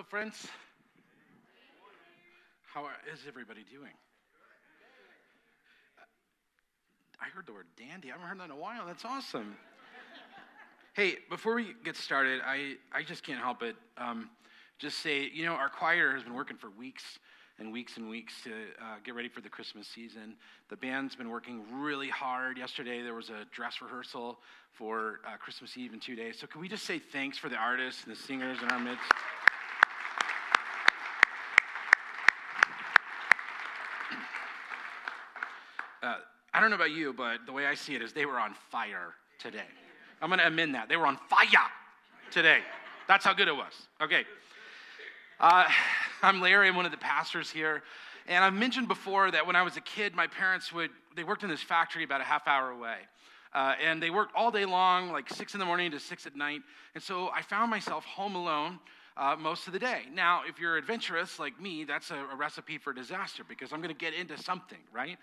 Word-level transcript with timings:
Hello, 0.00 0.08
friends. 0.08 0.46
How 2.72 2.86
is 3.12 3.20
everybody 3.28 3.66
doing? 3.70 3.92
I 7.20 7.28
heard 7.28 7.44
the 7.44 7.52
word 7.52 7.66
dandy. 7.76 8.08
I 8.08 8.12
haven't 8.12 8.26
heard 8.26 8.40
that 8.40 8.44
in 8.46 8.50
a 8.50 8.56
while. 8.56 8.86
That's 8.86 9.04
awesome. 9.04 9.56
hey, 10.94 11.16
before 11.28 11.54
we 11.54 11.74
get 11.84 11.96
started, 11.96 12.40
I, 12.42 12.76
I 12.94 13.02
just 13.02 13.22
can't 13.22 13.40
help 13.40 13.62
it. 13.62 13.76
Um, 13.98 14.30
just 14.78 15.00
say, 15.00 15.28
you 15.34 15.44
know, 15.44 15.52
our 15.52 15.68
choir 15.68 16.14
has 16.14 16.22
been 16.22 16.32
working 16.32 16.56
for 16.56 16.70
weeks 16.70 17.18
and 17.58 17.70
weeks 17.70 17.98
and 17.98 18.08
weeks 18.08 18.32
to 18.44 18.52
uh, 18.52 18.96
get 19.04 19.14
ready 19.14 19.28
for 19.28 19.42
the 19.42 19.50
Christmas 19.50 19.86
season. 19.86 20.34
The 20.70 20.76
band's 20.76 21.14
been 21.14 21.28
working 21.28 21.62
really 21.74 22.08
hard. 22.08 22.56
Yesterday, 22.56 23.02
there 23.02 23.12
was 23.12 23.28
a 23.28 23.44
dress 23.52 23.82
rehearsal 23.82 24.38
for 24.72 25.20
uh, 25.26 25.36
Christmas 25.36 25.76
Eve 25.76 25.92
in 25.92 26.00
two 26.00 26.16
days. 26.16 26.38
So, 26.38 26.46
can 26.46 26.62
we 26.62 26.68
just 26.70 26.86
say 26.86 26.98
thanks 26.98 27.36
for 27.36 27.50
the 27.50 27.56
artists 27.56 28.04
and 28.04 28.16
the 28.16 28.18
singers 28.18 28.62
in 28.62 28.70
our 28.70 28.80
midst? 28.80 29.04
Uh, 36.02 36.14
I 36.60 36.62
don't 36.62 36.68
know 36.68 36.76
about 36.76 36.90
you, 36.90 37.14
but 37.14 37.46
the 37.46 37.52
way 37.52 37.64
I 37.64 37.74
see 37.74 37.94
it 37.94 38.02
is 38.02 38.12
they 38.12 38.26
were 38.26 38.38
on 38.38 38.52
fire 38.70 39.14
today. 39.38 39.64
I'm 40.20 40.28
going 40.28 40.40
to 40.40 40.46
amend 40.46 40.74
that. 40.74 40.90
They 40.90 40.96
were 40.98 41.06
on 41.06 41.16
fire 41.30 41.48
today. 42.30 42.58
That's 43.08 43.24
how 43.24 43.32
good 43.32 43.48
it 43.48 43.56
was. 43.56 43.72
Okay. 43.98 44.26
Uh, 45.40 45.66
I'm 46.22 46.42
Larry. 46.42 46.68
I'm 46.68 46.76
one 46.76 46.84
of 46.84 46.90
the 46.90 46.98
pastors 46.98 47.50
here. 47.50 47.82
And 48.28 48.44
I've 48.44 48.52
mentioned 48.52 48.88
before 48.88 49.30
that 49.30 49.46
when 49.46 49.56
I 49.56 49.62
was 49.62 49.78
a 49.78 49.80
kid, 49.80 50.14
my 50.14 50.26
parents 50.26 50.70
would, 50.70 50.90
they 51.16 51.24
worked 51.24 51.44
in 51.44 51.48
this 51.48 51.62
factory 51.62 52.04
about 52.04 52.20
a 52.20 52.24
half 52.24 52.46
hour 52.46 52.72
away. 52.72 52.98
Uh, 53.54 53.76
and 53.82 54.02
they 54.02 54.10
worked 54.10 54.32
all 54.36 54.50
day 54.50 54.66
long, 54.66 55.12
like 55.12 55.30
six 55.30 55.54
in 55.54 55.60
the 55.60 55.66
morning 55.66 55.90
to 55.92 55.98
six 55.98 56.26
at 56.26 56.36
night. 56.36 56.60
And 56.94 57.02
so 57.02 57.30
I 57.34 57.40
found 57.40 57.70
myself 57.70 58.04
home 58.04 58.34
alone 58.34 58.80
uh, 59.16 59.34
most 59.34 59.66
of 59.66 59.72
the 59.72 59.78
day. 59.78 60.02
Now, 60.12 60.42
if 60.46 60.60
you're 60.60 60.76
adventurous 60.76 61.38
like 61.38 61.58
me, 61.58 61.84
that's 61.84 62.10
a, 62.10 62.16
a 62.16 62.36
recipe 62.36 62.76
for 62.76 62.92
disaster 62.92 63.44
because 63.48 63.72
I'm 63.72 63.80
going 63.80 63.94
to 63.94 63.98
get 63.98 64.12
into 64.12 64.36
something, 64.36 64.80
right? 64.92 65.16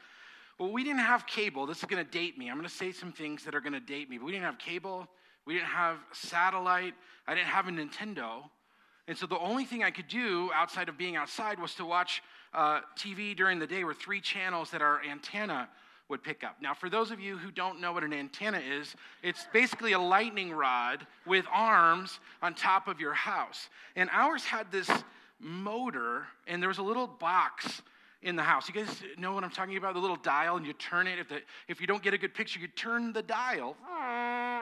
Well, 0.60 0.72
we 0.72 0.84
didn't 0.84 1.00
have 1.00 1.28
cable. 1.28 1.68
This 1.68 1.80
is 1.80 1.86
going 1.86 2.04
to 2.04 2.12
date 2.12 2.38
me. 2.38 2.50
I'm 2.50 2.58
going 2.58 2.68
to 2.68 2.74
say 2.74 2.92
some 2.92 3.12
things 3.12 3.44
that 3.44 3.54
are 3.54 3.62
going 3.62 3.74
to 3.74 3.80
date 3.80 4.10
me. 4.10 4.18
But 4.18 4.26
we 4.26 4.32
didn't 4.32 4.46
have 4.46 4.58
cable. 4.58 5.08
We 5.46 5.54
didn't 5.54 5.68
have 5.68 5.98
satellite. 6.14 6.96
I 7.28 7.36
didn't 7.36 7.48
have 7.48 7.68
a 7.68 7.72
Nintendo. 7.72 8.44
And 9.08 9.18
so 9.18 9.28
the 9.28 9.38
only 9.40 9.66
thing 9.66 9.84
I 9.84 9.92
could 9.92 10.08
do 10.08 10.50
outside 10.54 10.90
of 10.90 10.98
being 10.98 11.16
outside 11.16 11.60
was 11.60 11.76
to 11.76 11.86
watch 11.86 12.24
uh, 12.54 12.82
TV 12.98 13.36
during 13.36 13.60
the 13.60 13.68
day 13.68 13.84
with 13.84 13.98
three 13.98 14.20
channels 14.20 14.72
that 14.72 14.82
our 14.82 15.02
antenna 15.04 15.70
would 16.10 16.24
pick 16.24 16.44
up. 16.44 16.58
Now, 16.62 16.74
for 16.74 16.90
those 16.90 17.12
of 17.12 17.20
you 17.20 17.38
who 17.38 17.52
don't 17.52 17.80
know 17.80 17.92
what 17.92 18.04
an 18.04 18.14
antenna 18.14 18.60
is, 18.60 18.96
it's 19.22 19.46
basically 19.54 19.92
a 19.92 20.00
lightning 20.00 20.52
rod 20.52 21.06
with 21.26 21.46
arms 21.54 22.20
on 22.42 22.54
top 22.54 22.88
of 22.88 23.00
your 23.00 23.14
house. 23.14 23.70
And 23.96 24.10
ours 24.12 24.44
had 24.44 24.72
this 24.72 24.90
motor, 25.40 26.26
and 26.48 26.62
there 26.62 26.70
was 26.70 26.78
a 26.78 26.84
little 26.84 27.08
box 27.08 27.82
in 28.22 28.36
the 28.36 28.44
house. 28.44 28.68
You 28.68 28.74
guys 28.74 29.02
know 29.18 29.34
what 29.34 29.44
I'm 29.44 29.52
talking 29.52 29.78
about? 29.78 29.94
The 29.94 30.00
little 30.00 30.18
dial, 30.18 30.58
and 30.58 30.66
you 30.66 30.74
turn 30.74 31.08
it. 31.08 31.20
If, 31.20 31.30
the, 31.30 31.42
if 31.68 31.80
you 31.80 31.88
don't 31.88 32.02
get 32.02 32.14
a 32.14 32.18
good 32.18 32.34
picture, 32.34 32.60
you 32.60 32.68
turn 32.68 33.14
the 33.14 33.22
dial, 33.22 33.76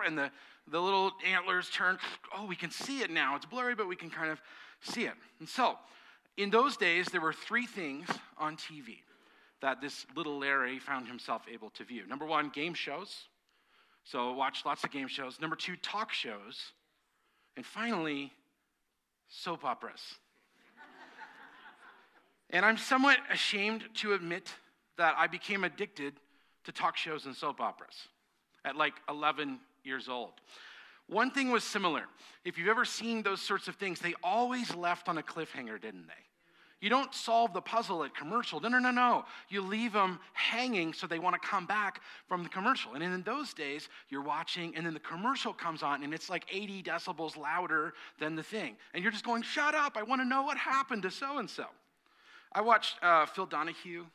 and 0.05 0.17
the, 0.17 0.29
the 0.69 0.79
little 0.79 1.11
antlers 1.25 1.69
turn. 1.69 1.97
Oh, 2.35 2.45
we 2.45 2.55
can 2.55 2.71
see 2.71 3.01
it 3.01 3.11
now. 3.11 3.35
It's 3.35 3.45
blurry, 3.45 3.75
but 3.75 3.87
we 3.87 3.95
can 3.95 4.09
kind 4.09 4.31
of 4.31 4.41
see 4.81 5.05
it. 5.05 5.13
And 5.39 5.47
so, 5.47 5.77
in 6.37 6.49
those 6.49 6.75
days, 6.77 7.07
there 7.07 7.21
were 7.21 7.33
three 7.33 7.65
things 7.65 8.07
on 8.37 8.57
TV 8.57 8.97
that 9.61 9.81
this 9.81 10.05
little 10.15 10.37
Larry 10.37 10.79
found 10.79 11.07
himself 11.07 11.43
able 11.51 11.69
to 11.71 11.83
view. 11.83 12.05
Number 12.07 12.25
one, 12.25 12.49
game 12.49 12.73
shows. 12.73 13.27
So, 14.03 14.33
watch 14.33 14.63
lots 14.65 14.83
of 14.83 14.91
game 14.91 15.07
shows. 15.07 15.39
Number 15.39 15.55
two, 15.55 15.75
talk 15.77 16.11
shows. 16.11 16.73
And 17.55 17.65
finally, 17.65 18.33
soap 19.29 19.63
operas. 19.63 20.01
And 22.55 22.65
I'm 22.65 22.77
somewhat 22.77 23.17
ashamed 23.29 23.83
to 23.95 24.13
admit 24.13 24.49
that 24.97 25.13
I 25.17 25.27
became 25.27 25.65
addicted 25.65 26.13
to 26.63 26.71
talk 26.71 26.95
shows 26.95 27.25
and 27.25 27.35
soap 27.35 27.59
operas 27.59 28.07
at 28.63 28.77
like 28.77 28.93
11 29.09 29.59
years 29.83 30.07
old. 30.07 30.31
One 31.07 31.31
thing 31.31 31.51
was 31.51 31.65
similar. 31.65 32.03
If 32.45 32.57
you've 32.57 32.69
ever 32.69 32.85
seen 32.85 33.23
those 33.23 33.41
sorts 33.41 33.67
of 33.67 33.75
things, 33.75 33.99
they 33.99 34.13
always 34.23 34.73
left 34.73 35.09
on 35.09 35.17
a 35.17 35.21
cliffhanger, 35.21 35.81
didn't 35.81 36.07
they? 36.07 36.13
You 36.79 36.89
don't 36.89 37.13
solve 37.13 37.51
the 37.51 37.59
puzzle 37.59 38.05
at 38.05 38.15
commercial. 38.15 38.61
No, 38.61 38.69
no, 38.69 38.79
no, 38.79 38.91
no. 38.91 39.25
You 39.49 39.59
leave 39.59 39.91
them 39.91 40.17
hanging 40.31 40.93
so 40.93 41.07
they 41.07 41.19
want 41.19 41.33
to 41.33 41.45
come 41.45 41.65
back 41.65 41.99
from 42.25 42.41
the 42.41 42.49
commercial. 42.49 42.93
And 42.93 43.03
in 43.03 43.21
those 43.23 43.53
days, 43.53 43.89
you're 44.07 44.23
watching, 44.23 44.77
and 44.77 44.85
then 44.85 44.93
the 44.93 45.01
commercial 45.01 45.51
comes 45.51 45.83
on, 45.83 46.03
and 46.03 46.13
it's 46.13 46.29
like 46.29 46.45
80 46.49 46.83
decibels 46.83 47.35
louder 47.35 47.95
than 48.17 48.37
the 48.37 48.43
thing. 48.43 48.77
And 48.93 49.03
you're 49.03 49.11
just 49.11 49.25
going, 49.25 49.41
shut 49.41 49.75
up. 49.75 49.97
I 49.97 50.03
want 50.03 50.21
to 50.21 50.25
know 50.25 50.43
what 50.43 50.55
happened 50.55 51.01
to 51.03 51.11
so 51.11 51.39
and 51.39 51.49
so. 51.49 51.65
I 52.55 52.61
watched 52.61 52.95
uh, 53.03 53.25
Phil 53.25 53.45
Donahue. 53.45 54.05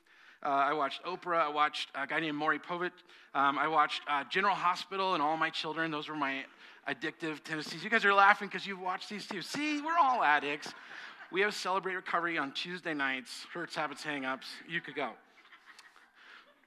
Uh, 0.42 0.48
I 0.48 0.72
watched 0.72 1.04
Oprah. 1.04 1.42
I 1.42 1.48
watched 1.48 1.90
a 1.94 2.06
guy 2.06 2.20
named 2.20 2.38
Maury 2.38 2.58
Povich. 2.58 2.90
Um, 3.34 3.58
I 3.58 3.68
watched 3.68 4.00
uh, 4.08 4.24
General 4.30 4.54
Hospital 4.54 5.12
and 5.12 5.22
All 5.22 5.36
My 5.36 5.50
Children. 5.50 5.90
Those 5.90 6.08
were 6.08 6.16
my 6.16 6.44
addictive 6.88 7.44
tendencies. 7.44 7.84
You 7.84 7.90
guys 7.90 8.06
are 8.06 8.14
laughing 8.14 8.48
because 8.48 8.66
you've 8.66 8.80
watched 8.80 9.10
these 9.10 9.26
too. 9.26 9.42
See, 9.42 9.82
we're 9.82 9.98
all 10.00 10.24
addicts. 10.24 10.72
We 11.30 11.42
have 11.42 11.54
Celebrate 11.54 11.94
Recovery 11.94 12.38
on 12.38 12.52
Tuesday 12.52 12.94
nights. 12.94 13.46
Hurts, 13.52 13.76
habits, 13.76 14.02
hang 14.02 14.24
ups. 14.24 14.46
You 14.66 14.80
could 14.80 14.94
go. 14.94 15.10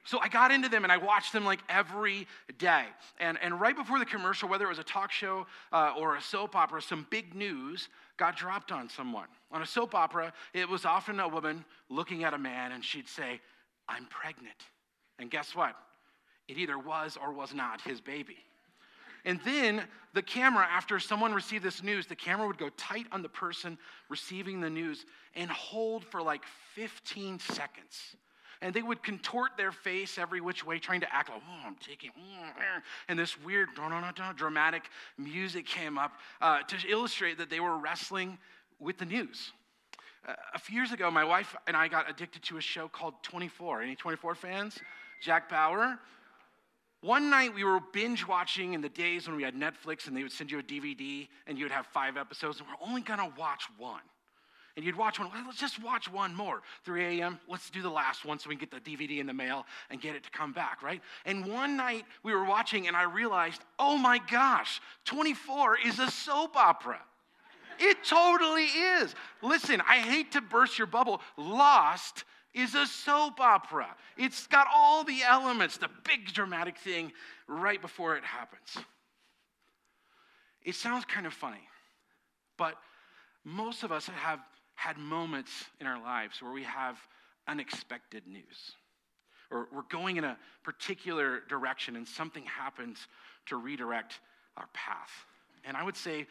So 0.06 0.20
I 0.20 0.28
got 0.28 0.52
into 0.52 0.68
them 0.68 0.84
and 0.84 0.92
I 0.92 0.98
watched 0.98 1.32
them 1.32 1.46
like 1.46 1.62
every 1.70 2.28
day. 2.58 2.86
And, 3.20 3.38
and 3.42 3.60
right 3.60 3.76
before 3.76 4.00
the 4.00 4.06
commercial, 4.06 4.50
whether 4.50 4.66
it 4.66 4.70
was 4.70 4.80
a 4.80 4.84
talk 4.84 5.12
show 5.12 5.48
uh, 5.72 5.94
or 5.98 6.18
a 6.18 6.22
soap 6.22 6.56
opera, 6.56 6.82
some 6.82 7.08
big 7.10 7.34
news 7.34 7.88
got 8.18 8.36
dropped 8.36 8.72
on 8.72 8.90
someone. 8.90 9.28
On 9.52 9.62
a 9.62 9.66
soap 9.66 9.96
opera, 9.96 10.34
it 10.54 10.68
was 10.68 10.84
often 10.84 11.20
a 11.20 11.28
woman 11.28 11.64
looking 11.90 12.26
at 12.26 12.34
a 12.34 12.38
man 12.38 12.74
and 12.74 12.84
she'd 12.84 13.08
say, 13.08 13.40
I'm 13.88 14.06
pregnant. 14.08 14.58
And 15.20 15.32
guess 15.32 15.56
what? 15.56 15.76
It 16.50 16.58
either 16.58 16.78
was 16.78 17.18
or 17.22 17.32
was 17.32 17.54
not 17.54 17.82
his 17.82 18.02
baby. 18.02 18.38
And 19.26 19.40
then 19.46 19.84
the 20.14 20.22
camera, 20.22 20.68
after 20.70 21.00
someone 21.00 21.34
received 21.34 21.64
this 21.64 21.82
news, 21.82 22.08
the 22.08 22.16
camera 22.16 22.46
would 22.46 22.58
go 22.58 22.68
tight 22.76 23.06
on 23.14 23.22
the 23.22 23.30
person 23.30 23.78
receiving 24.10 24.60
the 24.60 24.70
news 24.70 25.06
and 25.34 25.50
hold 25.50 26.04
for 26.04 26.22
like 26.22 26.44
15 26.76 27.40
seconds 27.40 28.18
and 28.64 28.74
they 28.74 28.82
would 28.82 29.04
contort 29.04 29.52
their 29.58 29.74
face 29.74 30.18
every 30.18 30.40
which 30.40 30.66
way, 30.66 30.80
trying 30.80 31.02
to 31.02 31.14
act 31.14 31.30
like, 31.30 31.42
oh, 31.46 31.68
I'm 31.68 31.76
taking, 31.76 32.12
mm, 32.12 32.82
and 33.10 33.20
this 33.20 33.40
weird 33.42 33.70
dramatic 34.38 34.84
music 35.18 35.66
came 35.66 35.98
up 35.98 36.14
uh, 36.42 36.62
to 36.64 36.90
illustrate 36.90 37.38
that 37.40 37.50
they 37.50 37.60
were 37.60 37.78
wrestling 37.78 38.38
with 38.80 38.98
the 38.98 39.06
news. 39.06 39.52
Uh, 40.26 40.34
a 40.54 40.60
few 40.60 40.78
years 40.78 40.94
ago, 40.94 41.12
my 41.12 41.26
wife 41.26 41.56
and 41.68 41.76
I 41.76 41.90
got 41.90 42.10
addicted 42.10 42.42
to 42.44 42.58
a 42.58 42.62
show 42.62 42.88
called 42.88 43.16
24. 43.24 43.82
Any 43.82 43.96
24 43.96 44.34
fans? 44.34 44.80
Jack 45.22 45.50
Bauer. 45.50 46.00
One 47.02 47.30
night 47.30 47.54
we 47.54 47.66
were 47.66 47.82
binge 47.92 48.26
watching 48.26 48.74
in 48.74 48.80
the 48.80 48.88
days 48.88 49.28
when 49.28 49.36
we 49.36 49.44
had 49.44 49.56
Netflix 49.56 50.08
and 50.08 50.16
they 50.16 50.24
would 50.24 50.32
send 50.32 50.50
you 50.50 50.60
a 50.60 50.64
DVD 50.64 51.28
and 51.48 51.58
you 51.58 51.66
would 51.66 51.72
have 51.74 51.86
five 51.88 52.16
episodes, 52.16 52.60
and 52.60 52.68
we're 52.70 52.88
only 52.88 53.02
gonna 53.02 53.30
watch 53.38 53.66
one 53.78 54.00
and 54.76 54.86
you'd 54.86 54.96
watch 54.96 55.20
one. 55.20 55.30
Let's 55.46 55.60
just 55.60 55.82
watch 55.84 56.12
one 56.12 56.34
more. 56.34 56.62
3 56.86 57.20
a.m. 57.20 57.40
Let's 57.48 57.70
do 57.70 57.82
the 57.82 57.90
last 57.90 58.26
one 58.26 58.40
so 58.40 58.50
we 58.50 58.56
can 58.56 58.68
get 58.68 58.84
the 58.84 58.92
DVD 58.92 59.20
in 59.20 59.28
the 59.28 59.34
mail 59.34 59.66
and 59.90 60.02
get 60.02 60.16
it 60.16 60.24
to 60.24 60.32
come 60.32 60.52
back, 60.52 60.82
right? 60.82 61.02
And 61.26 61.46
one 61.46 61.78
night 61.78 62.06
we 62.24 62.34
were 62.34 62.46
watching, 62.46 62.88
and 62.88 62.98
I 62.98 63.04
realized, 63.04 63.62
oh 63.78 63.98
my 63.98 64.20
gosh, 64.32 64.82
24 65.06 65.78
is 65.86 66.00
a 66.00 66.10
soap 66.10 66.56
opera. 66.56 67.00
It 67.80 67.98
totally 68.04 68.66
is. 68.66 69.14
Listen, 69.42 69.82
I 69.88 69.98
hate 69.98 70.32
to 70.34 70.42
burst 70.42 70.78
your 70.78 70.88
bubble. 70.88 71.22
Lost 71.38 72.24
is 72.54 72.76
a 72.76 72.86
soap 72.86 73.40
opera. 73.40 73.88
It's 74.18 74.48
got 74.48 74.68
all 74.74 75.04
the 75.04 75.22
elements, 75.28 75.78
the 75.78 75.90
big 76.04 76.34
dramatic 76.34 76.78
thing 76.78 77.12
right 77.48 77.82
before 77.82 78.16
it 78.16 78.24
happens. 78.24 78.78
It 80.64 80.76
sounds 80.76 81.06
kind 81.06 81.26
of 81.26 81.34
funny, 81.34 81.68
but 82.58 82.76
most 83.44 83.84
of 83.84 83.92
us 83.92 84.06
have 84.08 84.40
had 84.76 84.98
moments 84.98 85.52
in 85.80 85.88
our 85.88 86.02
lives 86.02 86.42
where 86.42 86.52
we 86.52 86.64
have 86.64 86.98
unexpected 87.48 88.28
news. 88.28 88.76
Or 89.52 89.68
we're 89.74 89.84
going 89.90 90.18
in 90.18 90.24
a 90.24 90.38
particular 90.64 91.42
direction 91.48 91.96
and 91.96 92.08
something 92.08 92.44
happens 92.44 93.08
to 93.48 93.58
redirect 93.58 94.20
our 94.58 94.68
path. 94.74 95.12
And 95.64 95.78
I 95.78 95.84
would 95.84 95.98
say, 95.98 96.28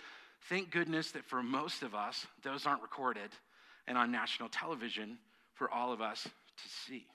thank 0.48 0.70
goodness 0.70 1.12
that 1.12 1.24
for 1.24 1.42
most 1.42 1.82
of 1.82 1.94
us, 1.94 2.26
those 2.42 2.66
aren't 2.66 2.82
recorded 2.82 3.30
and 3.86 3.96
on 3.96 4.10
national 4.10 4.48
television 4.48 5.18
for 5.54 5.70
all 5.70 5.92
of 5.92 6.00
us 6.00 6.22
to 6.24 6.68
see. 6.68 7.06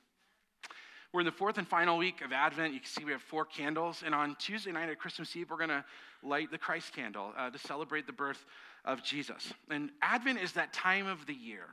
We're 1.14 1.22
in 1.22 1.26
the 1.26 1.32
fourth 1.32 1.58
and 1.58 1.68
final 1.68 1.98
week 1.98 2.22
of 2.22 2.32
Advent. 2.32 2.74
You 2.74 2.80
can 2.80 2.90
see 2.90 3.06
we 3.06 3.14
have 3.14 3.22
four 3.22 3.46
candles. 3.46 4.04
And 4.06 4.14
on 4.14 4.36
Tuesday 4.40 4.72
night 4.72 4.90
at 4.90 5.00
Christmas 5.00 5.36
Eve, 5.36 5.50
we're 5.50 5.58
going 5.58 5.70
to 5.70 5.86
light 6.22 6.52
the 6.52 6.58
Christ 6.58 6.94
candle 6.94 7.32
uh, 7.38 7.50
to 7.50 7.58
celebrate 7.58 8.06
the 8.06 8.14
birth 8.14 8.46
of 8.88 9.04
Jesus. 9.04 9.54
And 9.70 9.92
Advent 10.02 10.40
is 10.40 10.54
that 10.54 10.74
time 10.74 11.06
of 11.06 11.28
the 11.28 11.34
year 11.34 11.66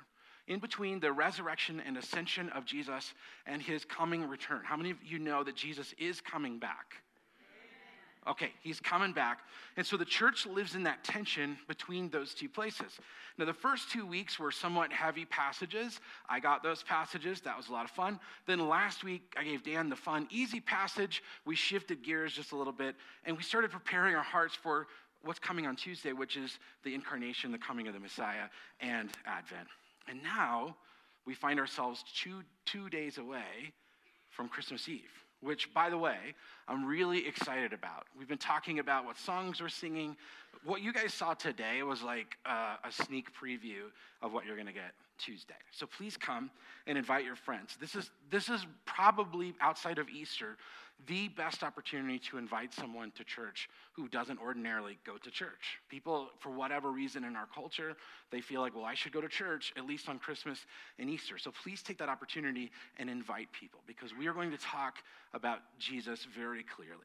in 0.47 0.59
between 0.59 1.01
the 1.01 1.11
resurrection 1.11 1.81
and 1.87 1.97
ascension 1.97 2.51
of 2.51 2.67
Jesus 2.67 3.15
and 3.47 3.63
his 3.63 3.85
coming 3.87 4.29
return. 4.29 4.61
How 4.65 4.77
many 4.77 4.91
of 4.91 4.99
you 5.03 5.19
know 5.19 5.43
that 5.45 5.57
Jesus 5.57 5.95
is 5.97 6.21
coming 6.21 6.59
back? 6.59 6.97
Okay, 8.27 8.53
he's 8.63 8.81
coming 8.81 9.13
back. 9.13 9.41
And 9.77 9.87
so 9.87 9.99
the 9.99 10.05
church 10.05 10.47
lives 10.47 10.75
in 10.75 10.85
that 10.85 11.05
tension 11.05 11.59
between 11.69 12.09
those 12.09 12.33
two 12.33 12.49
places. 12.49 12.99
Now, 13.37 13.45
the 13.45 13.53
first 13.53 13.91
two 13.91 14.07
weeks 14.07 14.39
were 14.39 14.51
somewhat 14.51 14.91
heavy 14.91 15.27
passages. 15.27 16.01
I 16.27 16.41
got 16.41 16.63
those 16.63 16.83
passages. 16.83 17.43
That 17.43 17.55
was 17.55 17.69
a 17.69 17.73
lot 17.73 17.85
of 17.85 17.91
fun. 17.91 18.19
Then 18.47 18.67
last 18.67 19.05
week, 19.05 19.35
I 19.37 19.45
gave 19.45 19.63
Dan 19.63 19.91
the 19.91 19.97
fun, 19.97 20.27
easy 20.31 20.61
passage. 20.61 21.23
We 21.45 21.55
shifted 21.55 22.03
gears 22.03 22.33
just 22.33 22.53
a 22.53 22.57
little 22.57 22.73
bit, 22.73 22.97
and 23.27 23.37
we 23.37 23.43
started 23.43 23.71
preparing 23.71 24.15
our 24.15 24.23
hearts 24.23 24.55
for 24.55 24.87
what's 25.25 25.39
coming 25.39 25.67
on 25.67 25.77
Tuesday, 25.77 26.13
which 26.13 26.37
is 26.37 26.59
the 26.85 26.95
incarnation, 26.95 27.53
the 27.53 27.59
coming 27.59 27.89
of 27.89 27.95
the 27.95 28.01
Messiah, 28.01 28.49
and 28.81 29.11
Advent. 29.27 29.69
And 30.09 30.23
now 30.23 30.77
we 31.27 31.35
find 31.35 31.59
ourselves 31.59 32.05
two, 32.15 32.43
two 32.67 32.89
days 32.89 33.19
away 33.19 33.73
from 34.31 34.49
Christmas 34.49 34.89
Eve 34.89 35.25
which, 35.45 35.73
by 35.75 35.91
the 35.91 35.99
way, 35.99 36.17
I'm 36.67 36.85
really 36.85 37.27
excited 37.27 37.73
about. 37.73 38.07
We've 38.19 38.29
been 38.29 38.39
talking 38.39 38.79
about 38.79 39.05
what 39.05 39.19
songs 39.19 39.61
we're 39.61 39.69
singing. 39.69 40.17
What 40.65 40.81
you 40.81 40.93
guys 40.93 41.13
saw 41.13 41.35
today 41.35 41.83
was 41.83 42.03
like 42.03 42.37
uh, 42.47 42.77
a 42.83 42.91
sneak 42.91 43.29
preview 43.35 43.91
of 44.23 44.33
what 44.33 44.47
you're 44.47 44.57
going 44.57 44.67
to 44.67 44.73
get 44.73 44.95
Tuesday. 45.19 45.55
So 45.71 45.87
please 45.87 46.17
come 46.17 46.51
and 46.87 46.97
invite 46.97 47.25
your 47.25 47.37
friends. 47.37 47.77
This 47.79 47.95
is, 47.95 48.11
this 48.31 48.49
is 48.49 48.67
probably 48.87 49.55
outside 49.61 49.99
of 49.99 50.09
Easter 50.09 50.57
the 51.07 51.29
best 51.29 51.63
opportunity 51.63 52.19
to 52.19 52.39
invite 52.39 52.73
someone 52.73 53.11
to 53.13 53.25
church 53.25 53.69
who 53.93 54.09
doesn't 54.09 54.41
ordinarily 54.41 54.99
go 55.05 55.17
to 55.19 55.31
church. 55.31 55.79
People, 55.89 56.29
for 56.39 56.51
whatever 56.51 56.91
reason 56.91 57.25
in 57.25 57.37
our 57.37 57.47
culture, 57.55 57.95
they 58.31 58.41
feel 58.41 58.61
like, 58.61 58.75
well, 58.75 58.85
I 58.85 58.95
should 58.95 59.13
go 59.13 59.21
to 59.21 59.29
church 59.29 59.73
at 59.77 59.87
least 59.87 60.09
on 60.09 60.19
Christmas 60.19 60.59
and 60.99 61.11
Easter. 61.11 61.37
So 61.37 61.53
please 61.63 61.83
take 61.83 61.99
that 61.99 62.09
opportunity 62.09 62.71
and 62.99 63.11
invite 63.11 63.49
people 63.53 63.81
because 63.87 64.13
we 64.19 64.27
are 64.27 64.33
going 64.33 64.51
to 64.51 64.59
talk 64.59 64.99
about 65.35 65.59
Jesus 65.79 66.27
very 66.35 66.63
clearly. 66.63 66.99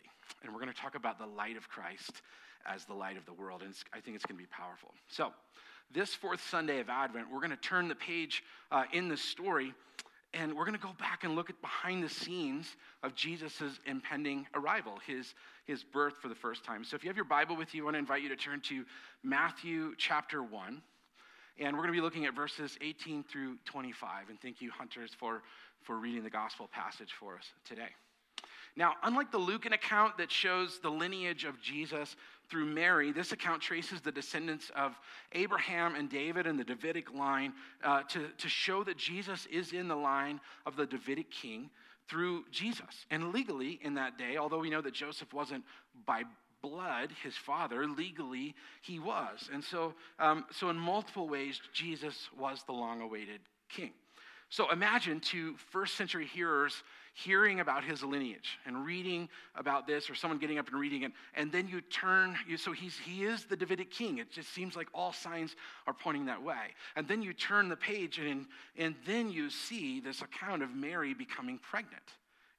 And 0.44 0.54
we're 0.54 0.62
going 0.62 0.74
to 0.74 0.80
talk 0.80 0.96
about 0.96 1.20
the 1.20 1.26
light 1.26 1.58
of 1.58 1.68
Christ 1.68 2.22
as 2.66 2.86
the 2.86 2.94
light 2.94 3.18
of 3.18 3.26
the 3.26 3.34
world. 3.34 3.64
And 3.64 3.74
I 3.94 4.00
think 4.00 4.16
it's 4.16 4.26
going 4.26 4.38
to 4.38 4.44
be 4.44 4.50
powerful. 4.50 4.94
So, 5.10 5.32
this 5.92 6.14
fourth 6.14 6.48
Sunday 6.48 6.82
of 6.82 6.90
Advent, 6.90 7.26
we're 7.34 7.40
going 7.40 7.50
to 7.50 7.58
turn 7.58 7.88
the 7.88 7.96
page 7.96 8.44
uh, 8.72 8.84
in 8.94 9.08
the 9.08 9.18
story 9.18 9.74
and 10.34 10.54
we're 10.54 10.66
going 10.66 10.78
to 10.78 10.82
go 10.82 10.94
back 11.00 11.24
and 11.24 11.36
look 11.36 11.50
at 11.50 11.60
behind 11.62 12.04
the 12.04 12.10
scenes 12.10 12.76
of 13.02 13.16
Jesus' 13.16 13.80
impending 13.86 14.46
arrival, 14.54 15.00
his, 15.08 15.34
his 15.66 15.84
birth 15.84 16.18
for 16.22 16.28
the 16.28 16.36
first 16.36 16.64
time. 16.64 16.84
So 16.84 16.96
if 16.96 17.04
you 17.04 17.10
have 17.10 17.16
your 17.16 17.26
Bible 17.26 17.56
with 17.56 17.74
you, 17.74 17.84
I 17.84 17.86
want 17.86 17.96
to 17.96 18.00
invite 18.00 18.22
you 18.22 18.30
to 18.30 18.36
turn 18.36 18.62
to 18.62 18.86
Matthew 19.24 19.94
chapter 19.98 20.44
1. 20.44 20.82
And 21.60 21.76
we're 21.76 21.84
going 21.84 21.94
to 21.94 21.98
be 21.98 22.02
looking 22.02 22.26
at 22.26 22.36
verses 22.36 22.78
18 22.80 23.24
through 23.24 23.58
25. 23.66 24.30
And 24.30 24.40
thank 24.40 24.62
you, 24.62 24.72
Hunters, 24.72 25.12
for, 25.20 25.42
for 25.82 25.98
reading 25.98 26.24
the 26.24 26.30
gospel 26.30 26.70
passage 26.72 27.10
for 27.20 27.36
us 27.36 27.46
today. 27.66 27.90
Now, 28.80 28.94
unlike 29.04 29.30
the 29.30 29.38
Lucan 29.38 29.74
account 29.74 30.18
that 30.20 30.32
shows 30.32 30.80
the 30.80 30.90
lineage 30.90 31.44
of 31.44 31.62
Jesus 31.62 32.16
through 32.50 32.66
Mary, 32.66 33.12
this 33.12 33.34
account 33.34 33.62
traces 33.62 34.00
the 34.00 34.12
descendants 34.12 34.72
of 34.74 34.98
Abraham 35.34 35.96
and 35.96 36.10
David 36.10 36.48
and 36.48 36.58
the 36.58 36.64
Davidic 36.64 37.14
line 37.14 37.52
uh, 37.84 38.04
to, 38.04 38.30
to 38.38 38.48
show 38.48 38.86
that 38.86 38.98
Jesus 38.98 39.46
is 39.48 39.74
in 39.74 39.90
the 39.90 39.98
line 39.98 40.40
of 40.66 40.78
the 40.78 40.86
Davidic 40.86 41.30
king 41.30 41.70
through 42.08 42.46
Jesus. 42.52 43.06
And 43.12 43.34
legally, 43.34 43.82
in 43.84 43.96
that 43.96 44.18
day, 44.18 44.38
although 44.38 44.60
we 44.60 44.70
know 44.70 44.82
that 44.82 44.94
Joseph 44.94 45.34
wasn't 45.34 45.66
by 46.06 46.24
blood 46.62 47.10
his 47.22 47.36
father, 47.36 47.86
legally 47.86 48.56
he 48.82 48.98
was. 48.98 49.50
And 49.52 49.62
so, 49.62 49.94
um, 50.20 50.46
so 50.52 50.70
in 50.70 50.78
multiple 50.80 51.28
ways, 51.28 51.60
Jesus 51.74 52.30
was 52.38 52.64
the 52.64 52.72
long 52.72 53.02
awaited 53.02 53.42
king. 53.68 53.92
So 54.48 54.72
imagine 54.72 55.20
to 55.20 55.56
first 55.70 55.96
century 55.96 56.26
hearers 56.26 56.82
hearing 57.24 57.60
about 57.60 57.84
his 57.84 58.04
lineage 58.04 58.58
and 58.66 58.86
reading 58.86 59.30
about 59.56 59.88
this, 59.88 60.10
or 60.10 60.16
someone 60.16 60.40
getting 60.40 60.60
up 60.60 60.68
and 60.68 60.80
reading 60.80 61.04
it, 61.04 61.12
and 61.36 61.52
then 61.52 61.68
you 61.68 61.82
turn, 61.82 62.36
you, 62.48 62.58
so 62.58 62.72
he's, 62.72 62.98
he 62.98 63.24
is 63.24 63.46
the 63.46 63.56
Davidic 63.56 63.92
king. 63.92 64.18
It 64.20 64.32
just 64.32 64.54
seems 64.54 64.76
like 64.76 64.88
all 64.94 65.14
signs 65.14 65.56
are 65.88 65.94
pointing 65.94 66.26
that 66.26 66.42
way. 66.42 66.74
And 66.96 67.08
then 67.08 67.22
you 67.22 67.34
turn 67.34 67.70
the 67.70 67.76
page, 67.76 68.20
and, 68.20 68.46
and 68.78 68.96
then 69.06 69.30
you 69.32 69.50
see 69.50 70.00
this 70.00 70.22
account 70.22 70.64
of 70.64 70.74
Mary 70.74 71.14
becoming 71.14 71.60
pregnant. 71.60 72.04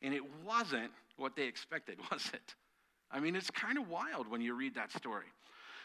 And 0.03 0.15
it 0.15 0.23
wasn't 0.45 0.91
what 1.17 1.37
they 1.37 1.45
expected, 1.45 1.99
was 2.11 2.31
it? 2.33 2.55
I 3.11 3.21
mean, 3.21 3.37
it's 3.37 3.51
kind 3.51 3.79
of 3.79 3.89
wild 3.89 4.29
when 4.31 4.41
you 4.41 4.55
read 4.55 4.75
that 4.77 4.93
story. 4.93 5.27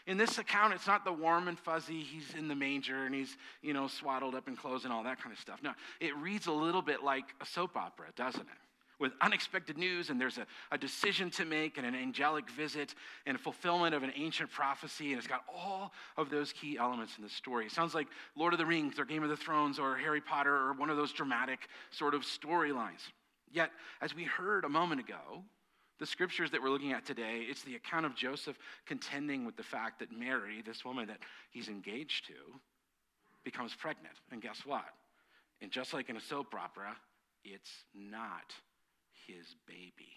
In 0.06 0.16
this 0.16 0.38
account, 0.38 0.72
it's 0.72 0.86
not 0.86 1.04
the 1.04 1.12
warm 1.12 1.48
and 1.48 1.58
fuzzy, 1.58 2.00
he's 2.00 2.32
in 2.38 2.46
the 2.46 2.54
manger 2.54 3.06
and 3.06 3.14
he's, 3.14 3.36
you 3.60 3.72
know, 3.72 3.88
swaddled 3.88 4.36
up 4.36 4.46
in 4.46 4.54
clothes 4.54 4.84
and 4.84 4.92
all 4.92 5.02
that 5.02 5.20
kind 5.20 5.32
of 5.32 5.40
stuff. 5.40 5.60
No, 5.64 5.72
it 6.00 6.16
reads 6.16 6.46
a 6.46 6.52
little 6.52 6.82
bit 6.82 7.02
like 7.02 7.24
a 7.40 7.46
soap 7.46 7.76
opera, 7.76 8.06
doesn't 8.14 8.40
it? 8.40 8.65
With 8.98 9.12
unexpected 9.20 9.76
news, 9.76 10.08
and 10.08 10.18
there's 10.18 10.38
a, 10.38 10.46
a 10.72 10.78
decision 10.78 11.28
to 11.32 11.44
make, 11.44 11.76
and 11.76 11.86
an 11.86 11.94
angelic 11.94 12.48
visit, 12.50 12.94
and 13.26 13.36
a 13.36 13.38
fulfillment 13.38 13.94
of 13.94 14.02
an 14.02 14.12
ancient 14.16 14.50
prophecy, 14.50 15.10
and 15.10 15.18
it's 15.18 15.26
got 15.26 15.44
all 15.54 15.92
of 16.16 16.30
those 16.30 16.52
key 16.52 16.78
elements 16.78 17.18
in 17.18 17.22
the 17.22 17.28
story. 17.28 17.66
It 17.66 17.72
sounds 17.72 17.94
like 17.94 18.06
Lord 18.36 18.54
of 18.54 18.58
the 18.58 18.64
Rings, 18.64 18.98
or 18.98 19.04
Game 19.04 19.22
of 19.22 19.28
the 19.28 19.36
Thrones, 19.36 19.78
or 19.78 19.96
Harry 19.96 20.22
Potter, 20.22 20.54
or 20.54 20.72
one 20.72 20.88
of 20.88 20.96
those 20.96 21.12
dramatic 21.12 21.68
sort 21.90 22.14
of 22.14 22.22
storylines. 22.22 23.00
Yet, 23.52 23.70
as 24.00 24.14
we 24.14 24.24
heard 24.24 24.64
a 24.64 24.68
moment 24.68 25.00
ago, 25.00 25.42
the 25.98 26.06
scriptures 26.06 26.50
that 26.50 26.62
we're 26.62 26.70
looking 26.70 26.92
at 26.92 27.04
today, 27.04 27.44
it's 27.48 27.62
the 27.62 27.74
account 27.74 28.06
of 28.06 28.14
Joseph 28.14 28.58
contending 28.86 29.44
with 29.44 29.56
the 29.56 29.62
fact 29.62 29.98
that 29.98 30.10
Mary, 30.10 30.62
this 30.64 30.84
woman 30.84 31.06
that 31.08 31.18
he's 31.50 31.68
engaged 31.68 32.26
to, 32.26 32.34
becomes 33.44 33.74
pregnant. 33.74 34.14
And 34.30 34.42
guess 34.42 34.62
what? 34.64 34.84
And 35.62 35.70
just 35.70 35.94
like 35.94 36.08
in 36.08 36.16
a 36.16 36.20
soap 36.20 36.54
opera, 36.54 36.96
it's 37.44 37.70
not 37.94 38.52
his 39.26 39.56
baby. 39.66 40.12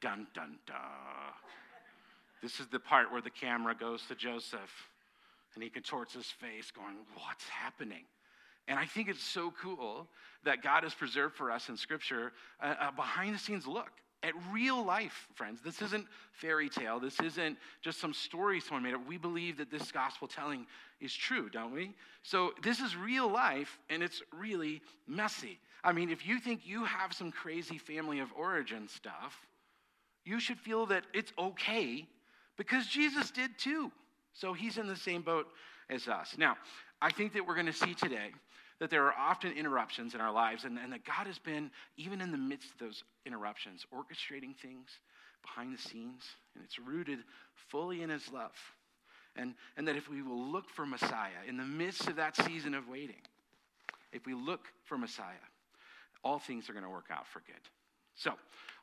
Dun, 0.00 0.26
dun, 0.34 0.58
dun. 0.66 0.76
This 2.42 2.58
is 2.58 2.68
the 2.68 2.80
part 2.80 3.12
where 3.12 3.20
the 3.20 3.30
camera 3.30 3.74
goes 3.74 4.02
to 4.08 4.14
Joseph 4.14 4.88
and 5.54 5.62
he 5.62 5.68
contorts 5.68 6.14
his 6.14 6.26
face, 6.26 6.70
going, 6.70 6.96
What's 7.14 7.48
happening? 7.48 8.04
And 8.68 8.78
I 8.78 8.86
think 8.86 9.08
it's 9.08 9.22
so 9.22 9.52
cool 9.60 10.06
that 10.44 10.62
God 10.62 10.84
has 10.84 10.94
preserved 10.94 11.34
for 11.34 11.50
us 11.50 11.68
in 11.68 11.76
Scripture 11.76 12.32
a, 12.60 12.92
behind 12.94 13.34
the 13.34 13.38
scenes 13.38 13.66
look 13.66 13.90
at 14.22 14.32
real 14.52 14.84
life, 14.84 15.28
friends. 15.34 15.60
This 15.64 15.80
isn't 15.80 16.06
fairy 16.32 16.68
tale. 16.68 17.00
This 17.00 17.18
isn't 17.20 17.56
just 17.80 18.00
some 18.00 18.12
story 18.12 18.60
someone 18.60 18.82
made 18.82 18.94
up. 18.94 19.06
We 19.06 19.16
believe 19.16 19.56
that 19.58 19.70
this 19.70 19.90
gospel 19.90 20.28
telling 20.28 20.66
is 21.00 21.14
true, 21.14 21.48
don't 21.48 21.72
we? 21.72 21.94
So 22.22 22.52
this 22.62 22.80
is 22.80 22.94
real 22.96 23.28
life, 23.28 23.78
and 23.88 24.02
it's 24.02 24.22
really 24.38 24.82
messy. 25.08 25.58
I 25.82 25.92
mean, 25.92 26.10
if 26.10 26.26
you 26.26 26.38
think 26.38 26.66
you 26.66 26.84
have 26.84 27.12
some 27.12 27.32
crazy 27.32 27.78
family 27.78 28.20
of 28.20 28.28
origin 28.36 28.88
stuff, 28.88 29.46
you 30.24 30.40
should 30.40 30.58
feel 30.58 30.86
that 30.86 31.04
it's 31.14 31.32
okay 31.38 32.06
because 32.56 32.86
Jesus 32.86 33.30
did 33.30 33.58
too. 33.58 33.90
So 34.32 34.52
he's 34.52 34.78
in 34.78 34.86
the 34.86 34.96
same 34.96 35.22
boat 35.22 35.46
as 35.88 36.08
us. 36.08 36.34
Now, 36.38 36.56
I 37.00 37.10
think 37.10 37.32
that 37.32 37.46
we're 37.46 37.54
going 37.54 37.66
to 37.66 37.72
see 37.72 37.94
today 37.94 38.30
that 38.78 38.90
there 38.90 39.04
are 39.06 39.14
often 39.14 39.52
interruptions 39.52 40.14
in 40.14 40.20
our 40.20 40.32
lives, 40.32 40.64
and, 40.64 40.78
and 40.78 40.92
that 40.92 41.04
God 41.04 41.26
has 41.26 41.38
been, 41.38 41.70
even 41.98 42.20
in 42.20 42.32
the 42.32 42.38
midst 42.38 42.72
of 42.72 42.78
those 42.78 43.04
interruptions, 43.26 43.84
orchestrating 43.94 44.56
things 44.56 44.88
behind 45.42 45.76
the 45.76 45.80
scenes, 45.80 46.24
and 46.54 46.64
it's 46.64 46.78
rooted 46.78 47.18
fully 47.68 48.02
in 48.02 48.08
His 48.08 48.30
love. 48.32 48.52
And, 49.36 49.54
and 49.76 49.86
that 49.86 49.96
if 49.96 50.08
we 50.08 50.22
will 50.22 50.42
look 50.42 50.68
for 50.70 50.86
Messiah 50.86 51.44
in 51.46 51.56
the 51.56 51.64
midst 51.64 52.08
of 52.08 52.16
that 52.16 52.36
season 52.36 52.74
of 52.74 52.88
waiting, 52.88 53.20
if 54.12 54.26
we 54.26 54.34
look 54.34 54.66
for 54.84 54.98
Messiah, 54.98 55.46
all 56.22 56.38
things 56.38 56.68
are 56.68 56.72
going 56.72 56.84
to 56.84 56.90
work 56.90 57.08
out 57.10 57.26
for 57.26 57.40
good. 57.40 57.60
So 58.14 58.32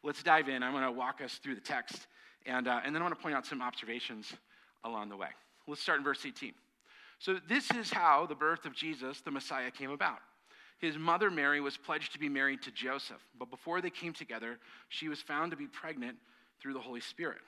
let's 0.04 0.24
dive 0.24 0.50
in. 0.50 0.64
I'm 0.64 0.72
going 0.72 0.84
to 0.84 0.92
walk 0.92 1.22
us 1.22 1.36
through 1.36 1.56
the 1.56 1.62
text, 1.62 2.08
and, 2.46 2.68
uh, 2.68 2.82
and 2.84 2.96
then 2.96 3.02
I 3.02 3.06
want 3.06 3.18
to 3.18 3.22
point 3.22 3.36
out 3.36 3.46
some 3.46 3.62
observations 3.62 4.34
along 4.84 5.10
the 5.10 5.18
way. 5.18 5.30
Let's 5.68 5.82
start 5.82 6.00
in 6.00 6.04
verse 6.04 6.26
18. 6.26 6.54
So, 7.20 7.40
this 7.50 7.72
is 7.72 7.92
how 7.92 8.28
the 8.28 8.36
birth 8.36 8.66
of 8.66 8.76
Jesus, 8.76 9.22
the 9.22 9.32
Messiah, 9.32 9.72
came 9.72 9.90
about. 9.90 10.20
His 10.80 10.98
mother 10.98 11.32
Mary 11.32 11.60
was 11.60 11.76
pledged 11.76 12.14
to 12.14 12.20
be 12.20 12.30
married 12.30 12.62
to 12.62 12.72
Joseph, 12.72 13.22
but 13.40 13.50
before 13.50 13.82
they 13.82 13.90
came 13.90 14.14
together, 14.14 14.60
she 14.90 15.10
was 15.10 15.20
found 15.20 15.50
to 15.50 15.58
be 15.58 15.66
pregnant 15.66 16.18
through 16.62 16.74
the 16.74 16.80
Holy 16.80 17.02
Spirit. 17.02 17.40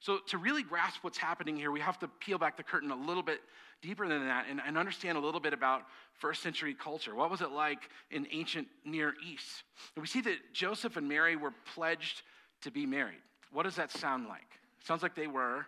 So, 0.00 0.18
to 0.28 0.38
really 0.38 0.62
grasp 0.62 1.04
what's 1.04 1.18
happening 1.18 1.56
here, 1.56 1.70
we 1.70 1.80
have 1.80 1.98
to 1.98 2.08
peel 2.08 2.38
back 2.38 2.56
the 2.56 2.62
curtain 2.62 2.90
a 2.90 2.96
little 2.96 3.22
bit 3.22 3.40
deeper 3.82 4.08
than 4.08 4.26
that 4.26 4.46
and, 4.48 4.60
and 4.66 4.78
understand 4.78 5.18
a 5.18 5.20
little 5.20 5.40
bit 5.40 5.52
about 5.52 5.82
first 6.14 6.42
century 6.42 6.74
culture. 6.74 7.14
What 7.14 7.30
was 7.30 7.42
it 7.42 7.50
like 7.50 7.90
in 8.10 8.26
ancient 8.30 8.66
Near 8.84 9.14
East? 9.26 9.62
And 9.94 10.02
we 10.02 10.08
see 10.08 10.22
that 10.22 10.54
Joseph 10.54 10.96
and 10.96 11.06
Mary 11.06 11.36
were 11.36 11.52
pledged 11.74 12.22
to 12.62 12.70
be 12.70 12.86
married. 12.86 13.20
What 13.52 13.64
does 13.64 13.76
that 13.76 13.90
sound 13.90 14.26
like? 14.26 14.46
It 14.80 14.86
sounds 14.86 15.02
like 15.02 15.14
they 15.14 15.26
were 15.26 15.66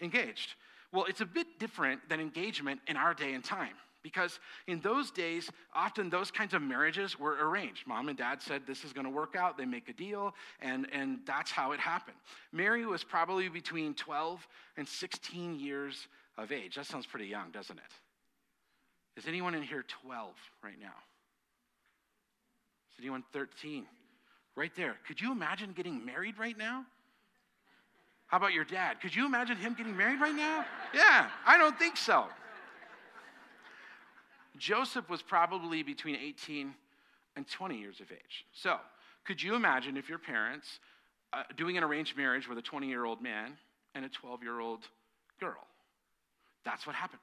engaged. 0.00 0.54
Well, 0.92 1.06
it's 1.08 1.20
a 1.22 1.26
bit 1.26 1.58
different 1.58 2.08
than 2.08 2.20
engagement 2.20 2.80
in 2.86 2.96
our 2.96 3.14
day 3.14 3.32
and 3.32 3.42
time. 3.42 3.74
Because 4.04 4.38
in 4.66 4.80
those 4.80 5.10
days, 5.10 5.50
often 5.74 6.10
those 6.10 6.30
kinds 6.30 6.52
of 6.52 6.60
marriages 6.60 7.18
were 7.18 7.38
arranged. 7.40 7.86
Mom 7.86 8.10
and 8.10 8.18
dad 8.18 8.42
said 8.42 8.62
this 8.66 8.84
is 8.84 8.92
going 8.92 9.06
to 9.06 9.10
work 9.10 9.34
out, 9.34 9.56
they 9.56 9.64
make 9.64 9.88
a 9.88 9.94
deal, 9.94 10.34
and, 10.60 10.86
and 10.92 11.20
that's 11.26 11.50
how 11.50 11.72
it 11.72 11.80
happened. 11.80 12.18
Mary 12.52 12.84
was 12.84 13.02
probably 13.02 13.48
between 13.48 13.94
12 13.94 14.46
and 14.76 14.86
16 14.86 15.58
years 15.58 16.06
of 16.36 16.52
age. 16.52 16.74
That 16.76 16.84
sounds 16.84 17.06
pretty 17.06 17.26
young, 17.26 17.50
doesn't 17.50 17.78
it? 17.78 19.18
Is 19.18 19.26
anyone 19.26 19.54
in 19.54 19.62
here 19.62 19.84
12 20.02 20.34
right 20.62 20.78
now? 20.78 20.94
Is 22.92 23.00
anyone 23.00 23.24
13? 23.32 23.86
Right 24.54 24.72
there. 24.76 24.96
Could 25.08 25.18
you 25.18 25.32
imagine 25.32 25.72
getting 25.72 26.04
married 26.04 26.38
right 26.38 26.58
now? 26.58 26.84
How 28.26 28.36
about 28.36 28.52
your 28.52 28.64
dad? 28.64 29.00
Could 29.00 29.16
you 29.16 29.24
imagine 29.24 29.56
him 29.56 29.74
getting 29.74 29.96
married 29.96 30.20
right 30.20 30.34
now? 30.34 30.66
Yeah, 30.92 31.28
I 31.46 31.56
don't 31.56 31.78
think 31.78 31.96
so. 31.96 32.26
Joseph 34.56 35.08
was 35.08 35.22
probably 35.22 35.82
between 35.82 36.16
18 36.16 36.74
and 37.36 37.48
20 37.48 37.78
years 37.78 38.00
of 38.00 38.10
age. 38.12 38.46
So, 38.52 38.76
could 39.24 39.42
you 39.42 39.54
imagine 39.54 39.96
if 39.96 40.08
your 40.08 40.18
parents 40.18 40.80
uh, 41.32 41.42
doing 41.56 41.76
an 41.76 41.84
arranged 41.84 42.16
marriage 42.16 42.48
with 42.48 42.58
a 42.58 42.62
20 42.62 42.86
year 42.86 43.04
old 43.04 43.22
man 43.22 43.56
and 43.94 44.04
a 44.04 44.08
12 44.08 44.42
year 44.42 44.60
old 44.60 44.86
girl? 45.40 45.66
That's 46.64 46.86
what 46.86 46.94
happened. 46.94 47.20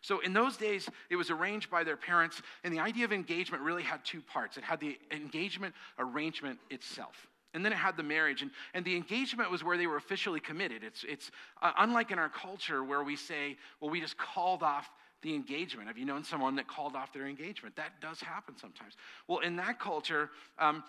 So, 0.00 0.20
in 0.20 0.32
those 0.32 0.56
days, 0.56 0.88
it 1.10 1.16
was 1.16 1.30
arranged 1.30 1.70
by 1.70 1.82
their 1.82 1.96
parents, 1.96 2.40
and 2.62 2.72
the 2.72 2.80
idea 2.80 3.04
of 3.04 3.12
engagement 3.12 3.62
really 3.62 3.82
had 3.82 4.04
two 4.04 4.20
parts 4.20 4.56
it 4.56 4.64
had 4.64 4.80
the 4.80 4.98
engagement 5.10 5.74
arrangement 5.98 6.58
itself. 6.70 7.26
And 7.54 7.64
then 7.64 7.72
it 7.72 7.76
had 7.76 7.96
the 7.96 8.02
marriage. 8.02 8.42
And, 8.42 8.50
and 8.74 8.84
the 8.84 8.94
engagement 8.94 9.50
was 9.50 9.64
where 9.64 9.78
they 9.78 9.86
were 9.86 9.96
officially 9.96 10.38
committed. 10.38 10.84
It's, 10.84 11.02
it's 11.08 11.30
uh, 11.62 11.72
unlike 11.78 12.10
in 12.10 12.18
our 12.18 12.28
culture 12.28 12.84
where 12.84 13.02
we 13.02 13.16
say, 13.16 13.56
well, 13.80 13.90
we 13.90 14.00
just 14.00 14.18
called 14.18 14.62
off 14.62 14.90
the 15.22 15.34
engagement. 15.34 15.88
Have 15.88 15.98
you 15.98 16.04
known 16.04 16.24
someone 16.24 16.56
that 16.56 16.68
called 16.68 16.94
off 16.94 17.12
their 17.12 17.26
engagement? 17.26 17.76
That 17.76 18.00
does 18.00 18.20
happen 18.20 18.56
sometimes. 18.56 18.94
Well, 19.26 19.40
in 19.40 19.56
that 19.56 19.80
culture, 19.80 20.30
um, 20.58 20.84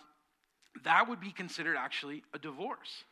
that 0.84 1.10
would 1.10 1.20
be 1.20 1.32
considered 1.32 1.78
actually 1.78 2.24
a 2.34 2.40
divorce. 2.40 3.04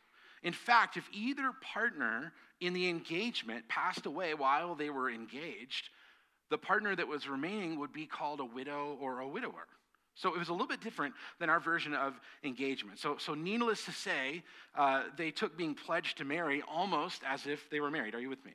In 0.42 0.52
fact, 0.52 0.96
if 0.96 1.08
either 1.12 1.52
partner 1.60 2.32
in 2.60 2.72
the 2.72 2.88
engagement 2.88 3.68
passed 3.68 4.06
away 4.06 4.34
while 4.34 4.74
they 4.74 4.90
were 4.90 5.10
engaged, 5.10 5.90
the 6.50 6.58
partner 6.58 6.94
that 6.94 7.06
was 7.06 7.28
remaining 7.28 7.78
would 7.78 7.92
be 7.92 8.06
called 8.06 8.40
a 8.40 8.44
widow 8.44 8.96
or 9.00 9.20
a 9.20 9.28
widower. 9.28 9.66
So 10.14 10.34
it 10.34 10.38
was 10.38 10.48
a 10.48 10.52
little 10.52 10.66
bit 10.66 10.80
different 10.80 11.14
than 11.38 11.48
our 11.48 11.60
version 11.60 11.94
of 11.94 12.18
engagement. 12.42 12.98
So, 12.98 13.16
so 13.18 13.34
needless 13.34 13.84
to 13.84 13.92
say, 13.92 14.42
uh, 14.76 15.04
they 15.16 15.30
took 15.30 15.56
being 15.56 15.74
pledged 15.74 16.18
to 16.18 16.24
marry 16.24 16.62
almost 16.62 17.22
as 17.24 17.46
if 17.46 17.70
they 17.70 17.78
were 17.78 17.90
married. 17.90 18.14
Are 18.14 18.20
you 18.20 18.28
with 18.28 18.44
me? 18.44 18.52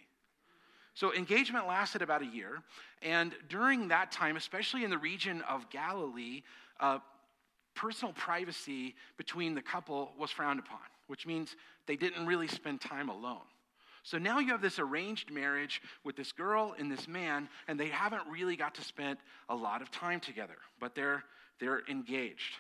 So 0.94 1.14
engagement 1.14 1.68
lasted 1.68 2.02
about 2.02 2.22
a 2.22 2.26
year, 2.26 2.62
and 3.02 3.34
during 3.50 3.88
that 3.88 4.12
time, 4.12 4.38
especially 4.38 4.84
in 4.84 4.90
the 4.90 4.98
region 4.98 5.42
of 5.50 5.70
Galilee, 5.70 6.44
uh, 6.80 7.00
personal 7.76 8.14
privacy 8.14 8.96
between 9.18 9.56
the 9.56 9.62
couple 9.62 10.12
was 10.20 10.30
frowned 10.30 10.60
upon, 10.60 10.80
which 11.08 11.26
means 11.26 11.56
they 11.88 11.96
didn't 11.96 12.28
really 12.28 12.48
spend 12.48 12.80
time 12.80 13.10
alone. 13.10 13.42
So 14.04 14.18
now 14.18 14.40
you 14.40 14.50
have 14.50 14.62
this 14.62 14.80
arranged 14.80 15.32
marriage 15.32 15.82
with 16.04 16.16
this 16.16 16.32
girl 16.32 16.76
and 16.78 16.92
this 16.92 17.08
man, 17.08 17.48
and 17.68 17.80
they 17.80 17.88
haven't 17.88 18.24
really 18.30 18.56
got 18.56 18.76
to 18.76 18.84
spend 18.84 19.18
a 19.50 19.56
lot 19.56 19.82
of 19.82 19.90
time 19.92 20.20
together, 20.20 20.58
but 20.80 20.94
they're, 20.94 21.24
they're 21.60 21.82
engaged. 21.90 22.58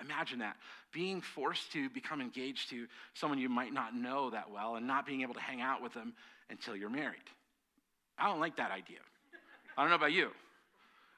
Imagine 0.00 0.38
that. 0.38 0.56
Being 0.92 1.20
forced 1.20 1.72
to 1.72 1.90
become 1.90 2.20
engaged 2.20 2.70
to 2.70 2.86
someone 3.14 3.38
you 3.38 3.48
might 3.48 3.72
not 3.72 3.94
know 3.94 4.30
that 4.30 4.50
well 4.50 4.76
and 4.76 4.86
not 4.86 5.06
being 5.06 5.22
able 5.22 5.34
to 5.34 5.40
hang 5.40 5.60
out 5.60 5.82
with 5.82 5.92
them 5.92 6.14
until 6.48 6.74
you're 6.74 6.88
married. 6.88 7.18
I 8.20 8.28
don't 8.28 8.40
like 8.40 8.56
that 8.56 8.70
idea. 8.70 8.98
I 9.76 9.82
don't 9.82 9.90
know 9.90 9.96
about 9.96 10.12
you. 10.12 10.30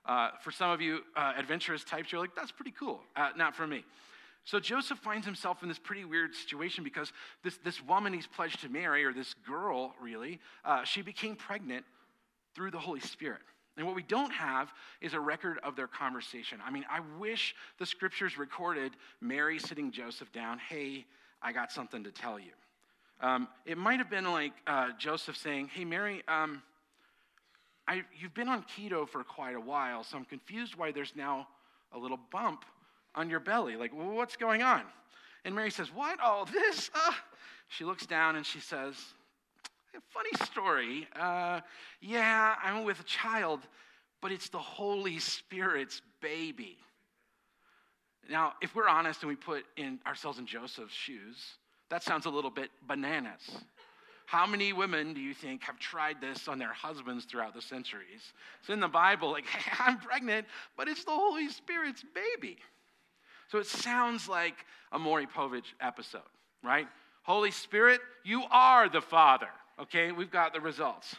Uh, 0.05 0.31
for 0.43 0.51
some 0.51 0.71
of 0.71 0.81
you 0.81 1.01
uh, 1.17 1.33
adventurous 1.37 1.85
types, 1.85 2.13
you're 2.13 2.21
like, 2.21 2.35
that's 2.35 2.53
pretty 2.53 2.73
cool. 2.79 3.01
Uh, 3.15 3.31
not 3.37 3.55
for 3.55 3.67
me. 3.67 3.85
So 4.45 4.59
Joseph 4.59 4.99
finds 4.99 5.25
himself 5.25 5.63
in 5.63 5.69
this 5.69 5.79
pretty 5.79 6.05
weird 6.05 6.35
situation 6.35 6.83
because 6.83 7.13
this, 7.45 7.59
this 7.65 7.81
woman 7.83 8.13
he's 8.13 8.27
pledged 8.27 8.61
to 8.63 8.69
marry, 8.69 9.05
or 9.05 9.13
this 9.13 9.35
girl 9.47 9.95
really, 10.01 10.41
uh, 10.65 10.83
she 10.83 11.03
became 11.03 11.37
pregnant 11.37 11.85
through 12.55 12.73
the 12.73 12.79
Holy 12.79 13.01
Spirit. 13.01 13.41
And 13.77 13.87
what 13.87 13.95
we 13.95 14.03
don't 14.03 14.33
have 14.33 14.73
is 15.01 15.15
a 15.15 15.21
record 15.21 15.59
of 15.63 15.77
their 15.77 15.87
conversation. 15.87 16.59
I 16.65 16.71
mean, 16.71 16.85
I 16.91 17.01
wish 17.19 17.55
the 17.79 17.87
scriptures 17.87 18.37
recorded 18.37 18.93
Mary 19.21 19.59
sitting 19.59 19.93
Joseph 19.93 20.31
down, 20.33 20.59
hey, 20.59 21.07
I 21.41 21.53
got 21.53 21.73
something 21.73 22.05
to 22.05 22.11
tell 22.11 22.39
you. 22.39 22.53
Um, 23.21 23.49
it 23.65 23.79
might 23.79 23.99
have 23.99 24.11
been 24.11 24.31
like 24.31 24.53
uh, 24.67 24.89
Joseph 24.99 25.37
saying, 25.37 25.69
hey, 25.73 25.85
Mary, 25.85 26.23
um, 26.27 26.63
I, 27.93 28.03
you've 28.19 28.33
been 28.33 28.49
on 28.49 28.63
keto 28.63 29.07
for 29.07 29.23
quite 29.23 29.55
a 29.55 29.61
while, 29.61 30.03
so 30.03 30.17
I'm 30.17 30.25
confused 30.25 30.77
why 30.77 30.93
there's 30.93 31.13
now 31.15 31.47
a 31.93 31.99
little 31.99 32.19
bump 32.31 32.65
on 33.15 33.29
your 33.29 33.39
belly. 33.39 33.77
Like, 33.77 33.95
well, 33.95 34.09
what's 34.13 34.35
going 34.35 34.63
on? 34.63 34.85
And 35.45 35.55
Mary 35.55 35.71
says, 35.71 35.89
What? 35.93 36.19
Oh, 36.23 36.47
this? 36.51 36.91
Uh. 36.95 37.13
She 37.69 37.85
looks 37.85 38.05
down 38.05 38.37
and 38.37 38.45
she 38.45 38.61
says, 38.61 38.95
Funny 40.11 40.45
story. 40.45 41.09
Uh, 41.19 41.61
yeah, 42.03 42.55
I'm 42.63 42.85
with 42.85 43.01
a 43.01 43.05
child, 43.05 43.61
but 44.21 44.31
it's 44.31 44.51
the 44.51 44.59
Holy 44.59 45.19
Spirit's 45.19 46.03
baby. 46.21 46.77
Now, 48.31 48.53
if 48.61 48.75
we're 48.75 48.89
honest 48.89 49.23
and 49.23 49.31
we 49.31 49.37
put 49.37 49.65
in 49.79 50.01
ourselves 50.07 50.39
in 50.39 50.45
Joseph's 50.45 50.93
shoes, 50.93 51.43
that 51.89 52.03
sounds 52.03 52.27
a 52.27 52.31
little 52.31 52.51
bit 52.51 52.71
bananas. 52.87 53.41
How 54.33 54.47
many 54.47 54.73
women 54.73 55.13
do 55.13 55.21
you 55.21 55.35
think 55.35 55.63
have 55.65 55.79
tried 55.79 56.23
this 56.23 56.49
on 56.49 56.59
their 56.59 56.73
husbands 56.73 57.27
throughout 57.27 57.53
the 57.53 57.61
centuries? 57.61 58.33
It's 58.61 58.71
in 58.71 58.81
the 58.81 58.89
Bible, 58.89 59.31
like, 59.31 59.45
hey, 59.47 59.73
I'm 59.79 59.99
pregnant, 59.99 60.47
but 60.75 60.89
it's 60.89 61.05
the 61.05 61.11
Holy 61.11 61.51
Spirit's 61.51 62.03
baby. 62.15 62.57
So 63.51 63.59
it 63.59 63.67
sounds 63.67 64.31
like 64.31 64.55
a 64.91 64.99
Maury 64.99 65.27
Povich 65.27 65.75
episode, 65.83 66.23
right? 66.65 66.89
Holy 67.25 67.51
Spirit, 67.51 68.01
you 68.25 68.43
are 68.51 68.89
the 68.89 69.03
Father. 69.03 69.51
Okay, 69.79 70.13
we've 70.13 70.31
got 70.31 70.55
the 70.55 70.63
results. 70.63 71.15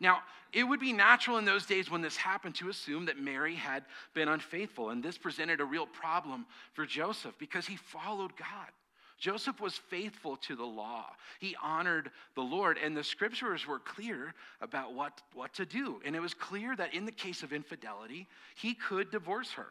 Now, 0.00 0.18
it 0.52 0.64
would 0.64 0.80
be 0.80 0.92
natural 0.92 1.38
in 1.38 1.44
those 1.44 1.66
days 1.66 1.88
when 1.88 2.02
this 2.02 2.16
happened 2.16 2.56
to 2.56 2.68
assume 2.68 3.04
that 3.06 3.16
Mary 3.16 3.54
had 3.54 3.84
been 4.12 4.26
unfaithful, 4.26 4.90
and 4.90 5.04
this 5.04 5.16
presented 5.16 5.60
a 5.60 5.64
real 5.64 5.86
problem 5.86 6.46
for 6.72 6.84
Joseph 6.84 7.38
because 7.38 7.68
he 7.68 7.76
followed 7.76 8.36
God. 8.36 8.72
Joseph 9.18 9.60
was 9.60 9.74
faithful 9.74 10.36
to 10.38 10.56
the 10.56 10.64
law. 10.64 11.06
He 11.38 11.56
honored 11.62 12.10
the 12.34 12.42
Lord, 12.42 12.78
and 12.82 12.96
the 12.96 13.04
scriptures 13.04 13.66
were 13.66 13.78
clear 13.78 14.34
about 14.60 14.94
what, 14.94 15.22
what 15.32 15.54
to 15.54 15.64
do. 15.64 16.00
And 16.04 16.16
it 16.16 16.20
was 16.20 16.34
clear 16.34 16.74
that 16.76 16.94
in 16.94 17.04
the 17.04 17.12
case 17.12 17.42
of 17.42 17.52
infidelity, 17.52 18.26
he 18.56 18.74
could 18.74 19.10
divorce 19.10 19.52
her. 19.52 19.68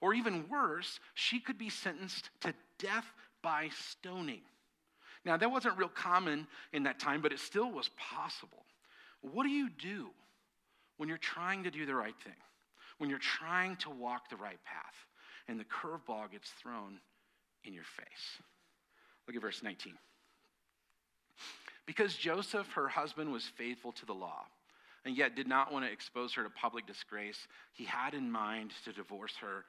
Or 0.00 0.14
even 0.14 0.48
worse, 0.48 1.00
she 1.14 1.40
could 1.40 1.58
be 1.58 1.70
sentenced 1.70 2.30
to 2.40 2.54
death 2.78 3.06
by 3.42 3.70
stoning. 3.90 4.42
Now, 5.24 5.36
that 5.36 5.50
wasn't 5.50 5.78
real 5.78 5.88
common 5.88 6.46
in 6.72 6.82
that 6.84 6.98
time, 6.98 7.20
but 7.20 7.32
it 7.32 7.38
still 7.38 7.70
was 7.70 7.90
possible. 7.96 8.64
What 9.22 9.44
do 9.44 9.50
you 9.50 9.70
do 9.70 10.10
when 10.98 11.08
you're 11.08 11.18
trying 11.18 11.64
to 11.64 11.70
do 11.70 11.86
the 11.86 11.94
right 11.94 12.14
thing? 12.22 12.34
When 12.98 13.10
you're 13.10 13.18
trying 13.18 13.76
to 13.76 13.90
walk 13.90 14.28
the 14.28 14.36
right 14.36 14.62
path 14.64 14.94
and 15.48 15.58
the 15.58 15.64
curveball 15.64 16.30
gets 16.30 16.50
thrown 16.50 17.00
in 17.64 17.72
your 17.72 17.84
face? 17.84 18.42
Look 19.26 19.36
at 19.36 19.42
verse 19.42 19.62
19. 19.62 19.94
Because 21.86 22.14
Joseph, 22.14 22.70
her 22.72 22.88
husband, 22.88 23.32
was 23.32 23.44
faithful 23.56 23.92
to 23.92 24.06
the 24.06 24.14
law 24.14 24.44
and 25.04 25.16
yet 25.16 25.36
did 25.36 25.46
not 25.46 25.72
want 25.72 25.84
to 25.84 25.92
expose 25.92 26.32
her 26.34 26.42
to 26.42 26.50
public 26.50 26.86
disgrace, 26.86 27.46
he 27.72 27.84
had 27.84 28.14
in 28.14 28.30
mind 28.30 28.72
to 28.84 28.92
divorce 28.92 29.34
her 29.40 29.64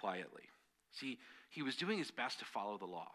quietly. 0.00 0.42
See, 0.90 1.18
he 1.50 1.62
was 1.62 1.76
doing 1.76 1.98
his 1.98 2.10
best 2.10 2.40
to 2.40 2.44
follow 2.44 2.78
the 2.78 2.86
law. 2.86 3.08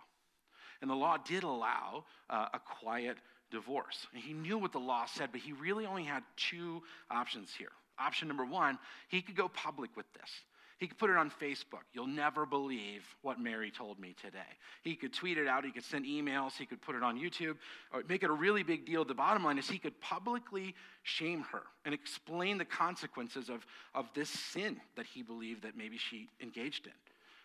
And 0.81 0.89
the 0.89 0.95
law 0.95 1.17
did 1.17 1.43
allow 1.43 2.05
uh, 2.29 2.47
a 2.53 2.59
quiet 2.59 3.17
divorce. 3.51 4.07
And 4.13 4.21
he 4.21 4.33
knew 4.33 4.57
what 4.57 4.71
the 4.71 4.79
law 4.79 5.05
said, 5.05 5.29
but 5.31 5.41
he 5.41 5.53
really 5.53 5.85
only 5.85 6.03
had 6.03 6.23
two 6.35 6.83
options 7.09 7.53
here. 7.57 7.71
Option 7.99 8.27
number 8.27 8.45
one, 8.45 8.77
he 9.09 9.21
could 9.21 9.35
go 9.35 9.49
public 9.49 9.95
with 9.97 10.05
this. 10.13 10.29
He 10.77 10.87
could 10.87 10.99
put 10.99 11.09
it 11.09 11.17
on 11.17 11.31
Facebook. 11.31 11.83
You'll 11.93 12.05
never 12.05 12.45
believe 12.45 13.03
what 13.23 13.39
Mary 13.39 13.71
told 13.71 13.99
me 13.99 14.15
today. 14.21 14.37
He 14.83 14.95
could 14.95 15.11
tweet 15.11 15.39
it 15.39 15.47
out. 15.47 15.65
He 15.65 15.71
could 15.71 15.83
send 15.83 16.05
emails. 16.05 16.55
He 16.55 16.67
could 16.67 16.81
put 16.81 16.95
it 16.95 17.01
on 17.01 17.19
YouTube 17.19 17.57
or 17.91 18.03
make 18.07 18.21
it 18.21 18.29
a 18.29 18.33
really 18.33 18.61
big 18.61 18.85
deal. 18.85 19.03
The 19.03 19.15
bottom 19.15 19.43
line 19.43 19.57
is 19.57 19.67
he 19.67 19.79
could 19.79 19.99
publicly 20.01 20.75
shame 21.01 21.41
her 21.51 21.63
and 21.83 21.95
explain 21.95 22.59
the 22.59 22.65
consequences 22.65 23.49
of, 23.49 23.65
of 23.95 24.05
this 24.13 24.29
sin 24.29 24.79
that 24.95 25.07
he 25.07 25.23
believed 25.23 25.63
that 25.63 25.75
maybe 25.75 25.97
she 25.97 26.29
engaged 26.41 26.85
in. 26.85 26.93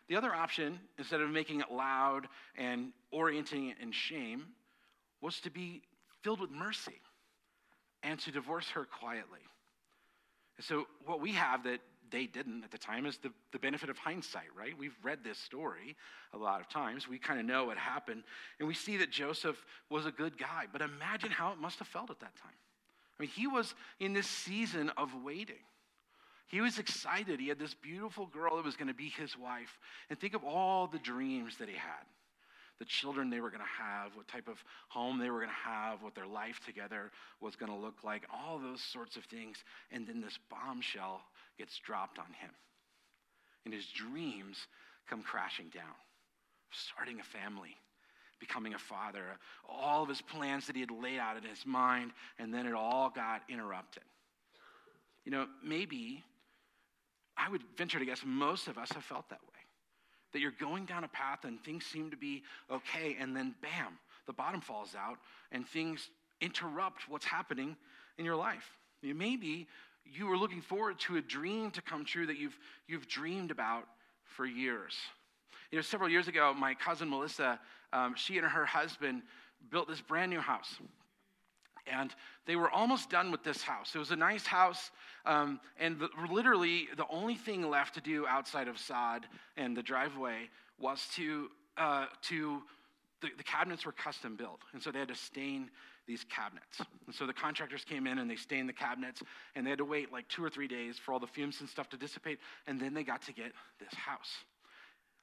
The 0.09 0.17
other 0.17 0.35
option, 0.35 0.79
instead 0.99 1.23
of 1.23 1.31
making 1.31 1.61
it 1.61 1.71
loud 1.71 2.29
and 2.59 2.93
orienting 3.13 3.71
it 3.71 3.77
in 3.81 3.93
shame, 3.93 4.45
was 5.23 5.41
to 5.41 5.51
be 5.51 5.81
filled 6.21 6.41
with 6.41 6.51
mercy 6.51 7.01
and 8.03 8.19
to 8.21 8.31
divorce 8.31 8.69
her 8.71 8.85
quietly. 8.85 9.39
And 10.59 10.67
so, 10.67 10.87
what 11.07 11.21
we 11.21 11.33
have 11.33 11.65
that 11.65 11.81
they 12.13 12.27
didn't 12.27 12.63
at 12.63 12.71
the 12.71 12.79
time 12.79 13.07
is 13.07 13.17
the, 13.19 13.33
the 13.51 13.59
benefit 13.59 13.91
of 13.91 13.99
hindsight, 13.99 14.49
right? 14.57 14.77
We've 14.79 14.97
read 15.03 15.25
this 15.25 15.39
story 15.39 15.97
a 16.33 16.39
lot 16.39 16.61
of 16.61 16.69
times. 16.69 17.09
We 17.09 17.19
kind 17.19 17.41
of 17.41 17.47
know 17.47 17.65
what 17.65 17.79
happened. 17.79 18.23
And 18.59 18.69
we 18.69 18.75
see 18.75 18.99
that 18.99 19.11
Joseph 19.11 19.57
was 19.91 20.07
a 20.07 20.13
good 20.13 20.39
guy. 20.39 20.67
But 20.73 20.83
imagine 20.83 21.31
how 21.31 21.53
it 21.53 21.59
must 21.59 21.79
have 21.81 21.89
felt 21.89 22.11
at 22.11 22.21
that 22.21 22.37
time. 22.37 22.53
I 23.19 23.23
mean, 23.23 23.31
he 23.31 23.47
was 23.47 23.75
in 23.99 24.13
this 24.13 24.27
season 24.27 24.91
of 24.97 25.11
waiting. 25.25 25.65
He 26.47 26.61
was 26.61 26.79
excited. 26.79 27.41
He 27.41 27.49
had 27.49 27.59
this 27.59 27.75
beautiful 27.75 28.27
girl 28.27 28.57
that 28.57 28.65
was 28.65 28.77
going 28.77 28.89
to 28.89 28.95
be 28.95 29.09
his 29.09 29.37
wife. 29.37 29.79
And 30.11 30.21
think 30.21 30.35
of 30.35 30.45
all 30.45 30.87
the 30.87 30.99
dreams 30.99 31.57
that 31.59 31.69
he 31.69 31.75
had 31.75 32.05
the 32.83 32.87
children 32.87 33.31
they 33.31 33.41
were 33.41 33.51
going 33.51 33.63
to 33.63 33.83
have, 33.83 34.17
what 34.17 34.27
type 34.27 34.49
of 34.49 34.57
home 34.89 35.17
they 35.17 35.31
were 35.31 35.39
going 35.39 35.49
to 35.49 35.71
have, 35.71 36.03
what 36.03 36.17
their 36.17 36.27
life 36.27 36.59
together 36.67 37.13
was 37.41 37.55
going 37.55 37.71
to 37.71 37.79
look 37.79 38.03
like, 38.03 38.27
all 38.35 38.59
those 38.59 38.83
sorts 38.83 39.17
of 39.17 39.25
things. 39.27 39.59
And 39.93 40.05
then 40.05 40.21
this 40.21 40.37
bombshell 40.51 41.21
gets 41.59 41.79
dropped 41.79 42.19
on 42.19 42.27
him. 42.27 42.51
And 43.65 43.73
his 43.73 43.87
dreams 43.87 44.57
come 45.09 45.23
crashing 45.23 45.69
down. 45.75 45.95
Starting 46.71 47.21
a 47.21 47.23
family, 47.23 47.77
becoming 48.41 48.73
a 48.73 48.79
father, 48.79 49.25
all 49.69 50.03
of 50.03 50.09
his 50.09 50.23
plans 50.23 50.67
that 50.67 50.75
he 50.75 50.81
had 50.81 50.91
laid 50.91 51.19
out 51.19 51.37
in 51.37 51.43
his 51.43 51.67
mind, 51.67 52.13
and 52.39 52.53
then 52.53 52.67
it 52.67 52.73
all 52.73 53.11
got 53.11 53.43
interrupted. 53.49 54.03
You 55.25 55.33
know, 55.33 55.47
maybe 55.63 56.25
I 57.37 57.51
would 57.51 57.63
venture 57.77 57.99
to 57.99 58.05
guess 58.05 58.23
most 58.25 58.69
of 58.69 58.79
us 58.79 58.91
have 58.93 59.05
felt 59.05 59.29
that 59.29 59.41
way. 59.43 59.61
That 60.33 60.41
you're 60.41 60.51
going 60.51 60.87
down 60.87 61.05
a 61.05 61.09
path 61.09 61.45
and 61.45 61.63
things 61.63 61.85
seem 61.85 62.11
to 62.11 62.17
be 62.17 62.43
okay, 62.71 63.17
and 63.21 63.37
then 63.37 63.55
bam, 63.61 63.99
the 64.27 64.33
bottom 64.33 64.61
falls 64.61 64.95
out 64.95 65.19
and 65.51 65.69
things 65.69 66.09
interrupt 66.41 67.09
what's 67.09 67.27
happening 67.27 67.77
in 68.19 68.25
your 68.25 68.37
life. 68.37 68.65
You, 69.03 69.15
maybe 69.15 69.67
you 70.05 70.27
were 70.27 70.37
looking 70.37 70.61
forward 70.61 70.99
to 71.01 71.17
a 71.17 71.23
dream 71.23 71.71
to 71.73 71.83
come 71.83 72.05
true 72.05 72.27
that 72.27 72.37
you've, 72.37 72.59
you've 72.87 73.09
dreamed 73.09 73.51
about 73.51 73.85
for 74.25 74.47
years. 74.47 74.95
You 75.71 75.79
know, 75.79 75.83
several 75.83 76.09
years 76.09 76.29
ago, 76.29 76.55
my 76.55 76.75
cousin 76.75 77.09
Melissa, 77.09 77.59
um, 77.93 78.15
she 78.17 78.39
and 78.39 78.47
her 78.47 78.67
husband 78.67 79.23
built 79.71 79.89
this 79.89 80.01
brand 80.01 80.31
new 80.31 80.41
house. 80.41 80.77
And 81.87 82.15
they 82.47 82.57
were 82.57 82.71
almost 82.71 83.11
done 83.11 83.31
with 83.33 83.43
this 83.43 83.63
house. 83.63 83.95
It 83.95 83.99
was 83.99 84.13
a 84.13 84.17
nice 84.17 84.47
house, 84.47 84.91
um, 85.27 85.61
and 85.81 85.99
the, 85.99 86.09
literally 86.31 86.89
the 86.97 87.07
only 87.11 87.35
thing 87.35 87.69
left 87.69 87.95
to 87.95 88.01
do 88.01 88.27
outside 88.27 88.69
of 88.69 88.79
sod 88.79 89.27
and 89.57 89.77
the 89.77 89.83
driveway 89.83 90.49
was 90.79 91.09
to, 91.17 91.49
uh, 91.77 92.07
to 92.23 92.63
the, 93.21 93.31
the 93.37 93.43
cabinets 93.43 93.85
were 93.85 93.93
custom 93.93 94.37
built. 94.37 94.61
And 94.73 94.83
so 94.83 94.91
they 94.91 95.01
had 95.01 95.09
to 95.09 95.15
stain 95.15 95.71
these 96.07 96.25
cabinets. 96.25 96.81
And 97.07 97.15
so 97.15 97.27
the 97.27 97.33
contractors 97.33 97.85
came 97.85 98.07
in 98.07 98.19
and 98.19 98.31
they 98.31 98.37
stained 98.37 98.69
the 98.69 98.75
cabinets, 98.75 99.23
and 99.55 99.65
they 99.65 99.71
had 99.71 99.79
to 99.79 99.85
wait 99.85 100.13
like 100.13 100.29
two 100.29 100.45
or 100.45 100.51
three 100.51 100.69
days 100.69 100.99
for 100.99 101.13
all 101.13 101.21
the 101.21 101.27
fumes 101.27 101.61
and 101.61 101.69
stuff 101.69 101.89
to 101.91 101.97
dissipate, 101.97 102.39
and 102.67 102.81
then 102.81 102.95
they 102.95 103.05
got 103.05 103.23
to 103.23 103.33
get 103.33 103.53
this 103.79 103.95
house. 103.95 104.31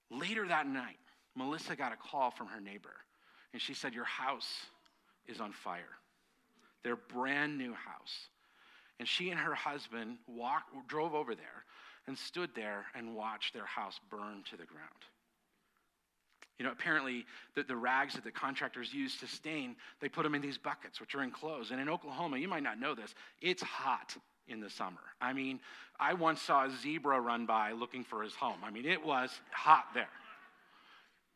Later 0.09 0.47
that 0.47 0.67
night, 0.67 0.97
Melissa 1.35 1.75
got 1.75 1.93
a 1.93 1.97
call 1.97 2.31
from 2.31 2.47
her 2.47 2.59
neighbor, 2.59 2.95
and 3.53 3.61
she 3.61 3.73
said, 3.73 3.93
Your 3.93 4.05
house 4.05 4.65
is 5.27 5.39
on 5.39 5.51
fire 5.51 5.99
their 6.83 6.95
brand 6.95 7.57
new 7.57 7.73
house. 7.73 8.29
And 8.99 9.07
she 9.07 9.29
and 9.29 9.39
her 9.39 9.55
husband 9.55 10.17
walked, 10.27 10.87
drove 10.87 11.13
over 11.13 11.35
there 11.35 11.63
and 12.07 12.17
stood 12.17 12.49
there 12.55 12.85
and 12.95 13.15
watched 13.15 13.53
their 13.53 13.65
house 13.65 13.99
burn 14.09 14.43
to 14.49 14.57
the 14.57 14.65
ground. 14.65 14.89
You 16.59 16.65
know, 16.65 16.71
apparently, 16.71 17.25
the, 17.55 17.63
the 17.63 17.75
rags 17.75 18.15
that 18.15 18.25
the 18.25 18.31
contractors 18.31 18.93
use 18.93 19.17
to 19.17 19.27
stain, 19.27 19.77
they 20.01 20.09
put 20.09 20.23
them 20.23 20.35
in 20.35 20.41
these 20.41 20.57
buckets, 20.57 20.99
which 20.99 21.15
are 21.15 21.23
enclosed. 21.23 21.71
And 21.71 21.79
in 21.79 21.87
Oklahoma, 21.87 22.37
you 22.37 22.49
might 22.49 22.63
not 22.63 22.77
know 22.79 22.93
this, 22.93 23.15
it's 23.41 23.63
hot 23.63 24.15
in 24.49 24.59
the 24.59 24.69
summer. 24.69 24.99
I 25.21 25.31
mean, 25.31 25.61
I 25.99 26.13
once 26.13 26.41
saw 26.41 26.65
a 26.65 26.69
zebra 26.69 27.21
run 27.21 27.45
by 27.45 27.71
looking 27.71 28.03
for 28.03 28.23
his 28.23 28.33
home. 28.33 28.57
I 28.63 28.71
mean, 28.71 28.85
it 28.85 29.03
was 29.03 29.31
hot 29.51 29.85
there. 29.93 30.09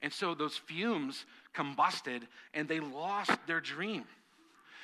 And 0.01 0.11
so 0.11 0.35
those 0.35 0.57
fumes 0.57 1.25
combusted 1.55 2.23
and 2.53 2.67
they 2.67 2.81
lost 2.81 3.31
their 3.47 3.61
dream. 3.61 4.03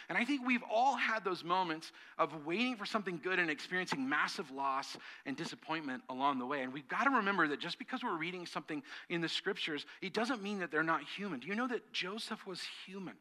And 0.10 0.18
I 0.18 0.26
think 0.26 0.46
we've 0.46 0.64
all 0.70 0.96
had 0.96 1.24
those 1.24 1.44
moments 1.44 1.92
of 2.18 2.46
waiting 2.46 2.76
for 2.76 2.86
something 2.86 3.20
good 3.24 3.38
and 3.38 3.50
experiencing 3.50 4.10
massive 4.10 4.50
loss 4.50 4.98
and 5.28 5.38
disappointment 5.38 6.02
along 6.10 6.40
the 6.40 6.48
way. 6.48 6.64
And 6.64 6.74
we've 6.74 6.88
got 6.88 7.04
to 7.04 7.12
remember 7.12 7.48
that 7.48 7.60
just 7.60 7.78
because 7.78 8.04
we're 8.04 8.18
reading 8.18 8.48
something 8.48 8.82
in 9.10 9.22
the 9.22 9.30
scriptures, 9.30 9.86
it 10.02 10.14
doesn't 10.14 10.42
mean 10.42 10.60
that 10.60 10.72
they're 10.72 10.82
not 10.82 11.04
human. 11.04 11.40
Do 11.40 11.48
you 11.48 11.56
know 11.56 11.68
that 11.68 11.94
Joseph 11.94 12.48
was 12.48 12.60
human? 12.88 13.14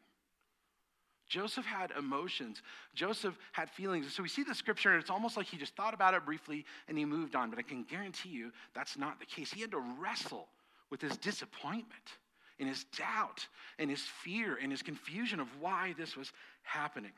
Joseph 1.27 1.65
had 1.65 1.91
emotions. 1.91 2.63
Joseph 2.95 3.37
had 3.51 3.69
feelings. 3.69 4.05
And 4.05 4.11
So 4.11 4.23
we 4.23 4.29
see 4.29 4.41
the 4.41 4.55
scripture, 4.55 4.91
and 4.91 4.99
it's 4.99 5.11
almost 5.11 5.37
like 5.37 5.45
he 5.45 5.57
just 5.57 5.75
thought 5.75 5.93
about 5.93 6.15
it 6.15 6.25
briefly 6.25 6.65
and 6.87 6.97
he 6.97 7.05
moved 7.05 7.35
on. 7.35 7.51
But 7.51 7.59
I 7.59 7.61
can 7.61 7.83
guarantee 7.83 8.29
you 8.29 8.51
that's 8.73 8.97
not 8.97 9.19
the 9.19 9.27
case. 9.27 9.53
He 9.53 9.61
had 9.61 9.69
to 9.71 9.83
wrestle 9.99 10.47
with 10.89 11.01
his 11.01 11.15
disappointment 11.17 12.17
and 12.59 12.67
his 12.67 12.85
doubt 12.97 13.47
and 13.77 13.89
his 13.89 14.01
fear 14.01 14.57
and 14.61 14.71
his 14.71 14.81
confusion 14.81 15.39
of 15.39 15.47
why 15.59 15.93
this 15.97 16.15
was 16.15 16.31
happening. 16.63 17.11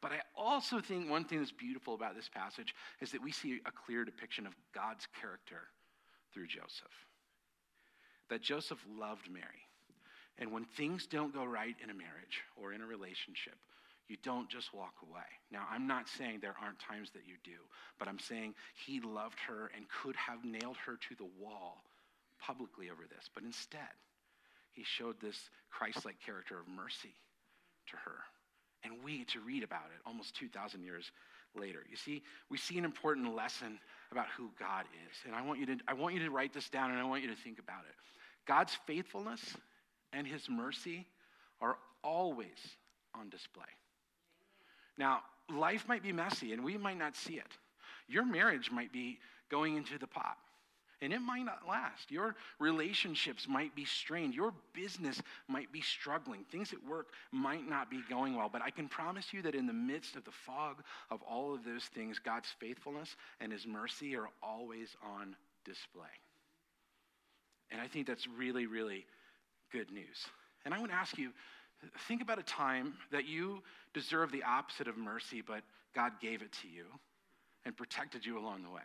But 0.00 0.12
I 0.12 0.20
also 0.36 0.80
think 0.80 1.08
one 1.08 1.24
thing 1.24 1.38
that's 1.38 1.52
beautiful 1.52 1.94
about 1.94 2.16
this 2.16 2.28
passage 2.28 2.74
is 3.00 3.12
that 3.12 3.22
we 3.22 3.30
see 3.30 3.60
a 3.64 3.70
clear 3.70 4.04
depiction 4.04 4.46
of 4.46 4.54
God's 4.74 5.06
character 5.20 5.68
through 6.34 6.48
Joseph. 6.48 6.92
That 8.28 8.42
Joseph 8.42 8.84
loved 8.98 9.30
Mary. 9.30 9.68
And 10.38 10.50
when 10.50 10.64
things 10.64 11.06
don't 11.06 11.32
go 11.32 11.44
right 11.44 11.76
in 11.82 11.90
a 11.90 11.94
marriage 11.94 12.42
or 12.56 12.72
in 12.72 12.80
a 12.80 12.86
relationship, 12.86 13.54
you 14.08 14.16
don't 14.24 14.48
just 14.48 14.74
walk 14.74 14.94
away. 15.08 15.28
Now, 15.52 15.66
I'm 15.70 15.86
not 15.86 16.08
saying 16.08 16.40
there 16.40 16.56
aren't 16.60 16.78
times 16.80 17.10
that 17.12 17.22
you 17.26 17.34
do, 17.44 17.60
but 17.98 18.08
I'm 18.08 18.18
saying 18.18 18.54
he 18.74 19.00
loved 19.00 19.38
her 19.46 19.70
and 19.76 19.86
could 19.88 20.16
have 20.16 20.44
nailed 20.44 20.76
her 20.78 20.96
to 21.08 21.14
the 21.14 21.28
wall 21.40 21.84
publicly 22.40 22.90
over 22.90 23.02
this. 23.08 23.30
But 23.32 23.44
instead, 23.44 23.80
he 24.72 24.84
showed 24.84 25.20
this 25.20 25.50
Christ 25.70 26.04
like 26.04 26.16
character 26.24 26.58
of 26.58 26.66
mercy 26.68 27.14
to 27.90 27.96
her. 27.96 28.18
And 28.84 28.94
we 29.04 29.18
get 29.18 29.28
to 29.28 29.40
read 29.40 29.62
about 29.62 29.86
it 29.94 30.00
almost 30.06 30.34
2,000 30.36 30.82
years 30.82 31.12
later. 31.54 31.80
You 31.88 31.96
see, 31.96 32.22
we 32.50 32.58
see 32.58 32.78
an 32.78 32.84
important 32.84 33.34
lesson 33.34 33.78
about 34.10 34.26
who 34.36 34.50
God 34.58 34.84
is. 35.08 35.16
And 35.26 35.34
I 35.34 35.42
want, 35.42 35.60
you 35.60 35.66
to, 35.66 35.76
I 35.86 35.94
want 35.94 36.14
you 36.14 36.20
to 36.20 36.30
write 36.30 36.52
this 36.52 36.68
down 36.68 36.90
and 36.90 36.98
I 36.98 37.04
want 37.04 37.22
you 37.22 37.28
to 37.28 37.36
think 37.36 37.58
about 37.58 37.84
it. 37.88 37.94
God's 38.46 38.76
faithfulness 38.86 39.40
and 40.12 40.26
his 40.26 40.48
mercy 40.48 41.06
are 41.60 41.76
always 42.02 42.76
on 43.14 43.28
display. 43.28 43.64
Now, 44.98 45.20
life 45.50 45.86
might 45.86 46.02
be 46.02 46.12
messy 46.12 46.52
and 46.52 46.64
we 46.64 46.76
might 46.76 46.98
not 46.98 47.14
see 47.14 47.34
it. 47.34 47.58
Your 48.08 48.24
marriage 48.24 48.70
might 48.70 48.92
be 48.92 49.18
going 49.48 49.76
into 49.76 49.98
the 49.98 50.06
pot 50.06 50.36
and 51.02 51.12
it 51.12 51.18
might 51.18 51.44
not 51.44 51.68
last. 51.68 52.12
Your 52.12 52.36
relationships 52.60 53.48
might 53.48 53.74
be 53.74 53.84
strained. 53.84 54.34
Your 54.34 54.54
business 54.72 55.20
might 55.48 55.72
be 55.72 55.80
struggling. 55.80 56.44
Things 56.50 56.72
at 56.72 56.88
work 56.88 57.08
might 57.32 57.68
not 57.68 57.90
be 57.90 58.00
going 58.08 58.36
well. 58.36 58.48
But 58.50 58.62
I 58.62 58.70
can 58.70 58.88
promise 58.88 59.32
you 59.32 59.42
that 59.42 59.56
in 59.56 59.66
the 59.66 59.72
midst 59.72 60.14
of 60.14 60.24
the 60.24 60.30
fog 60.30 60.76
of 61.10 61.20
all 61.22 61.54
of 61.54 61.64
those 61.64 61.84
things, 61.86 62.20
God's 62.20 62.48
faithfulness 62.60 63.16
and 63.40 63.52
His 63.52 63.66
mercy 63.66 64.14
are 64.14 64.28
always 64.42 64.96
on 65.04 65.34
display. 65.64 66.04
And 67.72 67.80
I 67.80 67.88
think 67.88 68.06
that's 68.06 68.28
really, 68.38 68.66
really 68.66 69.04
good 69.72 69.90
news. 69.90 70.26
And 70.64 70.72
I 70.72 70.78
want 70.78 70.92
to 70.92 70.96
ask 70.96 71.18
you 71.18 71.32
think 72.06 72.22
about 72.22 72.38
a 72.38 72.44
time 72.44 72.94
that 73.10 73.26
you 73.26 73.60
deserve 73.92 74.30
the 74.30 74.44
opposite 74.44 74.86
of 74.86 74.96
mercy, 74.96 75.42
but 75.44 75.62
God 75.96 76.12
gave 76.20 76.42
it 76.42 76.52
to 76.62 76.68
you 76.68 76.84
and 77.64 77.76
protected 77.76 78.24
you 78.24 78.38
along 78.38 78.62
the 78.62 78.70
way. 78.70 78.82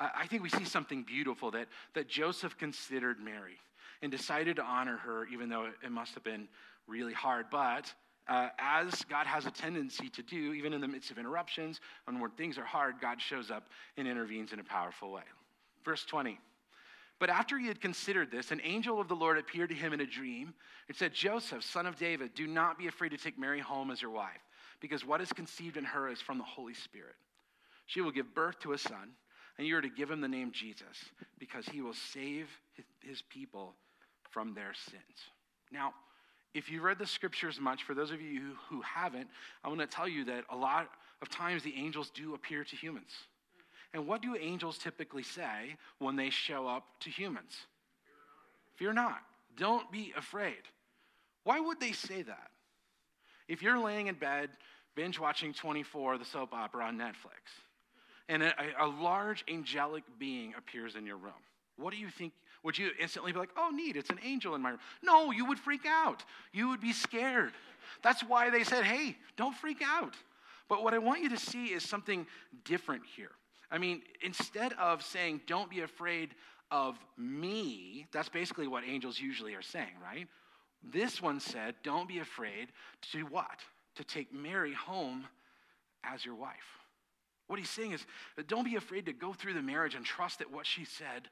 I 0.00 0.26
think 0.26 0.42
we 0.42 0.48
see 0.48 0.64
something 0.64 1.02
beautiful 1.02 1.50
that, 1.50 1.68
that 1.94 2.08
Joseph 2.08 2.56
considered 2.56 3.20
Mary 3.20 3.58
and 4.00 4.10
decided 4.10 4.56
to 4.56 4.62
honor 4.62 4.96
her, 4.96 5.26
even 5.26 5.50
though 5.50 5.68
it 5.84 5.92
must 5.92 6.14
have 6.14 6.24
been 6.24 6.48
really 6.86 7.12
hard. 7.12 7.46
But 7.50 7.92
uh, 8.26 8.48
as 8.58 9.04
God 9.04 9.26
has 9.26 9.44
a 9.44 9.50
tendency 9.50 10.08
to 10.08 10.22
do, 10.22 10.54
even 10.54 10.72
in 10.72 10.80
the 10.80 10.88
midst 10.88 11.10
of 11.10 11.18
interruptions 11.18 11.80
and 12.06 12.20
when 12.20 12.30
things 12.30 12.56
are 12.56 12.64
hard, 12.64 12.94
God 13.00 13.20
shows 13.20 13.50
up 13.50 13.68
and 13.98 14.08
intervenes 14.08 14.54
in 14.54 14.60
a 14.60 14.64
powerful 14.64 15.12
way. 15.12 15.22
Verse 15.84 16.04
20. 16.06 16.38
But 17.18 17.28
after 17.28 17.58
he 17.58 17.66
had 17.66 17.82
considered 17.82 18.30
this, 18.30 18.50
an 18.50 18.62
angel 18.64 18.98
of 18.98 19.08
the 19.08 19.14
Lord 19.14 19.36
appeared 19.36 19.68
to 19.68 19.74
him 19.74 19.92
in 19.92 20.00
a 20.00 20.06
dream 20.06 20.54
and 20.88 20.96
said, 20.96 21.12
Joseph, 21.12 21.62
son 21.62 21.84
of 21.84 21.96
David, 21.96 22.34
do 22.34 22.46
not 22.46 22.78
be 22.78 22.86
afraid 22.86 23.10
to 23.10 23.18
take 23.18 23.38
Mary 23.38 23.60
home 23.60 23.90
as 23.90 24.00
your 24.00 24.10
wife, 24.10 24.40
because 24.80 25.04
what 25.04 25.20
is 25.20 25.30
conceived 25.30 25.76
in 25.76 25.84
her 25.84 26.08
is 26.08 26.22
from 26.22 26.38
the 26.38 26.44
Holy 26.44 26.72
Spirit. 26.72 27.16
She 27.84 28.00
will 28.00 28.10
give 28.10 28.34
birth 28.34 28.58
to 28.60 28.72
a 28.72 28.78
son 28.78 29.10
and 29.60 29.68
you 29.68 29.76
are 29.76 29.82
to 29.82 29.90
give 29.90 30.10
him 30.10 30.22
the 30.22 30.28
name 30.28 30.52
Jesus 30.52 31.04
because 31.38 31.66
he 31.66 31.82
will 31.82 31.92
save 31.92 32.48
his 33.06 33.20
people 33.20 33.74
from 34.30 34.54
their 34.54 34.72
sins. 34.72 35.02
Now, 35.70 35.92
if 36.54 36.70
you 36.70 36.80
read 36.80 36.98
the 36.98 37.06
scriptures 37.06 37.60
much, 37.60 37.82
for 37.82 37.92
those 37.92 38.10
of 38.10 38.22
you 38.22 38.52
who 38.70 38.80
haven't, 38.80 39.28
I 39.62 39.68
want 39.68 39.80
to 39.80 39.86
tell 39.86 40.08
you 40.08 40.24
that 40.24 40.44
a 40.48 40.56
lot 40.56 40.88
of 41.20 41.28
times 41.28 41.62
the 41.62 41.74
angels 41.76 42.10
do 42.14 42.32
appear 42.32 42.64
to 42.64 42.74
humans. 42.74 43.12
And 43.92 44.06
what 44.06 44.22
do 44.22 44.34
angels 44.34 44.78
typically 44.78 45.24
say 45.24 45.76
when 45.98 46.16
they 46.16 46.30
show 46.30 46.66
up 46.66 46.86
to 47.00 47.10
humans? 47.10 47.54
Fear 48.76 48.94
not. 48.94 49.18
Don't 49.58 49.92
be 49.92 50.14
afraid. 50.16 50.62
Why 51.44 51.60
would 51.60 51.80
they 51.80 51.92
say 51.92 52.22
that? 52.22 52.48
If 53.46 53.60
you're 53.60 53.78
laying 53.78 54.06
in 54.06 54.14
bed, 54.14 54.48
binge 54.94 55.18
watching 55.18 55.52
24, 55.52 56.16
the 56.16 56.24
soap 56.24 56.54
opera 56.54 56.86
on 56.86 56.96
Netflix, 56.96 57.60
and 58.30 58.44
a, 58.44 58.54
a 58.78 58.86
large 58.86 59.44
angelic 59.48 60.04
being 60.18 60.54
appears 60.56 60.94
in 60.94 61.04
your 61.04 61.16
room. 61.16 61.32
What 61.76 61.92
do 61.92 61.98
you 61.98 62.08
think? 62.08 62.32
Would 62.62 62.78
you 62.78 62.90
instantly 63.00 63.32
be 63.32 63.38
like, 63.38 63.50
oh, 63.56 63.70
neat, 63.74 63.96
it's 63.96 64.10
an 64.10 64.20
angel 64.22 64.54
in 64.54 64.62
my 64.62 64.70
room? 64.70 64.78
No, 65.02 65.32
you 65.32 65.44
would 65.46 65.58
freak 65.58 65.84
out. 65.86 66.24
You 66.52 66.68
would 66.68 66.80
be 66.80 66.92
scared. 66.92 67.52
That's 68.02 68.22
why 68.22 68.50
they 68.50 68.64
said, 68.64 68.84
hey, 68.84 69.16
don't 69.36 69.54
freak 69.54 69.82
out. 69.84 70.14
But 70.68 70.84
what 70.84 70.94
I 70.94 70.98
want 70.98 71.22
you 71.22 71.28
to 71.30 71.38
see 71.38 71.66
is 71.66 71.82
something 71.82 72.26
different 72.64 73.02
here. 73.16 73.32
I 73.70 73.78
mean, 73.78 74.02
instead 74.22 74.72
of 74.74 75.02
saying, 75.02 75.40
don't 75.46 75.68
be 75.68 75.80
afraid 75.80 76.30
of 76.70 76.96
me, 77.16 78.06
that's 78.12 78.28
basically 78.28 78.68
what 78.68 78.84
angels 78.84 79.18
usually 79.18 79.54
are 79.54 79.62
saying, 79.62 79.96
right? 80.02 80.28
This 80.82 81.20
one 81.20 81.40
said, 81.40 81.74
don't 81.82 82.08
be 82.08 82.20
afraid 82.20 82.68
to 83.12 83.22
what? 83.22 83.58
To 83.96 84.04
take 84.04 84.32
Mary 84.32 84.72
home 84.72 85.26
as 86.04 86.24
your 86.24 86.36
wife. 86.36 86.79
What 87.50 87.58
he's 87.58 87.68
saying 87.68 87.90
is 87.90 88.06
don't 88.46 88.62
be 88.62 88.76
afraid 88.76 89.06
to 89.06 89.12
go 89.12 89.32
through 89.32 89.54
the 89.54 89.62
marriage 89.62 89.96
and 89.96 90.04
trust 90.04 90.38
that 90.38 90.52
what 90.52 90.64
she 90.64 90.84
said 90.84 91.28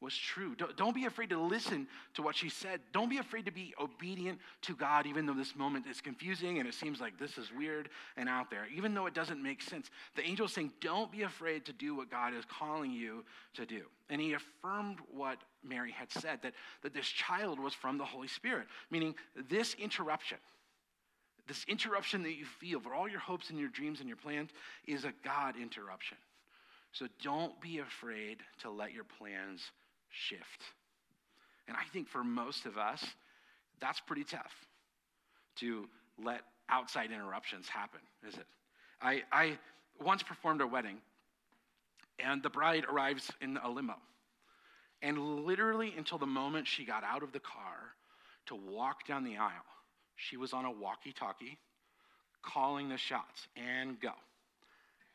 was 0.00 0.16
true. 0.16 0.56
Don't 0.78 0.94
be 0.94 1.04
afraid 1.04 1.28
to 1.28 1.38
listen 1.38 1.86
to 2.14 2.22
what 2.22 2.34
she 2.34 2.48
said. 2.48 2.80
Don't 2.94 3.10
be 3.10 3.18
afraid 3.18 3.44
to 3.44 3.50
be 3.50 3.74
obedient 3.78 4.38
to 4.62 4.74
God, 4.74 5.06
even 5.06 5.26
though 5.26 5.34
this 5.34 5.54
moment 5.54 5.86
is 5.86 6.00
confusing 6.00 6.58
and 6.58 6.66
it 6.66 6.72
seems 6.72 7.02
like 7.02 7.18
this 7.18 7.36
is 7.36 7.52
weird 7.54 7.90
and 8.16 8.30
out 8.30 8.50
there, 8.50 8.66
even 8.74 8.94
though 8.94 9.04
it 9.04 9.12
doesn't 9.12 9.42
make 9.42 9.60
sense. 9.60 9.90
The 10.16 10.22
angel 10.22 10.46
is 10.46 10.52
saying, 10.52 10.72
Don't 10.80 11.12
be 11.12 11.20
afraid 11.20 11.66
to 11.66 11.74
do 11.74 11.94
what 11.94 12.10
God 12.10 12.32
is 12.32 12.46
calling 12.46 12.90
you 12.90 13.22
to 13.52 13.66
do. 13.66 13.82
And 14.08 14.22
he 14.22 14.32
affirmed 14.32 15.00
what 15.12 15.36
Mary 15.62 15.92
had 15.92 16.10
said 16.10 16.38
that, 16.44 16.54
that 16.82 16.94
this 16.94 17.08
child 17.08 17.60
was 17.60 17.74
from 17.74 17.98
the 17.98 18.06
Holy 18.06 18.28
Spirit, 18.28 18.68
meaning 18.90 19.14
this 19.50 19.74
interruption. 19.74 20.38
This 21.48 21.64
interruption 21.66 22.22
that 22.24 22.34
you 22.34 22.44
feel 22.44 22.78
for 22.78 22.94
all 22.94 23.08
your 23.08 23.20
hopes 23.20 23.48
and 23.48 23.58
your 23.58 23.70
dreams 23.70 24.00
and 24.00 24.08
your 24.08 24.18
plans 24.18 24.50
is 24.86 25.04
a 25.04 25.12
God 25.24 25.54
interruption. 25.60 26.18
So 26.92 27.06
don't 27.22 27.58
be 27.60 27.78
afraid 27.78 28.38
to 28.60 28.70
let 28.70 28.92
your 28.92 29.04
plans 29.04 29.62
shift. 30.10 30.62
And 31.66 31.76
I 31.76 31.84
think 31.92 32.08
for 32.08 32.22
most 32.22 32.66
of 32.66 32.76
us, 32.76 33.02
that's 33.80 34.00
pretty 34.00 34.24
tough 34.24 34.52
to 35.56 35.88
let 36.22 36.42
outside 36.68 37.10
interruptions 37.10 37.68
happen, 37.68 38.00
is 38.26 38.34
it? 38.34 38.46
I, 39.00 39.22
I 39.32 39.58
once 40.02 40.22
performed 40.22 40.60
a 40.60 40.66
wedding, 40.66 40.98
and 42.18 42.42
the 42.42 42.50
bride 42.50 42.84
arrives 42.90 43.30
in 43.40 43.58
a 43.62 43.70
limo. 43.70 43.94
And 45.00 45.46
literally, 45.46 45.94
until 45.96 46.18
the 46.18 46.26
moment 46.26 46.66
she 46.66 46.84
got 46.84 47.04
out 47.04 47.22
of 47.22 47.32
the 47.32 47.40
car 47.40 47.94
to 48.46 48.54
walk 48.54 49.06
down 49.06 49.24
the 49.24 49.36
aisle, 49.36 49.50
she 50.18 50.36
was 50.36 50.52
on 50.52 50.64
a 50.64 50.70
walkie 50.70 51.12
talkie 51.12 51.58
calling 52.42 52.88
the 52.88 52.96
shots 52.96 53.46
and 53.56 54.00
go, 54.00 54.12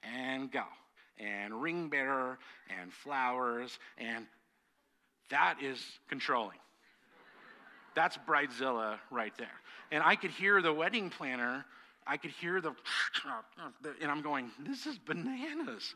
and 0.04 0.52
go, 0.52 0.64
and 1.20 1.62
ring 1.62 1.90
bearer, 1.90 2.40
and 2.80 2.92
flowers, 2.92 3.80
and 3.98 4.26
that 5.30 5.58
is 5.62 5.84
controlling. 6.10 6.58
That's 7.96 8.18
Bridezilla 8.18 8.98
right 9.12 9.34
there. 9.38 9.60
And 9.92 10.04
I 10.04 10.16
could 10.16 10.32
hear 10.32 10.62
the 10.62 10.74
wedding 10.74 11.10
planner, 11.10 11.66
I 12.08 12.18
could 12.18 12.32
hear 12.32 12.60
the, 12.60 12.74
and 14.02 14.12
I'm 14.12 14.22
going, 14.22 14.52
this 14.66 14.86
is 14.86 14.98
bananas. 14.98 15.96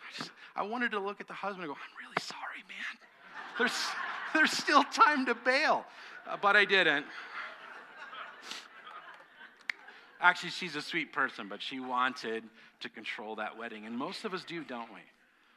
I, 0.00 0.16
just, 0.16 0.30
I 0.54 0.62
wanted 0.62 0.90
to 0.92 1.00
look 1.00 1.20
at 1.20 1.26
the 1.26 1.34
husband 1.34 1.64
and 1.64 1.72
go, 1.72 1.76
I'm 1.76 2.04
really 2.04 2.20
sorry, 2.20 2.62
man. 2.68 2.98
There's, 3.58 3.86
there's 4.34 4.52
still 4.52 4.84
time 4.84 5.26
to 5.26 5.34
bail. 5.34 5.84
Uh, 6.28 6.36
but 6.40 6.56
I 6.56 6.64
didn't. 6.64 7.06
Actually, 10.20 10.50
she's 10.50 10.76
a 10.76 10.82
sweet 10.82 11.12
person, 11.12 11.48
but 11.48 11.62
she 11.62 11.80
wanted 11.80 12.44
to 12.80 12.88
control 12.88 13.36
that 13.36 13.56
wedding. 13.56 13.86
And 13.86 13.96
most 13.96 14.24
of 14.24 14.34
us 14.34 14.44
do, 14.44 14.64
don't 14.64 14.92
we? 14.92 15.00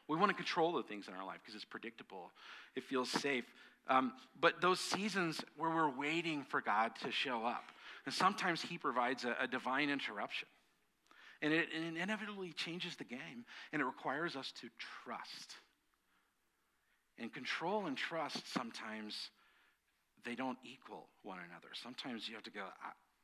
We 0.07 0.17
want 0.17 0.29
to 0.29 0.35
control 0.35 0.73
the 0.73 0.83
things 0.83 1.07
in 1.07 1.13
our 1.13 1.25
life 1.25 1.39
because 1.41 1.55
it's 1.55 1.65
predictable, 1.65 2.31
it 2.75 2.83
feels 2.83 3.09
safe. 3.09 3.45
Um, 3.87 4.13
but 4.39 4.61
those 4.61 4.79
seasons 4.79 5.41
where 5.57 5.69
we're 5.69 5.89
waiting 5.89 6.43
for 6.43 6.61
God 6.61 6.91
to 7.03 7.11
show 7.11 7.45
up, 7.45 7.63
and 8.05 8.13
sometimes 8.13 8.61
He 8.61 8.77
provides 8.77 9.25
a, 9.25 9.35
a 9.41 9.47
divine 9.47 9.89
interruption. 9.89 10.47
And 11.41 11.53
it, 11.53 11.69
it 11.73 11.97
inevitably 11.97 12.53
changes 12.53 12.95
the 12.95 13.03
game, 13.03 13.45
and 13.73 13.81
it 13.81 13.85
requires 13.85 14.35
us 14.35 14.51
to 14.61 14.67
trust. 15.03 15.55
And 17.17 17.33
control 17.33 17.87
and 17.87 17.97
trust 17.97 18.51
sometimes 18.53 19.15
they 20.23 20.35
don't 20.35 20.57
equal 20.63 21.07
one 21.23 21.39
another. 21.49 21.69
Sometimes 21.73 22.27
you 22.27 22.35
have 22.35 22.43
to 22.43 22.51
go, 22.51 22.65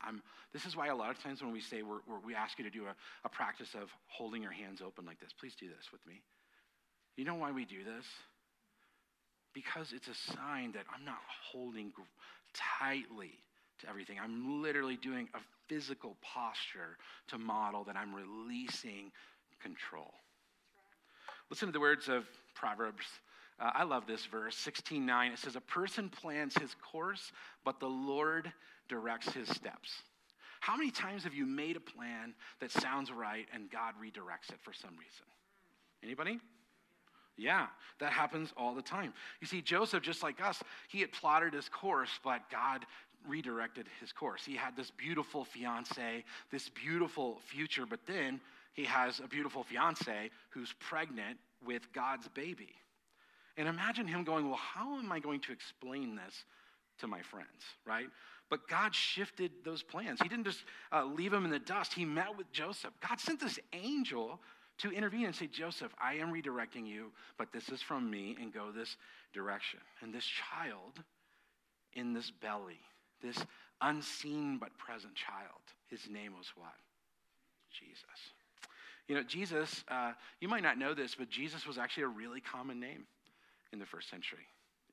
I, 0.02 0.10
am 0.10 0.22
this 0.54 0.66
is 0.66 0.76
why 0.76 0.88
a 0.88 0.96
lot 0.96 1.10
of 1.10 1.22
times 1.22 1.42
when 1.42 1.52
we 1.52 1.62
say 1.62 1.82
we're, 1.82 2.00
we're, 2.08 2.20
we 2.26 2.36
ask 2.36 2.58
you 2.58 2.64
to 2.66 2.70
do 2.72 2.86
a, 2.86 2.96
a 3.26 3.30
practice 3.30 3.74
of 3.74 3.90
holding 4.08 4.42
your 4.42 4.52
hands 4.52 4.82
open 4.82 5.06
like 5.06 5.20
this, 5.20 5.32
please 5.38 5.56
do 5.60 5.68
this 5.68 5.92
with 5.92 6.06
me. 6.08 6.22
You 7.16 7.26
know 7.26 7.36
why 7.36 7.52
we 7.52 7.66
do 7.66 7.84
this? 7.84 8.06
Because 9.54 9.92
it's 9.92 10.08
a 10.08 10.34
sign 10.34 10.72
that 10.74 10.86
I'm 10.94 11.04
not 11.04 11.18
holding 11.52 11.92
tightly 12.54 13.40
to 13.80 13.90
everything. 13.90 14.18
I'm 14.24 14.62
literally 14.62 14.98
doing 14.98 15.28
a 15.34 15.40
physical 15.68 16.16
posture 16.22 16.98
to 17.30 17.38
model 17.38 17.84
that 17.86 17.96
I'm 17.96 18.14
releasing 18.14 19.12
control. 19.62 20.14
Listen 21.50 21.68
to 21.68 21.72
the 21.72 21.80
words 21.80 22.08
of 22.08 22.26
Proverbs. 22.56 23.06
Uh, 23.60 23.72
I 23.74 23.84
love 23.84 24.06
this 24.06 24.26
verse, 24.26 24.56
16:9. 24.56 25.32
It 25.32 25.40
says, 25.40 25.56
"A 25.56 25.62
person 25.62 26.10
plans 26.10 26.56
his 26.56 26.76
course, 26.76 27.32
but 27.64 27.80
the 27.80 27.90
Lord 27.90 28.54
directs 28.88 29.30
his 29.30 29.48
steps." 29.50 30.04
How 30.60 30.76
many 30.76 30.92
times 30.92 31.24
have 31.24 31.34
you 31.34 31.46
made 31.46 31.78
a 31.78 31.80
plan 31.80 32.34
that 32.60 32.72
sounds 32.72 33.12
right 33.12 33.48
and 33.54 33.70
God 33.70 33.94
redirects 34.02 34.50
it 34.50 34.60
for 34.62 34.74
some 34.74 34.92
reason? 34.92 35.26
Anybody? 36.04 36.40
Yeah, 37.38 37.68
that 38.00 38.12
happens 38.12 38.52
all 38.58 38.74
the 38.74 38.82
time. 38.82 39.14
You 39.40 39.48
see, 39.48 39.62
Joseph, 39.62 40.02
just 40.02 40.24
like 40.24 40.42
us, 40.42 40.62
he 40.88 41.02
had 41.02 41.12
plotted 41.12 41.54
his 41.54 41.70
course, 41.70 42.10
but 42.24 42.50
God 42.50 42.86
redirected 43.28 43.88
his 44.00 44.12
course. 44.12 44.44
He 44.44 44.56
had 44.56 44.76
this 44.76 44.90
beautiful 44.90 45.46
fiance, 45.46 46.24
this 46.52 46.70
beautiful 46.70 47.40
future, 47.46 47.86
but 47.86 48.00
then 48.08 48.42
he 48.74 48.86
has 48.86 49.20
a 49.20 49.28
beautiful 49.28 49.64
fiance 49.64 50.32
who's 50.50 50.74
pregnant 50.80 51.38
with 51.66 51.92
God's 51.94 52.28
baby. 52.30 52.76
And 53.56 53.68
imagine 53.68 54.08
him 54.08 54.24
going, 54.24 54.48
Well, 54.48 54.60
how 54.60 54.98
am 54.98 55.12
I 55.12 55.20
going 55.20 55.42
to 55.42 55.52
explain 55.52 56.16
this 56.16 56.46
to 57.00 57.08
my 57.08 57.22
friends, 57.22 57.64
right? 57.86 58.08
But 58.50 58.68
God 58.68 58.96
shifted 58.96 59.52
those 59.66 59.84
plans. 59.84 60.22
He 60.22 60.30
didn't 60.30 60.46
just 60.46 60.64
uh, 60.92 61.04
leave 61.06 61.34
him 61.34 61.44
in 61.46 61.52
the 61.52 61.60
dust. 61.60 61.94
He 61.94 62.06
met 62.06 62.38
with 62.38 62.52
Joseph. 62.52 62.94
God 63.08 63.20
sent 63.20 63.40
this 63.42 63.60
angel 63.74 64.40
to 64.80 64.92
intervene 64.92 65.26
and 65.26 65.36
say, 65.36 65.48
Joseph, 65.48 65.94
I 66.02 66.16
am 66.16 66.32
redirecting 66.32 66.88
you, 66.88 67.12
but 67.38 67.52
this 67.52 67.70
is 67.70 67.82
from 67.82 68.10
me, 68.10 68.38
and 68.40 68.54
go 68.54 68.72
this 68.72 68.96
direction. 69.34 69.80
And 70.02 70.14
this 70.14 70.26
child 70.26 71.04
in 71.94 72.14
this 72.14 72.32
belly, 72.32 72.80
this 73.22 73.38
unseen 73.82 74.58
but 74.60 74.78
present 74.78 75.16
child, 75.16 75.62
his 75.90 76.08
name 76.10 76.34
was 76.38 76.48
what? 76.56 76.76
Jesus. 77.72 78.04
You 79.08 79.16
know, 79.16 79.24
Jesus, 79.24 79.84
uh, 79.88 80.12
you 80.40 80.48
might 80.48 80.64
not 80.64 80.78
know 80.78 80.94
this, 80.94 81.16
but 81.16 81.30
Jesus 81.30 81.66
was 81.66 81.78
actually 81.78 82.04
a 82.04 82.10
really 82.10 82.42
common 82.42 82.80
name 82.80 83.06
in 83.72 83.80
the 83.80 83.86
first 83.86 84.10
century. 84.10 84.46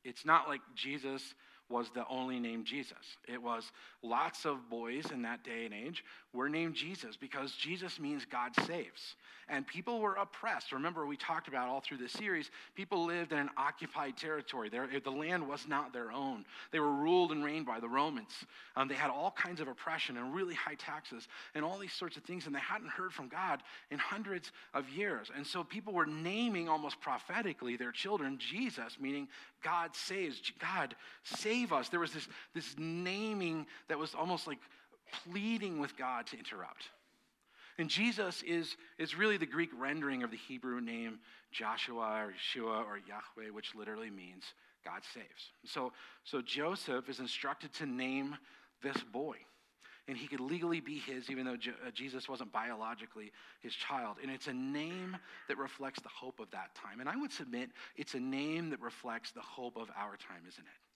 It's 0.05 0.25
not 0.25 0.49
like 0.49 0.61
Jesus 0.75 1.35
was 1.71 1.91
the 1.95 2.07
only 2.09 2.39
name 2.39 2.65
Jesus. 2.65 3.17
It 3.27 3.43
was 3.43 3.73
lots 4.03 4.45
of 4.45 4.69
boys 4.69 5.11
in 5.11 5.23
that 5.23 5.45
day 5.45 5.65
and 5.65 5.75
age 5.75 6.05
were 6.33 6.49
named 6.49 6.75
Jesus 6.75 7.17
because 7.17 7.53
Jesus 7.53 7.99
means 7.99 8.25
God 8.25 8.53
saves. 8.67 9.17
And 9.49 9.67
people 9.67 10.01
were 10.01 10.15
oppressed. 10.15 10.73
Remember, 10.73 11.07
we 11.07 11.17
talked 11.17 11.49
about 11.49 11.69
all 11.69 11.81
through 11.81 11.99
this 11.99 12.13
series, 12.13 12.51
people 12.75 13.05
lived 13.05 13.33
in 13.33 13.39
an 13.39 13.51
occupied 13.57 14.17
territory. 14.17 14.71
The 14.71 15.11
land 15.11 15.47
was 15.47 15.67
not 15.69 15.93
their 15.93 16.13
own. 16.13 16.45
They 16.71 16.81
were 16.81 16.93
ruled 16.93 17.31
and 17.33 17.45
reigned 17.45 17.67
by 17.67 17.81
the 17.81 17.89
Romans. 17.89 18.33
Um, 18.77 18.89
they 18.89 18.95
had 18.95 19.11
all 19.11 19.31
kinds 19.31 19.61
of 19.61 19.69
oppression 19.69 20.17
and 20.17 20.35
really 20.35 20.55
high 20.55 20.77
taxes 20.77 21.29
and 21.55 21.65
all 21.65 21.79
these 21.79 21.93
sorts 21.93 22.17
of 22.17 22.25
things, 22.25 22.47
and 22.47 22.55
they 22.55 22.61
hadn't 22.61 22.89
heard 22.89 23.13
from 23.13 23.29
God 23.29 23.63
in 23.91 23.99
hundreds 23.99 24.51
of 24.73 24.89
years. 24.89 25.31
And 25.35 25.47
so 25.47 25.63
people 25.63 25.93
were 25.93 26.07
naming 26.07 26.69
almost 26.69 27.01
prophetically 27.01 27.77
their 27.77 27.93
children 27.93 28.39
Jesus, 28.39 28.97
meaning 28.99 29.29
God 29.63 29.95
saves. 29.95 30.41
God 30.59 30.95
save 31.55 31.73
us. 31.73 31.89
There 31.89 32.01
was 32.01 32.13
this, 32.13 32.29
this 32.55 32.75
naming 32.79 33.67
that 33.89 33.99
was 33.99 34.15
almost 34.15 34.47
like 34.47 34.59
pleading 35.25 35.81
with 35.81 35.97
God 35.97 36.27
to 36.29 36.39
interrupt. 36.39 36.89
And 37.79 37.89
Jesus 37.89 38.43
is, 38.43 38.77
is 38.99 39.17
really 39.17 39.37
the 39.37 39.47
Greek 39.47 39.71
rendering 39.77 40.23
of 40.23 40.31
the 40.31 40.37
Hebrew 40.37 40.81
name 40.81 41.19
Joshua 41.51 42.27
or 42.27 42.33
Yeshua 42.33 42.87
or 42.87 42.99
Yahweh, 42.99 43.51
which 43.53 43.75
literally 43.75 44.11
means 44.11 44.45
God 44.85 45.03
saves. 45.13 45.51
So, 45.65 45.93
so 46.25 46.41
Joseph 46.41 47.09
is 47.09 47.19
instructed 47.19 47.73
to 47.75 47.87
name 47.87 48.37
this 48.83 48.97
boy. 49.13 49.37
And 50.07 50.19
he 50.19 50.27
could 50.27 50.41
legally 50.41 50.81
be 50.81 50.99
his, 50.99 51.31
even 51.31 51.47
though 51.47 51.55
uh, 51.55 51.91
Jesus 51.95 52.29
wasn't 52.29 52.53
biologically 52.53 53.33
his 53.61 53.73
child. 53.73 54.17
And 54.23 54.31
it's 54.31 54.49
a 54.49 54.53
name 54.53 55.17
that 55.49 55.57
reflects 55.57 56.03
the 56.03 56.11
hope 56.11 56.41
of 56.41 56.51
that 56.51 56.75
time. 56.75 57.01
And 57.01 57.09
I 57.09 57.17
would 57.17 57.33
submit 57.33 57.71
it's 57.97 58.13
a 58.13 58.21
name 58.21 58.69
that 58.71 58.81
reflects 58.83 59.33
the 59.33 59.41
hope 59.41 59.77
of 59.77 59.89
our 59.97 60.17
time, 60.19 60.43
isn't 60.47 60.65
it? 60.65 60.94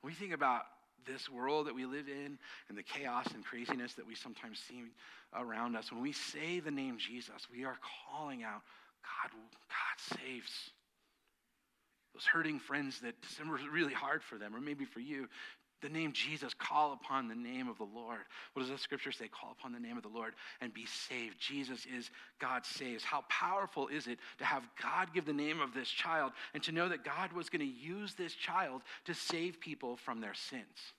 When 0.00 0.12
we 0.12 0.14
think 0.14 0.32
about 0.32 0.62
this 1.06 1.30
world 1.30 1.66
that 1.66 1.74
we 1.74 1.86
live 1.86 2.08
in 2.08 2.38
and 2.68 2.76
the 2.76 2.82
chaos 2.82 3.26
and 3.34 3.44
craziness 3.44 3.94
that 3.94 4.06
we 4.06 4.14
sometimes 4.14 4.58
see 4.68 4.82
around 5.34 5.76
us, 5.76 5.90
when 5.92 6.02
we 6.02 6.12
say 6.12 6.60
the 6.60 6.70
name 6.70 6.98
Jesus, 6.98 7.46
we 7.52 7.64
are 7.64 7.78
calling 8.10 8.42
out, 8.42 8.62
God, 9.02 9.30
God 9.32 10.18
saves. 10.18 10.70
Those 12.14 12.24
hurting 12.24 12.58
friends 12.58 13.00
that 13.00 13.20
December 13.22 13.54
was 13.54 13.66
really 13.68 13.94
hard 13.94 14.22
for 14.22 14.36
them, 14.36 14.54
or 14.54 14.60
maybe 14.60 14.84
for 14.84 15.00
you, 15.00 15.28
the 15.80 15.88
name 15.88 16.12
Jesus, 16.12 16.54
call 16.54 16.92
upon 16.92 17.28
the 17.28 17.34
name 17.34 17.68
of 17.68 17.78
the 17.78 17.84
Lord. 17.84 18.20
What 18.52 18.62
does 18.62 18.70
the 18.70 18.78
scripture 18.78 19.12
say? 19.12 19.28
Call 19.28 19.52
upon 19.58 19.72
the 19.72 19.80
name 19.80 19.96
of 19.96 20.02
the 20.02 20.08
Lord 20.08 20.34
and 20.60 20.72
be 20.72 20.86
saved. 20.86 21.38
Jesus 21.38 21.86
is 21.86 22.10
God 22.38 22.64
saves. 22.64 23.04
How 23.04 23.24
powerful 23.28 23.88
is 23.88 24.06
it 24.06 24.18
to 24.38 24.44
have 24.44 24.68
God 24.82 25.12
give 25.14 25.24
the 25.24 25.32
name 25.32 25.60
of 25.60 25.74
this 25.74 25.88
child 25.88 26.32
and 26.54 26.62
to 26.64 26.72
know 26.72 26.88
that 26.88 27.04
God 27.04 27.32
was 27.32 27.48
going 27.48 27.60
to 27.60 27.66
use 27.66 28.14
this 28.14 28.34
child 28.34 28.82
to 29.06 29.14
save 29.14 29.60
people 29.60 29.96
from 29.96 30.20
their 30.20 30.34
sins? 30.34 30.94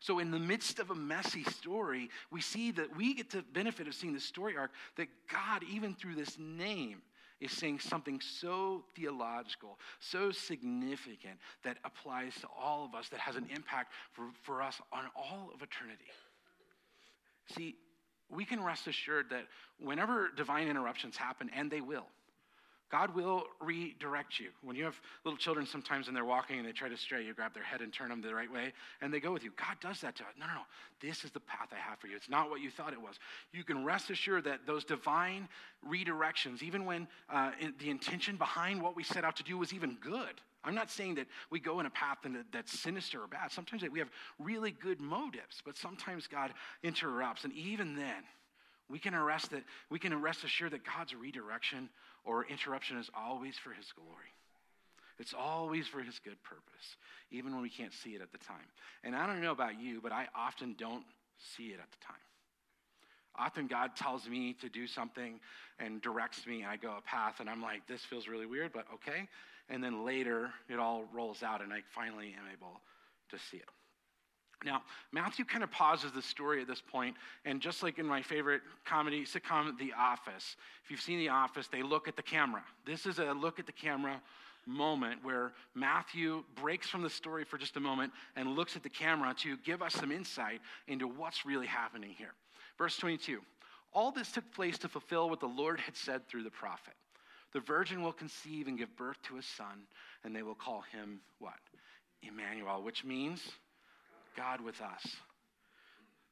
So, 0.00 0.18
in 0.18 0.30
the 0.30 0.38
midst 0.38 0.78
of 0.78 0.90
a 0.90 0.94
messy 0.94 1.42
story, 1.44 2.10
we 2.30 2.40
see 2.40 2.70
that 2.72 2.94
we 2.96 3.14
get 3.14 3.30
the 3.30 3.42
benefit 3.42 3.88
of 3.88 3.94
seeing 3.94 4.12
the 4.12 4.20
story 4.20 4.56
arc 4.56 4.70
that 4.96 5.08
God, 5.30 5.62
even 5.70 5.94
through 5.94 6.14
this 6.16 6.38
name, 6.38 7.02
is 7.40 7.52
saying 7.52 7.80
something 7.80 8.20
so 8.20 8.84
theological, 8.94 9.78
so 10.00 10.30
significant 10.30 11.38
that 11.64 11.78
applies 11.84 12.34
to 12.40 12.46
all 12.58 12.84
of 12.84 12.94
us, 12.94 13.08
that 13.10 13.20
has 13.20 13.36
an 13.36 13.46
impact 13.54 13.92
for, 14.12 14.24
for 14.42 14.62
us 14.62 14.80
on 14.92 15.04
all 15.14 15.50
of 15.54 15.62
eternity. 15.62 16.06
See, 17.54 17.76
we 18.28 18.44
can 18.44 18.62
rest 18.62 18.86
assured 18.86 19.26
that 19.30 19.46
whenever 19.78 20.30
divine 20.36 20.68
interruptions 20.68 21.16
happen, 21.16 21.50
and 21.54 21.70
they 21.70 21.80
will, 21.80 22.06
God 22.90 23.14
will 23.14 23.44
redirect 23.60 24.38
you. 24.38 24.48
When 24.62 24.76
you 24.76 24.84
have 24.84 25.00
little 25.24 25.38
children, 25.38 25.66
sometimes 25.66 26.06
and 26.06 26.16
they're 26.16 26.24
walking 26.24 26.58
and 26.58 26.66
they 26.66 26.72
try 26.72 26.88
to 26.88 26.96
stray, 26.96 27.24
you 27.24 27.34
grab 27.34 27.52
their 27.52 27.64
head 27.64 27.80
and 27.80 27.92
turn 27.92 28.10
them 28.10 28.20
the 28.20 28.34
right 28.34 28.50
way, 28.50 28.72
and 29.00 29.12
they 29.12 29.18
go 29.18 29.32
with 29.32 29.42
you. 29.42 29.50
God 29.56 29.76
does 29.80 30.00
that 30.02 30.14
to 30.16 30.22
us. 30.22 30.30
No, 30.38 30.46
no, 30.46 30.54
no. 30.54 30.60
This 31.00 31.24
is 31.24 31.32
the 31.32 31.40
path 31.40 31.68
I 31.72 31.78
have 31.78 31.98
for 31.98 32.06
you. 32.06 32.16
It's 32.16 32.30
not 32.30 32.48
what 32.48 32.60
you 32.60 32.70
thought 32.70 32.92
it 32.92 33.00
was. 33.00 33.18
You 33.52 33.64
can 33.64 33.84
rest 33.84 34.10
assured 34.10 34.44
that 34.44 34.66
those 34.66 34.84
divine 34.84 35.48
redirections, 35.88 36.62
even 36.62 36.84
when 36.84 37.08
uh, 37.28 37.50
the 37.80 37.90
intention 37.90 38.36
behind 38.36 38.80
what 38.80 38.94
we 38.94 39.02
set 39.02 39.24
out 39.24 39.36
to 39.36 39.42
do 39.42 39.58
was 39.58 39.72
even 39.72 39.98
good. 40.00 40.40
I'm 40.62 40.74
not 40.74 40.90
saying 40.90 41.14
that 41.16 41.26
we 41.50 41.60
go 41.60 41.78
in 41.80 41.86
a 41.86 41.90
path 41.90 42.18
that's 42.52 42.78
sinister 42.78 43.22
or 43.22 43.28
bad. 43.28 43.52
Sometimes 43.52 43.82
we 43.90 44.00
have 44.00 44.10
really 44.38 44.72
good 44.72 45.00
motives, 45.00 45.62
but 45.64 45.76
sometimes 45.76 46.26
God 46.26 46.52
interrupts. 46.82 47.44
And 47.44 47.52
even 47.52 47.94
then, 47.94 48.24
we 48.88 48.98
can 48.98 49.14
arrest 49.14 49.50
that 49.50 49.64
we 49.90 49.98
can 49.98 50.20
rest 50.20 50.44
assured 50.44 50.72
that 50.72 50.84
God's 50.84 51.14
redirection 51.14 51.88
or 52.26 52.44
interruption 52.44 52.98
is 52.98 53.08
always 53.16 53.56
for 53.56 53.70
his 53.70 53.86
glory. 53.92 54.34
It's 55.18 55.32
always 55.32 55.86
for 55.86 56.02
his 56.02 56.18
good 56.18 56.42
purpose, 56.42 56.96
even 57.30 57.54
when 57.54 57.62
we 57.62 57.70
can't 57.70 57.92
see 57.92 58.10
it 58.10 58.20
at 58.20 58.32
the 58.32 58.38
time. 58.38 58.66
And 59.02 59.16
I 59.16 59.26
don't 59.26 59.40
know 59.40 59.52
about 59.52 59.80
you, 59.80 60.00
but 60.02 60.12
I 60.12 60.26
often 60.34 60.74
don't 60.78 61.04
see 61.38 61.68
it 61.68 61.80
at 61.80 61.90
the 61.90 62.04
time. 62.04 62.16
Often 63.38 63.68
God 63.68 63.96
tells 63.96 64.28
me 64.28 64.54
to 64.60 64.68
do 64.68 64.86
something 64.86 65.40
and 65.78 66.02
directs 66.02 66.46
me, 66.46 66.62
and 66.62 66.70
I 66.70 66.76
go 66.76 66.94
a 66.98 67.02
path, 67.02 67.40
and 67.40 67.48
I'm 67.48 67.62
like, 67.62 67.86
this 67.86 68.02
feels 68.02 68.28
really 68.28 68.46
weird, 68.46 68.72
but 68.72 68.86
okay. 68.94 69.28
And 69.68 69.82
then 69.82 70.04
later, 70.04 70.50
it 70.68 70.78
all 70.78 71.04
rolls 71.12 71.42
out, 71.42 71.62
and 71.62 71.72
I 71.72 71.80
finally 71.94 72.34
am 72.38 72.46
able 72.52 72.80
to 73.30 73.38
see 73.38 73.58
it. 73.58 73.68
Now, 74.64 74.82
Matthew 75.12 75.44
kind 75.44 75.62
of 75.62 75.70
pauses 75.70 76.12
the 76.12 76.22
story 76.22 76.62
at 76.62 76.66
this 76.66 76.80
point, 76.80 77.16
and 77.44 77.60
just 77.60 77.82
like 77.82 77.98
in 77.98 78.06
my 78.06 78.22
favorite 78.22 78.62
comedy 78.84 79.24
sitcom, 79.24 79.78
The 79.78 79.92
Office, 79.98 80.56
if 80.82 80.90
you've 80.90 81.00
seen 81.00 81.18
The 81.18 81.28
Office, 81.28 81.68
they 81.68 81.82
look 81.82 82.08
at 82.08 82.16
the 82.16 82.22
camera. 82.22 82.62
This 82.86 83.06
is 83.06 83.18
a 83.18 83.32
look 83.32 83.58
at 83.58 83.66
the 83.66 83.72
camera 83.72 84.20
moment 84.66 85.24
where 85.24 85.52
Matthew 85.74 86.42
breaks 86.60 86.88
from 86.88 87.02
the 87.02 87.10
story 87.10 87.44
for 87.44 87.58
just 87.58 87.76
a 87.76 87.80
moment 87.80 88.12
and 88.34 88.56
looks 88.56 88.76
at 88.76 88.82
the 88.82 88.90
camera 88.90 89.34
to 89.38 89.56
give 89.58 89.82
us 89.82 89.94
some 89.94 90.10
insight 90.10 90.60
into 90.88 91.06
what's 91.06 91.46
really 91.46 91.66
happening 91.66 92.10
here. 92.16 92.34
Verse 92.76 92.96
22 92.96 93.40
All 93.92 94.10
this 94.10 94.32
took 94.32 94.50
place 94.52 94.78
to 94.78 94.88
fulfill 94.88 95.30
what 95.30 95.40
the 95.40 95.46
Lord 95.46 95.80
had 95.80 95.96
said 95.96 96.26
through 96.26 96.42
the 96.42 96.50
prophet. 96.50 96.94
The 97.52 97.60
virgin 97.60 98.02
will 98.02 98.12
conceive 98.12 98.66
and 98.66 98.76
give 98.76 98.94
birth 98.96 99.18
to 99.28 99.38
a 99.38 99.42
son, 99.42 99.86
and 100.24 100.34
they 100.34 100.42
will 100.42 100.54
call 100.54 100.82
him 100.92 101.20
what? 101.38 101.54
Emmanuel, 102.22 102.82
which 102.82 103.04
means 103.04 103.40
God 104.36 104.60
with 104.60 104.80
us. 104.80 105.16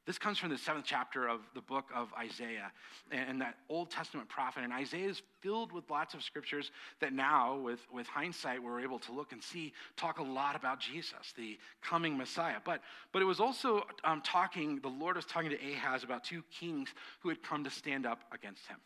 This 0.05 0.19
comes 0.19 0.37
from 0.37 0.51
the 0.51 0.57
seventh 0.57 0.85
chapter 0.87 1.27
of 1.27 1.39
the 1.55 1.61
book 1.61 1.85
of 1.93 2.13
Isaiah 2.13 2.71
and 3.11 3.41
that 3.41 3.55
Old 3.69 3.89
Testament 3.89 4.29
prophet. 4.29 4.63
And 4.63 4.71
Isaiah 4.71 5.09
is 5.09 5.23
filled 5.41 5.71
with 5.71 5.89
lots 5.89 6.13
of 6.13 6.21
scriptures 6.21 6.69
that 6.99 7.11
now, 7.11 7.57
with, 7.57 7.79
with 7.91 8.05
hindsight, 8.05 8.61
we're 8.61 8.81
able 8.81 8.99
to 8.99 9.11
look 9.11 9.31
and 9.31 9.41
see, 9.41 9.73
talk 9.97 10.19
a 10.19 10.23
lot 10.23 10.55
about 10.55 10.79
Jesus, 10.79 11.33
the 11.35 11.57
coming 11.81 12.15
Messiah. 12.15 12.57
But, 12.63 12.81
but 13.13 13.23
it 13.23 13.25
was 13.25 13.39
also 13.39 13.83
um, 14.03 14.21
talking, 14.21 14.79
the 14.79 14.89
Lord 14.89 15.15
was 15.15 15.25
talking 15.25 15.49
to 15.49 15.57
Ahaz 15.73 16.03
about 16.03 16.23
two 16.23 16.43
kings 16.51 16.89
who 17.21 17.29
had 17.29 17.41
come 17.41 17.63
to 17.63 17.71
stand 17.71 18.05
up 18.05 18.19
against 18.31 18.67
him. 18.67 18.77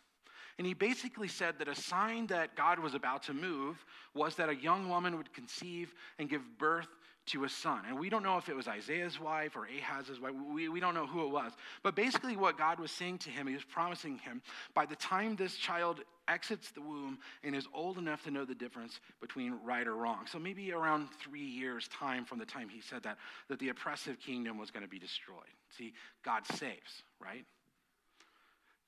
And 0.58 0.66
he 0.66 0.74
basically 0.74 1.30
said 1.30 1.56
that 1.60 1.70
a 1.70 1.76
sign 1.76 2.28
that 2.28 2.56
God 2.56 2.80
was 2.80 2.94
about 2.94 3.24
to 3.24 3.34
move 3.34 3.78
was 4.14 4.36
that 4.36 4.50
a 4.50 4.56
young 4.56 4.90
woman 4.90 5.18
would 5.18 5.34
conceive 5.34 5.94
and 6.18 6.30
give 6.30 6.42
birth 6.58 6.88
to 7.30 7.44
a 7.44 7.50
son. 7.50 7.82
And 7.88 8.00
we 8.00 8.10
don't 8.10 8.24
know 8.24 8.38
if 8.38 8.50
it 8.50 8.56
was 8.56 8.68
Isaiah's 8.68 9.20
wife 9.20 9.56
or 9.56 9.66
Ahaz's 9.66 10.20
wife. 10.20 10.34
We, 10.52 10.70
we 10.70 10.80
don't 10.80 10.94
know 10.94 11.06
who 11.06 11.26
it 11.26 11.30
was. 11.30 11.52
But 11.84 11.96
basically, 11.96 12.36
what 12.38 12.58
God 12.58 12.80
was 12.80 12.92
saying 12.92 13.20
to 13.20 13.30
him, 13.30 13.48
he 13.48 13.54
was 13.54 13.64
promising 13.64 14.18
him, 14.20 14.42
by 14.74 14.86
the 14.86 14.96
time 14.96 15.36
this 15.36 15.56
child 15.56 16.02
exits 16.28 16.72
the 16.72 16.82
womb 16.82 17.18
and 17.44 17.56
is 17.56 17.68
old 17.74 17.98
enough 17.98 18.24
to 18.24 18.32
know 18.32 18.46
the 18.46 18.56
difference 18.56 19.00
between 19.20 19.60
right 19.64 19.88
or 19.88 19.96
wrong. 19.96 20.26
So 20.32 20.40
maybe 20.40 20.72
around 20.72 21.10
three 21.24 21.46
years' 21.46 21.88
time 21.88 22.26
from 22.26 22.40
the 22.40 22.46
time 22.46 22.70
he 22.70 22.82
said 22.82 23.04
that, 23.04 23.18
that 23.48 23.60
the 23.60 23.70
oppressive 23.70 24.20
kingdom 24.20 24.58
was 24.58 24.72
going 24.72 24.84
to 24.84 24.90
be 24.90 25.00
destroyed. 25.00 25.38
See, 25.78 25.94
God 26.24 26.46
saves, 26.46 27.04
right? 27.20 27.46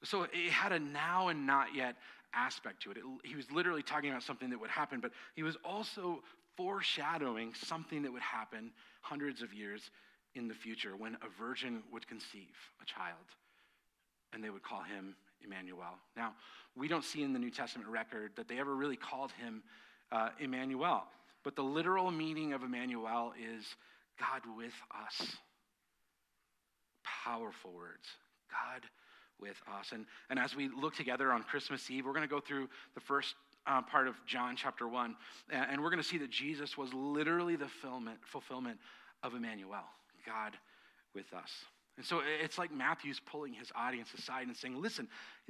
So 0.04 0.24
it 0.24 0.52
had 0.52 0.72
a 0.72 0.80
now 0.80 1.28
and 1.28 1.46
not 1.46 1.76
yet 1.76 1.96
aspect 2.34 2.82
to 2.84 2.92
it. 2.92 2.98
it. 2.98 3.04
He 3.24 3.36
was 3.36 3.52
literally 3.52 3.84
talking 3.84 4.10
about 4.10 4.24
something 4.24 4.50
that 4.50 4.60
would 4.60 4.70
happen, 4.70 5.00
but 5.00 5.12
he 5.36 5.44
was 5.44 5.58
also 5.64 6.24
foreshadowing 6.58 7.54
something 7.54 8.04
that 8.04 8.12
would 8.12 8.22
happen 8.22 8.72
hundreds 9.02 9.42
of 9.42 9.54
years 9.54 9.90
in 10.36 10.48
the 10.48 10.54
future 10.54 10.96
when 10.96 11.16
a 11.16 11.30
virgin 11.40 11.84
would 11.92 12.08
conceive 12.08 12.56
a 12.82 12.86
child 12.86 13.18
and 14.34 14.44
they 14.44 14.50
would 14.50 14.64
call 14.64 14.82
him 14.82 15.16
Emmanuel. 15.44 15.98
Now, 16.16 16.34
we 16.76 16.88
don't 16.88 17.04
see 17.04 17.24
in 17.24 17.34
the 17.34 17.40
New 17.40 17.52
Testament 17.52 17.90
record 17.90 18.32
that 18.36 18.48
they 18.48 18.60
ever 18.60 18.76
really 18.76 18.96
called 18.96 19.32
him 19.34 19.64
uh, 20.12 20.30
Emmanuel, 20.40 21.04
but 21.44 21.56
the 21.56 21.64
literal 21.64 22.12
meaning 22.12 22.54
of 22.54 22.64
Emmanuel 22.64 23.34
is 23.38 23.66
God 24.20 24.42
with 24.56 24.74
us. 25.06 25.36
Powerful 27.04 27.72
words. 27.74 28.08
God 28.50 28.84
with 29.40 29.58
us. 29.80 29.92
And, 29.92 30.06
and 30.30 30.38
as 30.38 30.56
we 30.56 30.70
look 30.70 30.96
together 30.96 31.32
on 31.32 31.44
Christmas 31.44 31.90
Eve, 31.90 32.06
we're 32.06 32.14
going 32.14 32.28
to 32.28 32.34
go 32.34 32.40
through 32.40 32.70
the 32.94 33.02
first 33.02 33.36
uh, 33.68 33.82
part 33.82 34.08
of 34.08 34.16
John 34.26 34.56
chapter 34.56 34.88
1. 34.88 35.16
And 35.52 35.82
we're 35.82 35.90
going 35.90 36.02
to 36.02 36.08
see 36.08 36.18
that 36.20 36.30
Jesus 36.30 36.78
was 36.78 36.94
literally 36.94 37.56
the 37.56 37.68
fulfillment, 37.68 38.80
of 39.24 39.36
Emmanuel, 39.36 39.86
God 40.26 40.58
with 41.14 41.32
us. 41.34 41.52
And 41.98 42.06
so 42.06 42.22
it's 42.42 42.58
like 42.58 42.72
Matthew's 42.72 43.20
pulling 43.20 43.54
his 43.54 43.72
audience 43.76 44.10
aside 44.18 44.48
and 44.48 44.56
saying, 44.56 44.82
listen, 44.82 45.08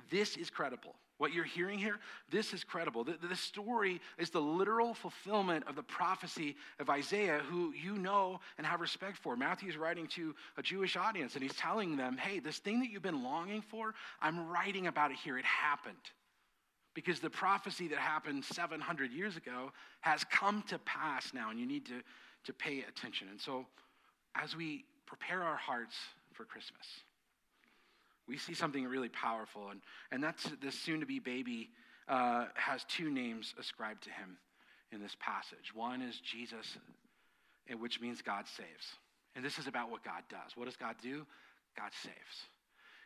this 0.09 0.35
is 0.35 0.49
credible. 0.49 0.95
What 1.17 1.33
you're 1.33 1.45
hearing 1.45 1.77
here, 1.77 1.99
this 2.31 2.51
is 2.51 2.63
credible. 2.63 3.03
The, 3.03 3.15
the 3.29 3.35
story 3.35 4.01
is 4.17 4.31
the 4.31 4.41
literal 4.41 4.95
fulfillment 4.95 5.65
of 5.67 5.75
the 5.75 5.83
prophecy 5.83 6.55
of 6.79 6.89
Isaiah, 6.89 7.41
who 7.47 7.73
you 7.73 7.97
know 7.97 8.39
and 8.57 8.65
have 8.65 8.81
respect 8.81 9.17
for. 9.17 9.37
Matthew 9.37 9.69
is 9.69 9.77
writing 9.77 10.07
to 10.07 10.33
a 10.57 10.63
Jewish 10.63 10.97
audience, 10.97 11.35
and 11.35 11.43
he's 11.43 11.55
telling 11.55 11.95
them, 11.95 12.17
hey, 12.17 12.39
this 12.39 12.57
thing 12.57 12.79
that 12.79 12.89
you've 12.89 13.03
been 13.03 13.23
longing 13.23 13.61
for, 13.61 13.93
I'm 14.19 14.49
writing 14.49 14.87
about 14.87 15.11
it 15.11 15.17
here. 15.23 15.37
It 15.37 15.45
happened 15.45 15.95
because 16.93 17.19
the 17.19 17.29
prophecy 17.29 17.87
that 17.89 17.99
happened 17.99 18.43
700 18.43 19.11
years 19.11 19.37
ago 19.37 19.71
has 20.01 20.23
come 20.25 20.63
to 20.67 20.77
pass 20.79 21.33
now, 21.33 21.49
and 21.49 21.59
you 21.59 21.65
need 21.65 21.85
to, 21.85 22.01
to 22.45 22.53
pay 22.53 22.83
attention. 22.87 23.27
And 23.29 23.39
so, 23.39 23.65
as 24.35 24.55
we 24.55 24.85
prepare 25.05 25.43
our 25.43 25.57
hearts 25.57 25.95
for 26.33 26.45
Christmas, 26.45 26.85
we 28.27 28.37
see 28.37 28.53
something 28.53 28.85
really 28.85 29.09
powerful, 29.09 29.69
and, 29.69 29.81
and 30.11 30.23
that's 30.23 30.49
this 30.61 30.77
soon 30.79 30.99
to 30.99 31.05
be 31.05 31.19
baby 31.19 31.69
uh, 32.07 32.45
has 32.55 32.83
two 32.85 33.09
names 33.09 33.53
ascribed 33.59 34.03
to 34.03 34.09
him 34.09 34.37
in 34.91 35.01
this 35.01 35.15
passage. 35.19 35.73
One 35.73 36.01
is 36.01 36.19
Jesus, 36.19 36.77
which 37.79 38.01
means 38.01 38.21
God 38.21 38.45
saves. 38.47 38.95
And 39.35 39.45
this 39.45 39.57
is 39.57 39.67
about 39.67 39.89
what 39.89 40.03
God 40.03 40.23
does. 40.29 40.55
What 40.55 40.65
does 40.65 40.75
God 40.75 40.95
do? 41.01 41.25
God 41.77 41.91
saves. 42.03 42.47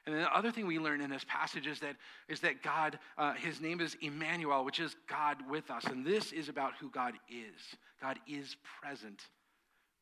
And 0.05 0.13
then 0.13 0.21
the 0.21 0.35
other 0.35 0.51
thing 0.51 0.67
we 0.67 0.77
learn 0.77 1.01
in 1.01 1.09
this 1.09 1.25
passage 1.27 1.65
is 1.65 1.79
that, 1.79 1.95
is 2.27 2.39
that 2.41 2.61
God, 2.61 2.99
uh, 3.17 3.33
his 3.33 3.59
name 3.59 3.81
is 3.81 3.97
Emmanuel, 4.01 4.63
which 4.63 4.79
is 4.79 4.95
God 5.07 5.37
with 5.49 5.71
us. 5.71 5.85
And 5.85 6.05
this 6.05 6.31
is 6.31 6.47
about 6.47 6.73
who 6.79 6.89
God 6.91 7.15
is. 7.27 7.75
God 7.99 8.19
is 8.27 8.55
present 8.81 9.21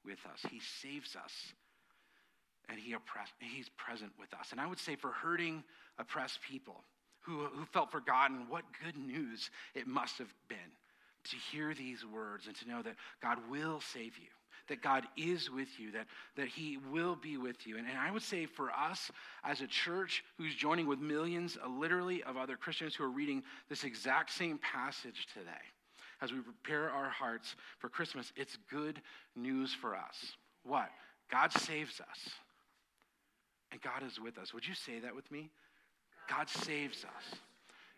with 0.05 0.19
us, 0.31 0.45
He 0.51 0.59
saves 0.81 1.15
us, 1.15 1.31
and 2.69 2.77
he 2.77 2.93
oppress, 2.93 3.29
He's 3.39 3.69
present 3.69 4.11
with 4.19 4.33
us. 4.33 4.51
And 4.51 4.59
I 4.59 4.67
would 4.67 4.79
say 4.79 4.95
for 4.95 5.11
hurting, 5.11 5.63
oppressed 5.97 6.39
people 6.41 6.83
who, 7.21 7.45
who 7.45 7.65
felt 7.65 7.91
forgotten, 7.91 8.47
what 8.49 8.63
good 8.83 8.97
news 8.97 9.49
it 9.75 9.87
must 9.87 10.17
have 10.17 10.33
been 10.49 10.57
to 11.29 11.37
hear 11.51 11.73
these 11.73 12.05
words 12.05 12.47
and 12.47 12.55
to 12.57 12.67
know 12.67 12.81
that 12.81 12.95
God 13.21 13.37
will 13.49 13.79
save 13.79 14.17
you 14.17 14.27
that 14.67 14.81
God 14.81 15.05
is 15.17 15.49
with 15.49 15.79
you, 15.79 15.91
that, 15.91 16.07
that 16.35 16.47
He 16.47 16.77
will 16.91 17.15
be 17.15 17.37
with 17.37 17.67
you. 17.67 17.77
And, 17.77 17.87
and 17.87 17.97
I 17.97 18.11
would 18.11 18.21
say 18.21 18.45
for 18.45 18.71
us 18.71 19.11
as 19.43 19.61
a 19.61 19.67
church 19.67 20.23
who's 20.37 20.55
joining 20.55 20.87
with 20.87 20.99
millions, 20.99 21.57
uh, 21.63 21.67
literally, 21.67 22.23
of 22.23 22.37
other 22.37 22.55
Christians 22.55 22.95
who 22.95 23.03
are 23.03 23.09
reading 23.09 23.43
this 23.69 23.83
exact 23.83 24.31
same 24.31 24.57
passage 24.59 25.27
today, 25.33 25.51
as 26.21 26.31
we 26.31 26.39
prepare 26.39 26.89
our 26.89 27.09
hearts 27.09 27.55
for 27.79 27.89
Christmas, 27.89 28.31
it's 28.35 28.57
good 28.69 29.01
news 29.35 29.73
for 29.73 29.95
us. 29.95 30.35
What? 30.63 30.89
God 31.29 31.51
saves 31.51 31.99
us, 31.99 32.29
and 33.71 33.81
God 33.81 34.03
is 34.05 34.19
with 34.19 34.37
us. 34.37 34.53
Would 34.53 34.67
you 34.67 34.75
say 34.75 34.99
that 34.99 35.15
with 35.15 35.29
me? 35.31 35.49
God 36.29 36.49
saves 36.49 37.03
us, 37.03 37.39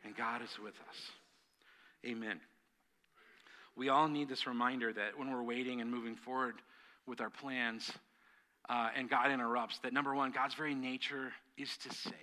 and 0.04 0.16
God 0.16 0.42
is 0.42 0.58
with 0.60 0.74
us. 0.90 0.98
Amen 2.06 2.40
we 3.76 3.90
all 3.90 4.08
need 4.08 4.30
this 4.30 4.48
reminder 4.48 4.94
that 4.94 5.18
when 5.18 5.32
we're 5.32 5.44
waiting 5.44 5.82
and 5.82 5.92
moving 5.92 6.16
forward 6.16 6.56
with 7.08 7.22
our 7.22 7.30
plans 7.30 7.92
uh, 8.70 8.90
and 8.96 9.10
God 9.10 9.32
interrupts, 9.32 9.80
that 9.80 9.94
number 9.94 10.16
one, 10.16 10.32
God's 10.32 10.56
very 10.56 10.74
nature 10.76 11.34
is 11.58 11.76
to 11.78 11.94
save. 11.94 12.14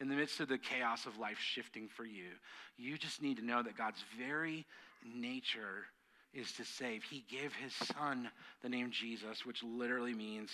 in 0.00 0.08
the 0.08 0.14
midst 0.14 0.40
of 0.40 0.48
the 0.48 0.58
chaos 0.58 1.06
of 1.06 1.18
life 1.18 1.38
shifting 1.38 1.88
for 1.88 2.04
you, 2.04 2.30
you 2.76 2.98
just 2.98 3.22
need 3.22 3.36
to 3.38 3.44
know 3.44 3.62
that 3.62 3.76
God's 3.76 4.02
very 4.18 4.66
nature 5.04 5.86
is 6.32 6.50
to 6.52 6.64
save. 6.64 7.02
He 7.04 7.24
gave 7.30 7.52
his 7.54 7.72
son 7.96 8.28
the 8.62 8.68
name 8.68 8.90
Jesus, 8.90 9.46
which 9.46 9.62
literally 9.62 10.14
means 10.14 10.50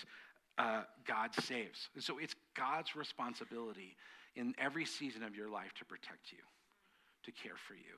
uh, 0.59 0.83
God 1.07 1.35
saves. 1.35 1.89
And 1.95 2.05
so 2.05 2.19
it's 2.19 2.35
God's 2.55 2.95
responsibility 2.95 3.97
in 4.37 4.55
every 4.59 4.85
season 4.85 5.23
of 5.23 5.35
your 5.35 5.49
life 5.49 5.73
to 5.79 5.85
protect 5.85 6.33
you, 6.33 6.39
to 7.25 7.33
care 7.33 7.57
for 7.67 7.75
you, 7.75 7.97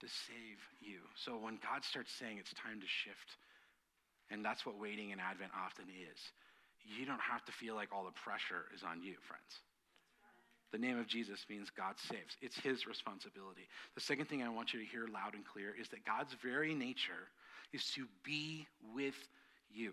to 0.00 0.08
save 0.08 0.60
you. 0.80 1.00
So 1.14 1.36
when 1.36 1.58
God 1.62 1.84
starts 1.84 2.12
saying 2.12 2.38
it's 2.38 2.52
time 2.54 2.80
to 2.80 2.86
shift, 2.86 3.36
and 4.30 4.44
that's 4.44 4.66
what 4.66 4.78
waiting 4.78 5.10
in 5.10 5.20
Advent 5.20 5.52
often 5.54 5.86
is, 5.88 6.18
you 6.84 7.06
don't 7.06 7.20
have 7.20 7.44
to 7.44 7.52
feel 7.52 7.74
like 7.74 7.88
all 7.92 8.04
the 8.04 8.12
pressure 8.12 8.66
is 8.74 8.82
on 8.82 9.02
you, 9.02 9.14
friends. 9.26 9.62
The 10.72 10.78
name 10.78 10.98
of 10.98 11.06
Jesus 11.06 11.46
means 11.48 11.70
God 11.70 11.94
saves. 11.98 12.36
It's 12.42 12.58
his 12.58 12.86
responsibility. 12.86 13.68
The 13.94 14.00
second 14.00 14.26
thing 14.26 14.42
I 14.42 14.48
want 14.48 14.74
you 14.74 14.80
to 14.80 14.86
hear 14.86 15.06
loud 15.06 15.34
and 15.34 15.44
clear 15.46 15.72
is 15.78 15.88
that 15.90 16.04
God's 16.04 16.34
very 16.42 16.74
nature 16.74 17.30
is 17.72 17.84
to 17.94 18.06
be 18.24 18.66
with 18.94 19.14
you. 19.72 19.92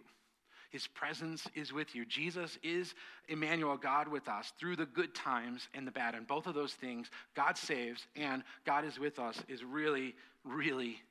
His 0.71 0.87
presence 0.87 1.45
is 1.53 1.73
with 1.73 1.93
you. 1.93 2.05
Jesus 2.05 2.57
is 2.63 2.95
Emmanuel, 3.27 3.77
God 3.77 4.07
with 4.07 4.27
us, 4.29 4.53
through 4.57 4.77
the 4.77 4.85
good 4.85 5.13
times 5.13 5.67
and 5.73 5.85
the 5.85 5.91
bad. 5.91 6.15
And 6.15 6.25
both 6.25 6.47
of 6.47 6.55
those 6.55 6.73
things, 6.73 7.11
God 7.35 7.57
saves 7.57 8.07
and 8.15 8.41
God 8.65 8.85
is 8.85 8.97
with 8.97 9.19
us, 9.19 9.37
is 9.49 9.63
really, 9.63 10.15
really 10.45 11.01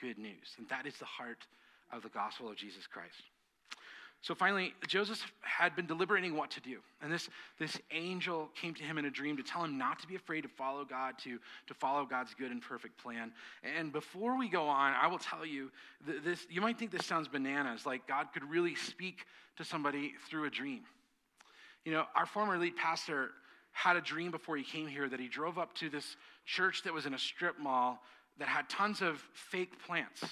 good 0.00 0.18
news. 0.18 0.56
And 0.58 0.68
that 0.68 0.86
is 0.86 0.96
the 0.98 1.04
heart 1.04 1.46
of 1.92 2.02
the 2.02 2.08
gospel 2.08 2.50
of 2.50 2.56
Jesus 2.56 2.86
Christ. 2.88 3.22
So 4.24 4.34
finally, 4.34 4.72
Joseph 4.86 5.22
had 5.42 5.76
been 5.76 5.84
deliberating 5.84 6.34
what 6.34 6.50
to 6.52 6.60
do. 6.62 6.78
And 7.02 7.12
this, 7.12 7.28
this 7.58 7.78
angel 7.90 8.48
came 8.58 8.72
to 8.72 8.82
him 8.82 8.96
in 8.96 9.04
a 9.04 9.10
dream 9.10 9.36
to 9.36 9.42
tell 9.42 9.62
him 9.62 9.76
not 9.76 9.98
to 9.98 10.06
be 10.06 10.14
afraid 10.14 10.40
to 10.44 10.48
follow 10.48 10.82
God, 10.82 11.18
to, 11.24 11.38
to 11.66 11.74
follow 11.74 12.06
God's 12.06 12.32
good 12.32 12.50
and 12.50 12.62
perfect 12.62 12.96
plan. 12.96 13.32
And 13.76 13.92
before 13.92 14.38
we 14.38 14.48
go 14.48 14.66
on, 14.66 14.94
I 14.94 15.08
will 15.08 15.18
tell 15.18 15.44
you 15.44 15.70
this 16.24 16.46
you 16.48 16.62
might 16.62 16.78
think 16.78 16.90
this 16.90 17.04
sounds 17.04 17.28
bananas, 17.28 17.84
like 17.84 18.08
God 18.08 18.28
could 18.32 18.48
really 18.48 18.74
speak 18.74 19.26
to 19.58 19.64
somebody 19.64 20.14
through 20.30 20.46
a 20.46 20.50
dream. 20.50 20.84
You 21.84 21.92
know, 21.92 22.04
our 22.16 22.24
former 22.24 22.56
lead 22.56 22.76
pastor 22.76 23.28
had 23.72 23.96
a 23.96 24.00
dream 24.00 24.30
before 24.30 24.56
he 24.56 24.64
came 24.64 24.86
here 24.86 25.06
that 25.06 25.20
he 25.20 25.28
drove 25.28 25.58
up 25.58 25.74
to 25.74 25.90
this 25.90 26.16
church 26.46 26.82
that 26.84 26.94
was 26.94 27.04
in 27.04 27.12
a 27.12 27.18
strip 27.18 27.60
mall 27.60 27.98
that 28.38 28.48
had 28.48 28.70
tons 28.70 29.02
of 29.02 29.22
fake 29.34 29.84
plants 29.86 30.24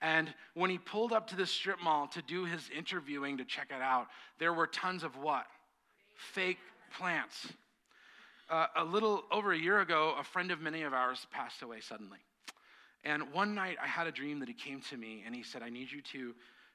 and 0.00 0.32
when 0.54 0.70
he 0.70 0.78
pulled 0.78 1.12
up 1.12 1.28
to 1.28 1.36
the 1.36 1.46
strip 1.46 1.80
mall 1.82 2.06
to 2.08 2.22
do 2.22 2.44
his 2.44 2.70
interviewing 2.76 3.38
to 3.38 3.44
check 3.44 3.68
it 3.70 3.82
out, 3.82 4.06
there 4.38 4.52
were 4.52 4.66
tons 4.66 5.02
of 5.02 5.16
what? 5.16 5.46
Fake 6.32 6.58
plants. 6.96 7.48
Uh, 8.48 8.66
a 8.76 8.84
little 8.84 9.24
over 9.30 9.52
a 9.52 9.58
year 9.58 9.80
ago, 9.80 10.14
a 10.18 10.24
friend 10.24 10.50
of 10.50 10.60
many 10.60 10.82
of 10.82 10.94
ours 10.94 11.26
passed 11.30 11.62
away 11.62 11.80
suddenly. 11.80 12.18
And 13.04 13.32
one 13.32 13.54
night 13.54 13.76
I 13.82 13.86
had 13.86 14.06
a 14.06 14.12
dream 14.12 14.38
that 14.40 14.48
he 14.48 14.54
came 14.54 14.80
to 14.90 14.96
me 14.96 15.22
and 15.26 15.34
he 15.34 15.42
said, 15.42 15.62
I 15.62 15.68
need 15.68 15.90
you 15.90 16.00
to 16.12 16.34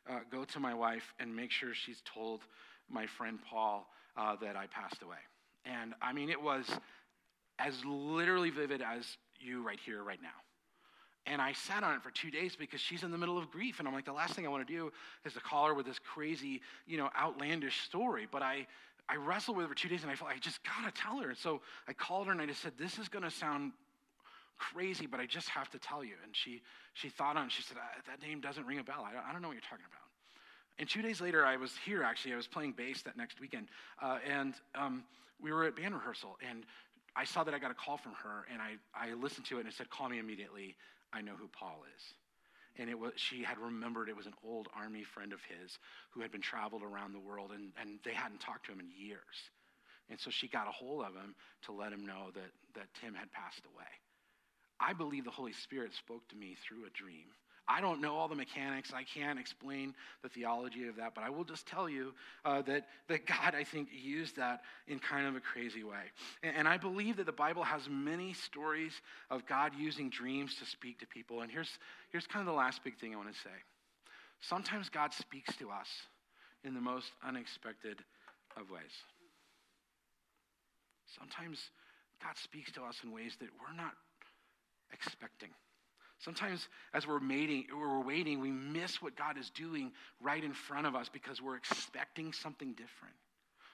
uh, 0.10 0.20
go 0.32 0.44
to 0.44 0.60
my 0.60 0.74
wife 0.74 1.14
and 1.20 1.36
make 1.36 1.52
sure 1.52 1.74
she's 1.74 2.02
told 2.06 2.42
my 2.90 3.08
friend 3.08 3.40
Paul 3.50 3.88
uh, 4.18 4.36
that 4.42 4.56
I 4.56 4.68
passed 4.68 5.02
away. 5.02 5.18
And 5.66 5.94
I 6.02 6.14
mean, 6.14 6.30
it 6.30 6.42
was 6.42 6.66
as 7.58 7.74
literally 7.86 8.50
vivid 8.50 8.82
as 8.82 9.18
you 9.40 9.64
right 9.64 9.80
here, 9.84 10.04
right 10.04 10.22
now. 10.22 10.30
And 11.26 11.42
I 11.42 11.54
sat 11.54 11.84
on 11.84 11.96
it 11.96 12.02
for 12.02 12.12
two 12.12 12.30
days 12.30 12.56
because 12.56 12.82
she's 12.82 13.04
in 13.04 13.12
the 13.12 13.18
middle 13.18 13.38
of 13.38 13.50
grief. 13.50 13.80
And 13.80 13.88
I'm 13.88 13.94
like, 13.94 14.06
the 14.06 14.14
last 14.14 14.34
thing 14.34 14.46
I 14.46 14.50
want 14.50 14.68
to 14.68 14.74
do 14.74 14.92
is 15.26 15.34
to 15.34 15.40
call 15.40 15.68
her 15.68 15.74
with 15.74 15.86
this 15.86 16.00
crazy, 16.00 16.62
you 16.86 16.98
know, 16.98 17.10
outlandish 17.18 17.82
story. 17.82 18.28
But 18.30 18.42
I, 18.42 18.68
I 19.08 19.16
wrestled 19.16 19.56
with 19.56 19.66
her 19.66 19.70
for 19.70 19.76
two 19.76 19.88
days 19.88 20.04
and 20.04 20.12
I 20.12 20.16
felt 20.16 20.32
I 20.32 20.38
just 20.38 20.60
got 20.64 20.94
to 20.94 21.02
tell 21.02 21.20
her. 21.20 21.30
And 21.30 21.38
so 21.38 21.62
I 21.88 21.94
called 21.94 22.28
her 22.28 22.34
and 22.34 22.42
I 22.42 22.46
just 22.46 22.62
said, 22.62 22.74
this 22.78 22.98
is 22.98 23.08
going 23.08 23.24
to 23.24 23.32
sound 23.32 23.72
crazy, 24.58 25.06
but 25.06 25.20
I 25.20 25.26
just 25.26 25.50
have 25.50 25.70
to 25.72 25.80
tell 25.80 26.04
you. 26.04 26.16
And 26.26 26.36
she, 26.36 26.62
she 26.94 27.08
thought 27.10 27.38
on 27.38 27.46
it. 27.46 27.52
She 27.52 27.64
said, 27.64 27.78
that 28.08 28.22
name 28.22 28.42
doesn't 28.42 28.66
ring 28.66 28.80
a 28.80 28.84
bell. 28.84 29.08
I 29.08 29.14
don't, 29.14 29.26
I 29.26 29.32
don't 29.32 29.42
know 29.42 29.48
what 29.48 29.56
you're 29.56 29.62
talking 29.62 29.86
about. 29.88 30.00
And 30.80 30.90
two 30.90 31.02
days 31.02 31.22
later, 31.22 31.46
I 31.46 31.56
was 31.56 31.72
here 31.86 32.04
actually. 32.04 32.34
I 32.34 32.38
was 32.38 32.48
playing 32.48 32.74
bass 32.74 33.02
that 33.04 33.16
next 33.16 33.40
weekend. 33.40 33.68
Uh, 34.02 34.18
and 34.30 34.56
um, 34.76 35.04
we 35.42 35.52
were 35.52 35.64
at 35.66 35.76
band 35.76 35.94
rehearsal. 35.94 36.38
And 36.50 36.66
I 37.16 37.26
saw 37.26 37.44
that 37.44 37.54
I 37.54 37.60
got 37.60 37.72
a 37.72 37.76
call 37.76 37.98
from 37.98 38.14
her. 38.24 38.46
And 38.52 38.62
I, 38.62 38.76
I 38.94 39.14
listened 39.14 39.46
to 39.48 39.58
it 39.58 39.62
and 39.62 39.70
it 39.70 39.76
said, 39.76 39.90
call 39.90 40.10
me 40.10 40.20
immediately. 40.20 40.76
I 41.14 41.22
know 41.22 41.36
who 41.38 41.48
Paul 41.48 41.84
is. 41.96 42.04
And 42.78 42.90
it 42.90 42.98
was, 42.98 43.14
she 43.16 43.44
had 43.44 43.60
remembered 43.60 44.10
it 44.10 44.18
was 44.18 44.26
an 44.26 44.34
old 44.44 44.68
army 44.76 45.04
friend 45.04 45.32
of 45.32 45.40
his 45.42 45.78
who 46.10 46.22
had 46.22 46.32
been 46.32 46.42
traveled 46.42 46.82
around 46.82 47.14
the 47.14 47.20
world, 47.20 47.52
and, 47.54 47.72
and 47.80 48.00
they 48.04 48.14
hadn't 48.14 48.40
talked 48.40 48.66
to 48.66 48.72
him 48.72 48.80
in 48.80 48.90
years. 48.90 49.52
And 50.10 50.20
so 50.20 50.32
she 50.32 50.48
got 50.48 50.68
a 50.68 50.72
hold 50.72 51.06
of 51.06 51.14
him 51.14 51.36
to 51.66 51.72
let 51.72 51.94
him 51.94 52.06
know 52.06 52.32
that, 52.34 52.52
that 52.74 52.88
Tim 53.00 53.14
had 53.14 53.32
passed 53.32 53.62
away. 53.74 53.86
I 54.80 54.94
believe 54.94 55.24
the 55.24 55.32
Holy 55.32 55.54
Spirit 55.54 55.94
spoke 55.94 56.28
to 56.30 56.36
me 56.36 56.58
through 56.66 56.86
a 56.86 56.90
dream 56.90 57.30
I 57.68 57.80
don't 57.80 58.02
know 58.02 58.16
all 58.16 58.28
the 58.28 58.36
mechanics. 58.36 58.92
I 58.94 59.04
can't 59.04 59.40
explain 59.40 59.94
the 60.22 60.30
theology 60.30 60.88
of 60.88 60.98
that, 60.98 61.16
but 61.16 61.24
I 61.24 61.30
will 61.30 61.46
just 61.46 61.66
tell 61.66 61.90
you 61.90 62.14
uh, 62.44 62.62
that, 62.64 62.88
that 63.08 63.26
God, 63.26 63.56
I 63.56 63.64
think, 63.64 63.88
used 63.92 64.36
that 64.36 64.62
in 64.88 65.00
kind 65.00 65.26
of 65.26 65.36
a 65.36 65.40
crazy 65.40 65.84
way. 65.84 66.12
And, 66.44 66.58
and 66.58 66.68
I 66.68 66.78
believe 66.78 67.18
that 67.18 67.26
the 67.26 67.32
Bible 67.32 67.64
has 67.64 67.88
many 67.90 68.34
stories 68.34 68.94
of 69.30 69.46
God 69.46 69.72
using 69.78 70.10
dreams 70.10 70.56
to 70.60 70.66
speak 70.66 71.00
to 71.00 71.08
people. 71.08 71.42
And 71.42 71.50
here's, 71.50 71.70
here's 72.12 72.28
kind 72.28 72.42
of 72.42 72.54
the 72.54 72.58
last 72.58 72.84
big 72.84 72.98
thing 73.00 73.14
I 73.14 73.18
want 73.18 73.34
to 73.34 73.40
say. 73.40 73.56
Sometimes 74.42 74.90
God 74.90 75.14
speaks 75.14 75.56
to 75.58 75.70
us 75.70 75.88
in 76.66 76.74
the 76.74 76.82
most 76.82 77.12
unexpected 77.26 78.00
of 78.58 78.70
ways. 78.70 78.92
Sometimes 81.18 81.60
God 82.22 82.38
speaks 82.38 82.72
to 82.74 82.84
us 82.84 82.98
in 83.04 83.12
ways 83.12 83.38
that 83.40 83.50
we're 83.60 83.76
not 83.76 83.94
expecting. 84.92 85.50
Sometimes, 86.20 86.70
as 86.94 87.06
we're, 87.06 87.20
mating, 87.20 87.66
we're 87.74 88.00
waiting, 88.00 88.40
we 88.40 88.52
miss 88.52 89.02
what 89.02 89.16
God 89.16 89.38
is 89.38 89.50
doing 89.50 89.92
right 90.22 90.44
in 90.44 90.54
front 90.54 90.88
of 90.88 90.96
us 90.96 91.10
because 91.10 91.42
we're 91.42 91.58
expecting 91.58 92.32
something 92.32 92.70
different. 92.74 93.16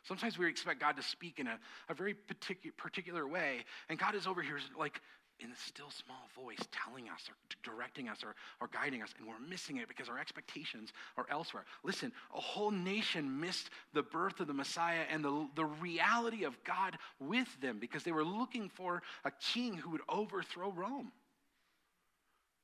Sometimes 0.04 0.38
we 0.38 0.48
expect 0.48 0.80
God 0.80 0.96
to 0.98 1.04
speak 1.04 1.40
in 1.40 1.48
a, 1.48 1.60
a 1.90 1.94
very 1.94 2.14
particular, 2.14 2.74
particular 2.78 3.28
way, 3.28 3.66
and 3.90 4.00
God 4.00 4.16
is 4.16 4.26
over 4.26 4.42
here 4.42 4.60
like 4.78 5.02
in 5.40 5.52
a 5.52 5.56
still 5.56 5.90
small 5.90 6.28
voice 6.36 6.60
telling 6.72 7.10
us 7.10 7.30
or 7.30 7.36
directing 7.64 8.10
us 8.10 8.24
or, 8.24 8.36
or 8.60 8.68
guiding 8.68 9.02
us, 9.02 9.14
and 9.18 9.28
we're 9.28 9.40
missing 9.40 9.78
it 9.78 9.88
because 9.88 10.10
our 10.10 10.20
expectations 10.20 10.92
are 11.18 11.26
elsewhere. 11.30 11.66
Listen, 11.84 12.12
a 12.36 12.42
whole 12.42 12.72
nation 12.72 13.40
missed 13.40 13.70
the 13.94 14.04
birth 14.04 14.40
of 14.40 14.48
the 14.48 14.54
Messiah 14.54 15.04
and 15.10 15.24
the, 15.24 15.48
the 15.56 15.66
reality 15.66 16.44
of 16.44 16.62
God 16.64 16.98
with 17.20 17.48
them 17.62 17.80
because 17.80 18.04
they 18.04 18.12
were 18.12 18.26
looking 18.26 18.70
for 18.70 19.02
a 19.24 19.32
king 19.32 19.76
who 19.76 19.92
would 19.92 20.02
overthrow 20.10 20.72
Rome. 20.72 21.12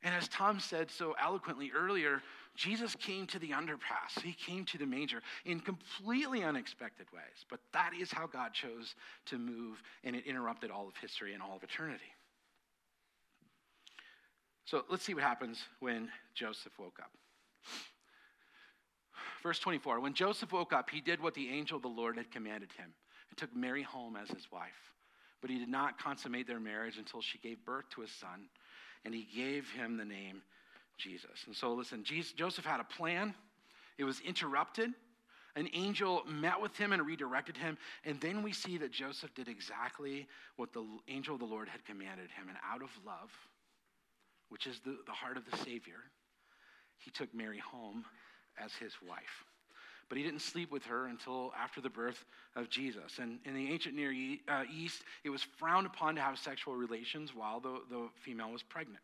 And 0.06 0.14
as 0.14 0.28
Tom 0.28 0.60
said 0.60 0.92
so 0.92 1.16
eloquently 1.20 1.72
earlier, 1.76 2.22
Jesus 2.56 2.96
came 2.96 3.26
to 3.26 3.40
the 3.40 3.50
underpass. 3.50 4.22
He 4.24 4.34
came 4.34 4.64
to 4.66 4.78
the 4.78 4.86
manger 4.86 5.20
in 5.46 5.60
completely 5.60 6.44
unexpected 6.44 7.08
ways. 7.12 7.44
But 7.50 7.60
that 7.74 7.90
is 8.00 8.12
how 8.12 8.28
God 8.28 8.54
chose 8.54 8.94
to 9.26 9.40
move, 9.40 9.82
and 10.04 10.16
it 10.16 10.28
interrupted 10.28 10.70
all 10.70 10.88
of 10.88 10.96
history 10.96 11.34
and 11.34 11.42
all 11.42 11.56
of 11.56 11.64
eternity. 11.64 12.14
So 14.66 14.84
let's 14.92 15.04
see 15.04 15.16
what 15.16 15.24
happens 15.24 15.64
when 15.80 16.10
Joseph 16.36 16.78
woke 16.78 17.00
up. 17.02 17.12
Verse 19.42 19.58
24 19.58 20.00
When 20.02 20.14
Joseph 20.14 20.52
woke 20.52 20.72
up, 20.72 20.92
he 20.92 21.02
did 21.02 21.20
what 21.20 21.34
the 21.34 21.50
angel 21.50 21.78
of 21.78 21.82
the 21.82 21.90
Lord 21.90 22.18
had 22.18 22.30
commanded 22.30 22.72
him 22.74 22.94
and 23.30 23.38
took 23.38 23.56
Mary 23.56 23.82
home 23.82 24.16
as 24.16 24.30
his 24.30 24.52
wife. 24.52 24.94
But 25.42 25.50
he 25.50 25.58
did 25.58 25.70
not 25.70 25.98
consummate 25.98 26.48
their 26.48 26.60
marriage 26.60 27.00
until 27.00 27.22
she 27.22 27.40
gave 27.40 27.66
birth 27.66 27.90
to 27.96 28.04
a 28.04 28.08
son 28.08 28.50
and 29.06 29.14
he 29.14 29.28
gave 29.36 29.70
him 29.70 29.98
the 29.98 30.06
name 30.06 30.42
Jesus. 30.98 31.44
And 31.46 31.56
so, 31.56 31.74
listen, 31.74 32.04
Jesus, 32.04 32.34
Joseph 32.34 32.66
had 32.66 32.80
a 32.80 32.84
plan, 32.84 33.34
it 33.98 34.04
was 34.04 34.20
interrupted. 34.22 34.92
An 35.58 35.70
angel 35.74 36.24
met 36.28 36.60
with 36.60 36.76
him 36.76 36.92
and 36.92 37.06
redirected 37.06 37.56
him. 37.56 37.78
And 38.04 38.20
then 38.20 38.44
we 38.44 38.52
see 38.52 38.78
that 38.80 38.92
Joseph 38.92 39.34
did 39.36 39.48
exactly 39.48 40.28
what 40.58 40.74
the 40.74 40.86
angel 41.08 41.36
of 41.36 41.40
the 41.40 41.46
Lord 41.46 41.70
had 41.70 41.86
commanded 41.86 42.30
him. 42.32 42.50
And 42.50 42.58
out 42.70 42.82
of 42.82 42.90
love, 43.06 43.32
which 44.50 44.68
is 44.68 44.82
the, 44.84 44.98
the 45.06 45.14
heart 45.14 45.38
of 45.38 45.50
the 45.50 45.56
Savior, 45.60 45.96
he 46.98 47.10
took 47.10 47.34
Mary 47.34 47.60
home 47.60 48.04
as 48.62 48.74
his 48.74 48.92
wife. 49.08 49.46
But 50.08 50.18
he 50.18 50.24
didn't 50.24 50.42
sleep 50.42 50.72
with 50.72 50.84
her 50.86 51.08
until 51.08 51.52
after 51.58 51.82
the 51.82 51.90
birth 51.90 52.26
of 52.56 52.70
Jesus. 52.70 53.18
And 53.20 53.40
in 53.46 53.56
the 53.56 53.72
ancient 53.72 53.96
Near 53.96 54.14
uh, 54.48 54.64
East, 54.72 55.04
it 55.24 55.30
was 55.30 55.42
frowned 55.42 55.88
upon 55.88 56.16
to 56.16 56.22
have 56.22 56.38
sexual 56.38 56.76
relations 56.76 57.32
while 57.34 57.60
the, 57.60 57.82
the 57.90 58.08
female 58.24 58.52
was 58.52 58.62
pregnant. 58.62 59.02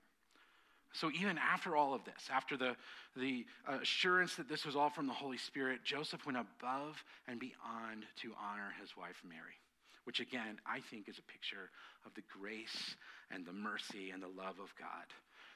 So 0.93 1.09
even 1.11 1.37
after 1.37 1.75
all 1.75 1.93
of 1.93 2.03
this, 2.03 2.29
after 2.31 2.57
the, 2.57 2.75
the 3.15 3.45
assurance 3.67 4.35
that 4.35 4.49
this 4.49 4.65
was 4.65 4.75
all 4.75 4.89
from 4.89 5.07
the 5.07 5.13
Holy 5.13 5.37
Spirit, 5.37 5.79
Joseph 5.83 6.25
went 6.25 6.37
above 6.37 7.03
and 7.27 7.39
beyond 7.39 8.05
to 8.21 8.33
honor 8.39 8.73
his 8.79 8.97
wife 8.97 9.21
Mary, 9.27 9.57
which 10.03 10.19
again, 10.19 10.59
I 10.65 10.81
think 10.81 11.07
is 11.07 11.17
a 11.17 11.31
picture 11.31 11.69
of 12.05 12.13
the 12.13 12.23
grace 12.37 12.95
and 13.31 13.45
the 13.45 13.53
mercy 13.53 14.11
and 14.11 14.21
the 14.21 14.27
love 14.27 14.59
of 14.61 14.73
God 14.77 15.07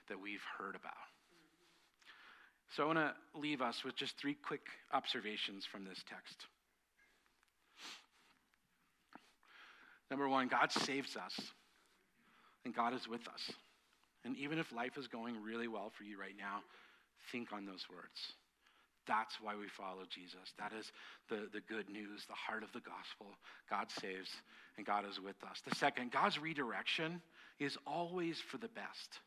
that 0.07 0.19
we've 0.19 0.43
heard 0.57 0.75
about. 0.75 0.93
So 2.71 2.83
I 2.83 2.85
want 2.87 2.99
to 2.99 3.39
leave 3.39 3.61
us 3.61 3.83
with 3.83 3.95
just 3.95 4.17
three 4.17 4.33
quick 4.33 4.67
observations 4.93 5.65
from 5.65 5.85
this 5.85 6.03
text. 6.09 6.45
Number 10.11 10.29
one, 10.29 10.47
God 10.47 10.71
saves 10.71 11.15
us, 11.15 11.39
and 12.63 12.75
God 12.75 12.93
is 12.93 13.07
with 13.07 13.27
us. 13.27 13.51
And 14.23 14.35
even 14.37 14.59
if 14.59 14.71
life 14.71 14.97
is 14.97 15.07
going 15.07 15.41
really 15.41 15.67
well 15.67 15.91
for 15.95 16.03
you 16.03 16.19
right 16.19 16.35
now, 16.37 16.61
think 17.31 17.53
on 17.53 17.65
those 17.65 17.85
words. 17.89 18.33
That's 19.07 19.39
why 19.39 19.55
we 19.55 19.67
follow 19.67 20.03
Jesus. 20.09 20.53
That 20.57 20.73
is 20.77 20.91
the, 21.29 21.47
the 21.53 21.61
good 21.61 21.89
news, 21.89 22.25
the 22.27 22.33
heart 22.33 22.63
of 22.63 22.71
the 22.73 22.79
gospel. 22.79 23.37
God 23.69 23.91
saves 23.91 24.29
and 24.77 24.85
God 24.85 25.05
is 25.07 25.19
with 25.19 25.35
us. 25.43 25.61
The 25.67 25.75
second, 25.75 26.11
God's 26.11 26.39
redirection 26.39 27.21
is 27.59 27.77
always 27.85 28.39
for 28.39 28.57
the 28.57 28.67
best. 28.67 29.19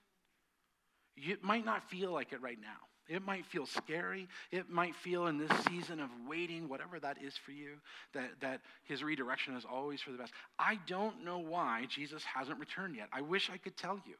It 1.16 1.45
might 1.45 1.64
not 1.64 1.89
feel 1.89 2.12
like 2.12 2.32
it 2.32 2.43
right 2.43 2.59
now. 2.61 2.86
It 3.09 3.24
might 3.24 3.46
feel 3.46 3.66
scary. 3.66 4.28
It 4.50 4.68
might 4.68 4.94
feel 4.96 5.26
in 5.26 5.38
this 5.38 5.50
season 5.66 6.00
of 6.00 6.11
waiting, 6.28 6.68
whatever 6.68 7.00
that 7.00 7.16
is 7.22 7.34
for 7.36 7.52
you, 7.52 7.76
that, 8.12 8.30
that 8.40 8.61
his 8.84 9.02
redirection 9.02 9.56
is 9.56 9.64
always 9.64 10.00
for 10.02 10.12
the 10.12 10.18
best. 10.18 10.32
I 10.59 10.78
don't 10.86 11.24
know 11.24 11.38
why 11.38 11.86
Jesus 11.88 12.22
hasn't 12.24 12.59
returned 12.59 12.96
yet. 12.96 13.09
I 13.12 13.22
wish 13.22 13.50
I 13.50 13.56
could 13.56 13.76
tell 13.76 14.00
you. 14.06 14.14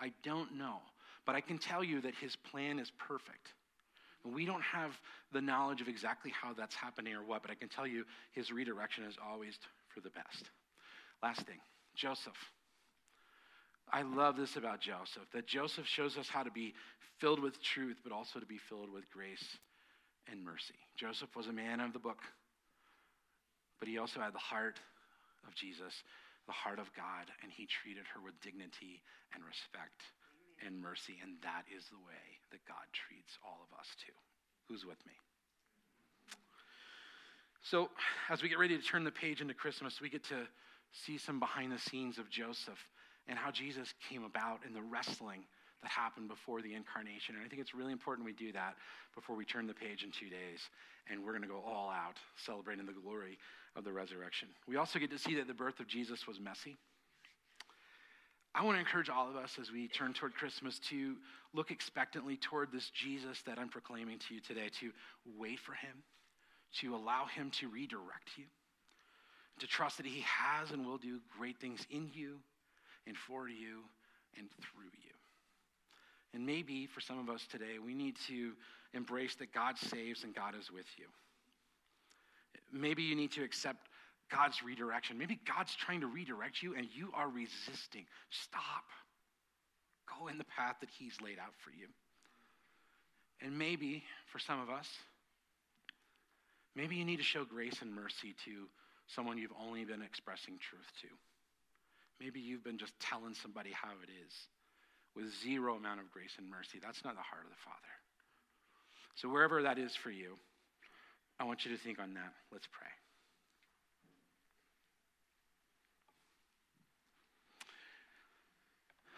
I 0.00 0.12
don't 0.24 0.56
know. 0.58 0.78
But 1.24 1.36
I 1.36 1.40
can 1.40 1.58
tell 1.58 1.84
you 1.84 2.00
that 2.00 2.14
his 2.16 2.34
plan 2.34 2.80
is 2.80 2.90
perfect. 2.98 3.52
We 4.24 4.44
don't 4.44 4.62
have 4.62 4.92
the 5.32 5.40
knowledge 5.40 5.80
of 5.80 5.88
exactly 5.88 6.32
how 6.32 6.52
that's 6.52 6.74
happening 6.74 7.14
or 7.14 7.24
what, 7.24 7.42
but 7.42 7.50
I 7.50 7.54
can 7.54 7.68
tell 7.68 7.86
you 7.86 8.04
his 8.32 8.50
redirection 8.52 9.04
is 9.04 9.16
always 9.24 9.58
for 9.88 10.00
the 10.00 10.10
best. 10.10 10.50
Last 11.22 11.42
thing 11.42 11.58
Joseph. 11.94 12.36
I 13.90 14.02
love 14.02 14.36
this 14.36 14.56
about 14.56 14.80
Joseph 14.80 15.24
that 15.32 15.46
Joseph 15.46 15.86
shows 15.86 16.16
us 16.16 16.28
how 16.28 16.42
to 16.42 16.50
be 16.50 16.74
filled 17.18 17.40
with 17.40 17.62
truth, 17.62 17.98
but 18.02 18.12
also 18.12 18.40
to 18.40 18.46
be 18.46 18.58
filled 18.58 18.92
with 18.92 19.10
grace 19.10 19.58
and 20.30 20.44
mercy. 20.44 20.74
Joseph 20.96 21.34
was 21.36 21.46
a 21.46 21.52
man 21.52 21.80
of 21.80 21.92
the 21.92 21.98
book, 21.98 22.20
but 23.78 23.88
he 23.88 23.98
also 23.98 24.20
had 24.20 24.34
the 24.34 24.38
heart 24.38 24.78
of 25.46 25.54
Jesus, 25.54 26.02
the 26.46 26.52
heart 26.52 26.78
of 26.78 26.92
God, 26.94 27.30
and 27.42 27.52
he 27.52 27.66
treated 27.66 28.04
her 28.14 28.20
with 28.24 28.40
dignity 28.40 29.02
and 29.34 29.42
respect 29.44 30.02
and 30.64 30.80
mercy, 30.80 31.18
and 31.22 31.34
that 31.42 31.64
is 31.74 31.86
the 31.86 31.98
way 31.98 32.38
that 32.50 32.64
God 32.66 32.86
treats 32.92 33.38
all 33.44 33.66
of 33.66 33.78
us 33.78 33.88
too. 33.98 34.12
Who's 34.68 34.84
with 34.84 35.04
me? 35.06 35.12
So, 37.62 37.90
as 38.28 38.42
we 38.42 38.48
get 38.48 38.58
ready 38.58 38.76
to 38.76 38.82
turn 38.82 39.04
the 39.04 39.10
page 39.10 39.40
into 39.40 39.54
Christmas, 39.54 40.00
we 40.00 40.08
get 40.08 40.24
to 40.24 40.46
see 40.92 41.18
some 41.18 41.38
behind 41.38 41.72
the 41.72 41.78
scenes 41.78 42.18
of 42.18 42.28
Joseph 42.28 42.78
and 43.28 43.38
how 43.38 43.50
Jesus 43.50 43.94
came 44.08 44.24
about 44.24 44.60
and 44.66 44.74
the 44.74 44.82
wrestling 44.82 45.44
that 45.82 45.90
happened 45.90 46.28
before 46.28 46.62
the 46.62 46.74
incarnation. 46.74 47.34
And 47.34 47.44
I 47.44 47.48
think 47.48 47.60
it's 47.60 47.74
really 47.74 47.92
important 47.92 48.24
we 48.24 48.32
do 48.32 48.52
that 48.52 48.76
before 49.14 49.36
we 49.36 49.44
turn 49.44 49.66
the 49.66 49.74
page 49.74 50.04
in 50.04 50.10
two 50.10 50.28
days. 50.28 50.60
And 51.10 51.24
we're 51.24 51.32
going 51.32 51.42
to 51.42 51.48
go 51.48 51.62
all 51.66 51.90
out 51.90 52.16
celebrating 52.36 52.86
the 52.86 52.92
glory 52.92 53.38
of 53.74 53.84
the 53.84 53.92
resurrection. 53.92 54.48
We 54.68 54.76
also 54.76 54.98
get 54.98 55.10
to 55.10 55.18
see 55.18 55.34
that 55.36 55.48
the 55.48 55.54
birth 55.54 55.80
of 55.80 55.88
Jesus 55.88 56.26
was 56.26 56.38
messy. 56.38 56.76
I 58.54 58.64
want 58.64 58.76
to 58.76 58.80
encourage 58.80 59.08
all 59.08 59.28
of 59.28 59.36
us 59.36 59.58
as 59.60 59.72
we 59.72 59.88
turn 59.88 60.12
toward 60.12 60.34
Christmas 60.34 60.78
to 60.90 61.16
look 61.54 61.70
expectantly 61.70 62.36
toward 62.36 62.70
this 62.70 62.90
Jesus 62.90 63.40
that 63.46 63.58
I'm 63.58 63.70
proclaiming 63.70 64.18
to 64.28 64.34
you 64.34 64.40
today, 64.40 64.68
to 64.80 64.92
wait 65.38 65.58
for 65.58 65.72
him, 65.72 66.02
to 66.80 66.94
allow 66.94 67.24
him 67.26 67.50
to 67.60 67.68
redirect 67.68 68.36
you, 68.36 68.44
to 69.58 69.66
trust 69.66 69.96
that 69.96 70.06
he 70.06 70.20
has 70.20 70.70
and 70.70 70.86
will 70.86 70.98
do 70.98 71.18
great 71.38 71.58
things 71.60 71.86
in 71.90 72.10
you 72.12 72.40
and 73.06 73.16
for 73.16 73.48
you 73.48 73.82
and 74.38 74.48
through 74.60 74.90
you. 75.02 75.12
And 76.34 76.46
maybe 76.46 76.86
for 76.86 77.00
some 77.00 77.18
of 77.18 77.28
us 77.28 77.46
today, 77.50 77.78
we 77.84 77.94
need 77.94 78.16
to 78.28 78.52
embrace 78.94 79.34
that 79.36 79.52
God 79.52 79.76
saves 79.76 80.24
and 80.24 80.34
God 80.34 80.54
is 80.58 80.70
with 80.70 80.86
you. 80.96 81.06
Maybe 82.72 83.02
you 83.02 83.14
need 83.14 83.32
to 83.32 83.44
accept 83.44 83.88
God's 84.30 84.62
redirection. 84.62 85.18
Maybe 85.18 85.38
God's 85.46 85.74
trying 85.74 86.00
to 86.00 86.06
redirect 86.06 86.62
you 86.62 86.74
and 86.74 86.88
you 86.94 87.10
are 87.14 87.28
resisting. 87.28 88.06
Stop. 88.30 88.84
Go 90.18 90.28
in 90.28 90.38
the 90.38 90.44
path 90.44 90.76
that 90.80 90.88
He's 90.90 91.16
laid 91.22 91.38
out 91.38 91.52
for 91.62 91.70
you. 91.70 91.88
And 93.44 93.58
maybe 93.58 94.04
for 94.30 94.38
some 94.38 94.60
of 94.60 94.70
us, 94.70 94.88
maybe 96.74 96.96
you 96.96 97.04
need 97.04 97.18
to 97.18 97.24
show 97.24 97.44
grace 97.44 97.82
and 97.82 97.94
mercy 97.94 98.34
to 98.44 98.68
someone 99.06 99.36
you've 99.36 99.52
only 99.60 99.84
been 99.84 100.02
expressing 100.02 100.54
truth 100.58 100.90
to. 101.02 101.08
Maybe 102.22 102.38
you've 102.38 102.62
been 102.62 102.78
just 102.78 102.92
telling 103.00 103.34
somebody 103.34 103.70
how 103.72 103.90
it 104.02 104.10
is 104.24 104.32
with 105.16 105.26
zero 105.42 105.74
amount 105.74 105.98
of 106.00 106.10
grace 106.12 106.30
and 106.38 106.48
mercy. 106.48 106.78
That's 106.80 107.04
not 107.04 107.16
the 107.16 107.22
heart 107.22 107.42
of 107.44 107.50
the 107.50 107.56
Father. 107.64 107.78
So, 109.16 109.28
wherever 109.28 109.62
that 109.62 109.78
is 109.78 109.96
for 109.96 110.10
you, 110.10 110.38
I 111.40 111.44
want 111.44 111.64
you 111.64 111.72
to 111.72 111.82
think 111.82 111.98
on 111.98 112.14
that. 112.14 112.32
Let's 112.52 112.68
pray. 112.70 112.86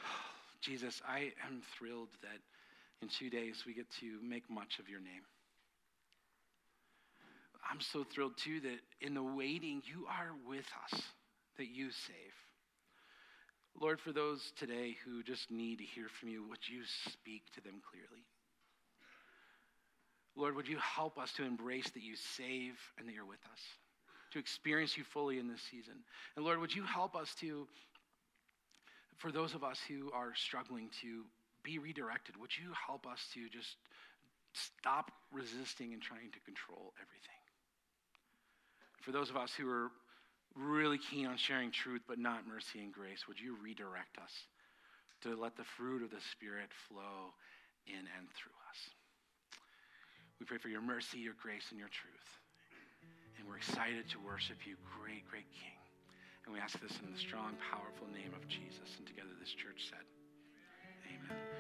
Jesus, 0.63 1.03
I 1.07 1.33
am 1.47 1.61
thrilled 1.79 2.09
that 2.23 2.41
in 3.03 3.09
two 3.09 3.29
days 3.29 3.65
we 3.67 3.75
get 3.75 3.91
to 4.01 4.19
make 4.23 4.49
much 4.49 4.79
of 4.79 4.89
your 4.89 5.01
name. 5.01 5.23
I'm 7.71 7.81
so 7.81 8.05
thrilled 8.05 8.39
too 8.39 8.61
that 8.61 8.79
in 9.01 9.13
the 9.15 9.23
waiting, 9.23 9.83
you 9.85 10.07
are 10.07 10.33
with 10.49 10.67
us, 10.91 11.03
that 11.59 11.69
you 11.69 11.91
save. 11.91 12.44
Lord, 13.81 14.01
for 14.01 14.13
those 14.13 14.53
today 14.57 14.97
who 15.05 15.23
just 15.23 15.51
need 15.51 15.79
to 15.79 15.85
hear 15.85 16.07
from 16.09 16.29
you, 16.29 16.49
would 16.49 16.67
you 16.69 16.83
speak 17.11 17.43
to 17.55 17.61
them 17.61 17.81
clearly? 17.91 18.25
Lord, 20.37 20.57
would 20.57 20.69
you 20.69 20.79
help 20.79 21.19
us 21.19 21.33
to 21.35 21.45
embrace 21.45 21.91
that 21.91 22.03
you 22.03 22.17
save 22.17 22.79
and 22.99 23.09
that 23.09 23.15
you're 23.15 23.25
with 23.25 23.45
us, 23.53 23.61
to 24.33 24.39
experience 24.39 24.97
you 24.97 25.05
fully 25.05 25.39
in 25.39 25.49
this 25.49 25.63
season? 25.71 25.95
And 26.37 26.45
Lord, 26.45 26.61
would 26.61 26.75
you 26.75 26.83
help 26.85 27.15
us 27.15 27.35
to 27.41 27.67
for 29.17 29.33
those 29.33 29.55
of 29.55 29.65
us 29.65 29.81
who 29.89 30.11
are 30.13 30.35
struggling 30.35 30.91
to 31.03 31.25
be 31.63 31.79
redirected, 31.79 32.37
would 32.37 32.57
you 32.57 32.73
help 32.87 33.07
us 33.07 33.27
to 33.35 33.49
just 33.49 33.77
stop 34.53 35.11
resisting 35.33 35.93
and 35.93 36.03
trying 36.03 36.31
to 36.33 36.41
control 36.41 36.93
everything? 37.01 37.41
For 39.01 39.13
those 39.13 39.31
of 39.31 39.37
us 39.37 39.53
who 39.55 39.69
are 39.69 39.91
really 40.57 40.99
keen 40.99 41.27
on 41.27 41.37
sharing 41.37 41.71
truth 41.71 42.03
but 42.07 42.19
not 42.19 42.47
mercy 42.47 42.81
and 42.81 42.93
grace, 42.93 43.27
would 43.27 43.41
you 43.41 43.57
redirect 43.63 44.19
us 44.19 44.33
to 45.23 45.35
let 45.37 45.57
the 45.57 45.65
fruit 45.77 46.03
of 46.03 46.11
the 46.11 46.23
Spirit 46.33 46.71
flow 46.89 47.35
in 47.87 47.99
and 47.99 48.27
through 48.35 48.57
us? 48.71 48.81
We 50.39 50.47
pray 50.47 50.59
for 50.59 50.69
your 50.69 50.83
mercy, 50.83 51.19
your 51.19 51.35
grace, 51.41 51.67
and 51.71 51.79
your 51.79 51.91
truth. 51.91 52.31
And 53.39 53.49
we're 53.49 53.57
excited 53.57 54.09
to 54.11 54.19
worship 54.21 54.67
you, 54.67 54.77
great, 55.01 55.27
great 55.31 55.51
King. 55.51 55.79
And 56.45 56.53
we 56.53 56.61
ask 56.61 56.79
this 56.81 56.99
in 57.03 57.13
the 57.13 57.19
strong, 57.19 57.57
powerful 57.71 58.07
name 58.13 58.35
of 58.35 58.47
Jesus. 58.49 58.99
And 58.99 59.07
together 59.07 59.33
this 59.41 59.53
church 59.53 59.89
said, 59.89 60.05
Amen. 61.09 61.54